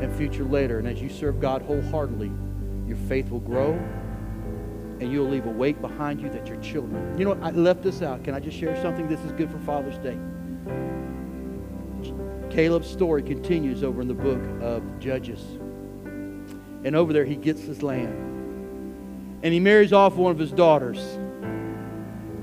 and 0.00 0.14
future 0.16 0.44
later. 0.44 0.78
And 0.78 0.88
as 0.88 1.00
you 1.00 1.08
serve 1.08 1.40
God 1.40 1.62
wholeheartedly, 1.62 2.30
your 2.86 2.96
faith 3.08 3.30
will 3.30 3.40
grow 3.40 3.72
and 5.00 5.12
you'll 5.12 5.28
leave 5.28 5.46
a 5.46 5.50
wake 5.50 5.80
behind 5.80 6.20
you 6.20 6.28
that 6.30 6.46
your 6.46 6.60
children. 6.60 7.16
You 7.16 7.24
know, 7.24 7.38
I 7.42 7.50
left 7.50 7.82
this 7.82 8.02
out. 8.02 8.24
Can 8.24 8.34
I 8.34 8.40
just 8.40 8.56
share 8.56 8.80
something? 8.82 9.06
This 9.08 9.20
is 9.20 9.32
good 9.32 9.50
for 9.50 9.58
Father's 9.58 9.98
Day. 9.98 10.18
Caleb's 12.50 12.88
story 12.88 13.22
continues 13.22 13.84
over 13.84 14.00
in 14.00 14.08
the 14.08 14.14
book 14.14 14.40
of 14.60 14.82
Judges. 14.98 15.40
And 16.84 16.96
over 16.96 17.12
there, 17.12 17.24
he 17.24 17.36
gets 17.36 17.60
his 17.62 17.82
land. 17.82 18.14
And 19.42 19.54
he 19.54 19.60
marries 19.60 19.92
off 19.92 20.16
one 20.16 20.32
of 20.32 20.38
his 20.38 20.50
daughters. 20.50 20.98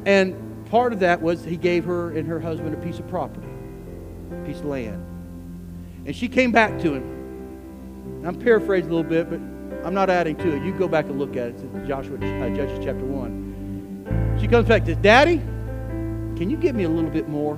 And 0.05 0.44
part 0.75 0.91
of 0.91 0.99
that 0.99 1.21
was 1.21 1.41
he 1.41 1.55
gave 1.55 1.85
her 1.85 2.11
and 2.17 2.27
her 2.27 2.37
husband 2.37 2.73
a 2.73 2.77
piece 2.77 2.99
of 2.99 3.07
property, 3.07 3.47
a 4.29 4.45
piece 4.45 4.59
of 4.59 4.65
land. 4.65 5.01
And 6.05 6.13
she 6.13 6.27
came 6.27 6.51
back 6.51 6.77
to 6.81 6.93
him 6.93 8.25
I'm 8.25 8.37
paraphrasing 8.37 8.91
a 8.91 8.93
little 8.93 9.09
bit, 9.09 9.29
but 9.29 9.39
I'm 9.85 9.93
not 9.93 10.09
adding 10.09 10.35
to 10.35 10.53
it. 10.53 10.65
You 10.65 10.73
go 10.73 10.89
back 10.89 11.05
and 11.05 11.17
look 11.17 11.37
at 11.37 11.47
it. 11.47 11.55
It's 11.61 11.87
Joshua, 11.87 12.17
uh, 12.17 12.49
Judges 12.49 12.83
chapter 12.83 13.05
1. 13.05 14.37
She 14.41 14.49
comes 14.49 14.67
back 14.67 14.85
says, 14.85 14.97
Daddy, 14.97 15.37
can 16.35 16.49
you 16.49 16.57
give 16.57 16.75
me 16.75 16.83
a 16.83 16.89
little 16.89 17.09
bit 17.09 17.29
more? 17.29 17.55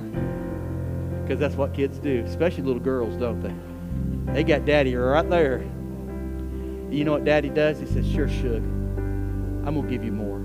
Because 1.23 1.39
that's 1.39 1.55
what 1.55 1.73
kids 1.73 1.97
do, 1.97 2.23
especially 2.23 2.63
little 2.65 2.79
girls, 2.79 3.17
don't 3.17 3.41
they? 3.41 4.33
They 4.33 4.43
got 4.43 4.65
daddy 4.65 4.93
right 4.95 5.27
there. 5.27 5.63
You 6.91 7.03
know 7.03 7.13
what 7.13 7.25
daddy 7.25 7.49
does? 7.49 7.79
He 7.79 7.87
says, 7.87 8.07
Sure, 8.07 8.29
Shug. 8.29 8.57
I'm 8.57 9.73
going 9.73 9.81
to 9.81 9.89
give 9.89 10.03
you 10.03 10.11
more. 10.11 10.36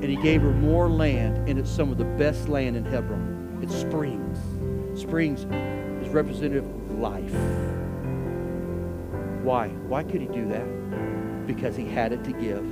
And 0.00 0.04
he 0.04 0.16
gave 0.16 0.42
her 0.42 0.52
more 0.52 0.88
land, 0.88 1.48
and 1.48 1.58
it's 1.58 1.70
some 1.70 1.90
of 1.90 1.98
the 1.98 2.04
best 2.04 2.48
land 2.48 2.76
in 2.76 2.84
Hebron. 2.84 3.58
It's 3.62 3.74
springs. 3.74 4.38
Springs 5.00 5.44
is 6.00 6.08
representative 6.08 6.64
of 6.64 6.98
life. 6.98 7.34
Why? 9.42 9.68
Why 9.68 10.04
could 10.04 10.20
he 10.20 10.28
do 10.28 10.46
that? 10.48 11.46
Because 11.46 11.74
he 11.74 11.86
had 11.86 12.12
it 12.12 12.22
to 12.24 12.32
give. 12.32 12.64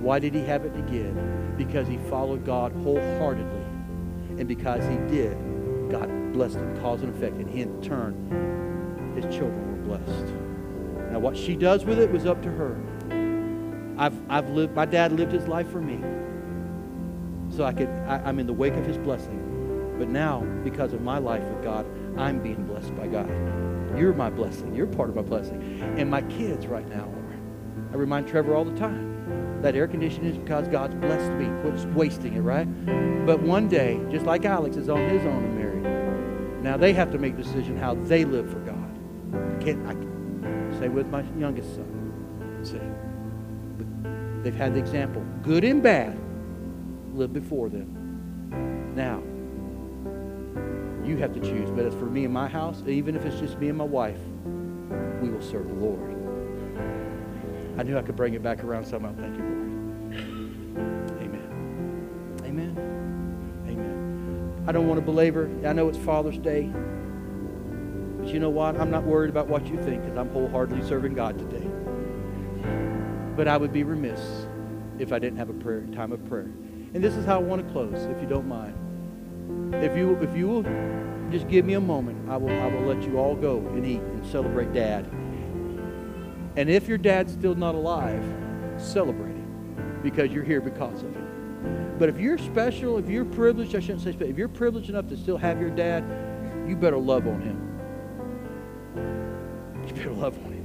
Why 0.00 0.20
did 0.20 0.34
he 0.34 0.42
have 0.42 0.64
it 0.64 0.74
to 0.74 0.82
give? 0.82 1.16
Because 1.56 1.88
he 1.88 1.98
followed 2.08 2.44
God 2.46 2.72
wholeheartedly. 2.72 3.64
And 4.38 4.46
because 4.46 4.84
he 4.84 4.96
did, 5.12 5.36
God 5.90 6.32
blessed 6.32 6.56
him, 6.56 6.80
cause 6.80 7.02
and 7.02 7.12
effect. 7.16 7.36
And 7.38 7.48
in 7.50 7.82
turn, 7.82 8.14
his 9.16 9.24
children 9.34 9.88
were 9.88 9.96
blessed. 9.96 10.34
Now, 11.10 11.18
what 11.18 11.36
she 11.36 11.56
does 11.56 11.84
with 11.84 11.98
it 11.98 12.12
was 12.12 12.26
up 12.26 12.40
to 12.42 12.50
her. 12.50 12.78
I've, 13.98 14.14
I've 14.30 14.50
lived, 14.50 14.76
my 14.76 14.84
dad 14.84 15.10
lived 15.12 15.32
his 15.32 15.48
life 15.48 15.68
for 15.70 15.80
me. 15.80 15.98
So 17.58 17.64
I 17.64 17.72
could, 17.72 17.88
I, 18.06 18.22
I'm 18.24 18.38
in 18.38 18.46
the 18.46 18.52
wake 18.52 18.74
of 18.74 18.86
his 18.86 18.96
blessing. 18.96 19.96
But 19.98 20.06
now, 20.08 20.42
because 20.62 20.92
of 20.92 21.00
my 21.00 21.18
life 21.18 21.42
with 21.42 21.64
God, 21.64 21.84
I'm 22.16 22.40
being 22.40 22.64
blessed 22.64 22.94
by 22.96 23.08
God. 23.08 23.28
You're 23.98 24.14
my 24.14 24.30
blessing. 24.30 24.76
You're 24.76 24.86
part 24.86 25.08
of 25.08 25.16
my 25.16 25.22
blessing. 25.22 25.82
And 25.98 26.08
my 26.08 26.22
kids 26.22 26.68
right 26.68 26.88
now 26.88 27.08
are. 27.08 27.38
I 27.90 27.96
remind 27.96 28.28
Trevor 28.28 28.54
all 28.54 28.64
the 28.64 28.78
time 28.78 29.60
that 29.60 29.74
air 29.74 29.88
conditioning 29.88 30.30
is 30.30 30.38
because 30.38 30.68
God's 30.68 30.94
blessed 30.94 31.32
me. 31.32 31.46
Quit 31.62 31.84
wasting 31.96 32.34
it, 32.34 32.42
right? 32.42 32.68
But 33.26 33.42
one 33.42 33.66
day, 33.66 34.00
just 34.08 34.24
like 34.24 34.44
Alex 34.44 34.76
is 34.76 34.88
on 34.88 35.08
his 35.08 35.26
own 35.26 35.42
and 35.42 35.58
married, 35.58 36.62
now 36.62 36.76
they 36.76 36.92
have 36.92 37.10
to 37.10 37.18
make 37.18 37.34
a 37.34 37.38
decision 37.38 37.76
how 37.76 37.94
they 37.94 38.24
live 38.24 38.48
for 38.48 38.60
God. 38.60 39.00
I 39.34 39.64
can't, 39.64 39.84
I 39.84 39.94
can 39.94 40.76
say 40.78 40.88
with 40.88 41.08
my 41.08 41.24
youngest 41.36 41.74
son. 41.74 42.60
See, 42.62 42.78
they've 44.44 44.54
had 44.54 44.74
the 44.74 44.78
example, 44.78 45.26
good 45.42 45.64
and 45.64 45.82
bad, 45.82 46.16
live 47.18 47.32
before 47.32 47.68
them. 47.68 48.94
Now, 48.94 49.20
you 51.06 51.16
have 51.16 51.34
to 51.34 51.40
choose. 51.40 51.70
But 51.70 51.84
as 51.84 51.94
for 51.94 52.06
me 52.06 52.24
and 52.24 52.32
my 52.32 52.48
house, 52.48 52.82
even 52.86 53.16
if 53.16 53.24
it's 53.24 53.38
just 53.40 53.58
me 53.58 53.68
and 53.68 53.76
my 53.76 53.84
wife, 53.84 54.20
we 55.20 55.28
will 55.28 55.42
serve 55.42 55.66
the 55.68 55.74
Lord. 55.74 56.14
I 57.76 57.82
knew 57.82 57.98
I 57.98 58.02
could 58.02 58.16
bring 58.16 58.34
it 58.34 58.42
back 58.42 58.62
around 58.62 58.86
somehow. 58.86 59.14
Thank 59.14 59.36
you, 59.36 59.42
Lord. 59.42 59.58
Amen. 61.20 62.40
Amen. 62.44 62.76
Amen. 63.66 64.64
I 64.66 64.72
don't 64.72 64.86
want 64.86 64.98
to 65.00 65.04
belabor. 65.04 65.50
I 65.66 65.72
know 65.72 65.88
it's 65.88 65.98
Father's 65.98 66.38
Day. 66.38 66.70
But 68.18 68.28
you 68.28 68.40
know 68.40 68.50
what? 68.50 68.80
I'm 68.80 68.90
not 68.90 69.04
worried 69.04 69.30
about 69.30 69.48
what 69.48 69.66
you 69.66 69.76
think 69.76 70.02
because 70.02 70.18
I'm 70.18 70.30
wholeheartedly 70.30 70.86
serving 70.86 71.14
God 71.14 71.38
today. 71.38 71.68
But 73.36 73.48
I 73.48 73.56
would 73.56 73.72
be 73.72 73.84
remiss 73.84 74.20
if 74.98 75.12
I 75.12 75.18
didn't 75.18 75.38
have 75.38 75.48
a 75.48 75.54
prayer 75.54 75.86
time 75.92 76.12
of 76.12 76.24
prayer. 76.28 76.50
And 76.94 77.04
this 77.04 77.14
is 77.14 77.24
how 77.24 77.36
I 77.36 77.42
want 77.42 77.66
to 77.66 77.72
close, 77.72 78.04
if 78.04 78.20
you 78.20 78.26
don't 78.26 78.48
mind. 78.48 78.74
If 79.74 79.96
you 79.96 80.16
if 80.16 80.34
you 80.36 80.48
will 80.48 80.62
just 81.30 81.48
give 81.48 81.64
me 81.64 81.74
a 81.74 81.80
moment, 81.80 82.28
I 82.30 82.36
will 82.36 82.50
I 82.50 82.66
will 82.66 82.82
let 82.92 83.02
you 83.02 83.18
all 83.18 83.34
go 83.34 83.58
and 83.58 83.84
eat 83.84 84.00
and 84.00 84.26
celebrate 84.26 84.72
Dad. 84.72 85.06
And 86.56 86.68
if 86.68 86.88
your 86.88 86.98
dad's 86.98 87.32
still 87.32 87.54
not 87.54 87.74
alive, 87.74 88.24
celebrate 88.78 89.34
him 89.34 90.00
because 90.02 90.32
you're 90.32 90.44
here 90.44 90.60
because 90.60 91.02
of 91.02 91.14
him. 91.14 91.96
But 91.98 92.08
if 92.08 92.18
you're 92.18 92.38
special, 92.38 92.98
if 92.98 93.08
you're 93.08 93.24
privileged, 93.24 93.76
I 93.76 93.80
shouldn't 93.80 94.00
say 94.00 94.12
special, 94.12 94.30
if 94.30 94.38
you're 94.38 94.48
privileged 94.48 94.88
enough 94.88 95.08
to 95.08 95.16
still 95.16 95.36
have 95.36 95.60
your 95.60 95.70
dad, 95.70 96.04
you 96.66 96.76
better 96.76 96.98
love 96.98 97.26
on 97.26 97.40
him. 97.40 97.64
You 99.86 99.94
better 99.94 100.12
love 100.12 100.36
on 100.38 100.52
him. 100.52 100.57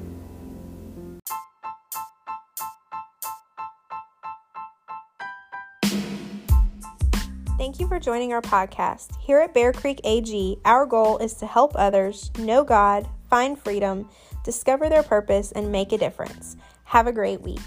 Thank 7.74 7.82
you 7.82 7.88
for 7.88 8.00
joining 8.00 8.34
our 8.34 8.42
podcast. 8.44 9.18
Here 9.20 9.40
at 9.40 9.56
Bear 9.56 9.74
Creek 9.74 10.00
AG, 10.04 10.60
our 10.64 10.86
goal 10.86 11.18
is 11.18 11.34
to 11.34 11.48
help 11.48 11.72
others 11.74 12.30
know 12.38 12.64
God, 12.64 13.10
find 13.32 13.58
freedom, 13.58 14.08
discover 14.44 14.90
their 14.90 15.02
purpose, 15.02 15.52
and 15.52 15.72
make 15.72 15.92
a 15.92 15.98
difference. 15.98 16.56
Have 16.84 17.08
a 17.08 17.12
great 17.12 17.42
week. 17.42 17.60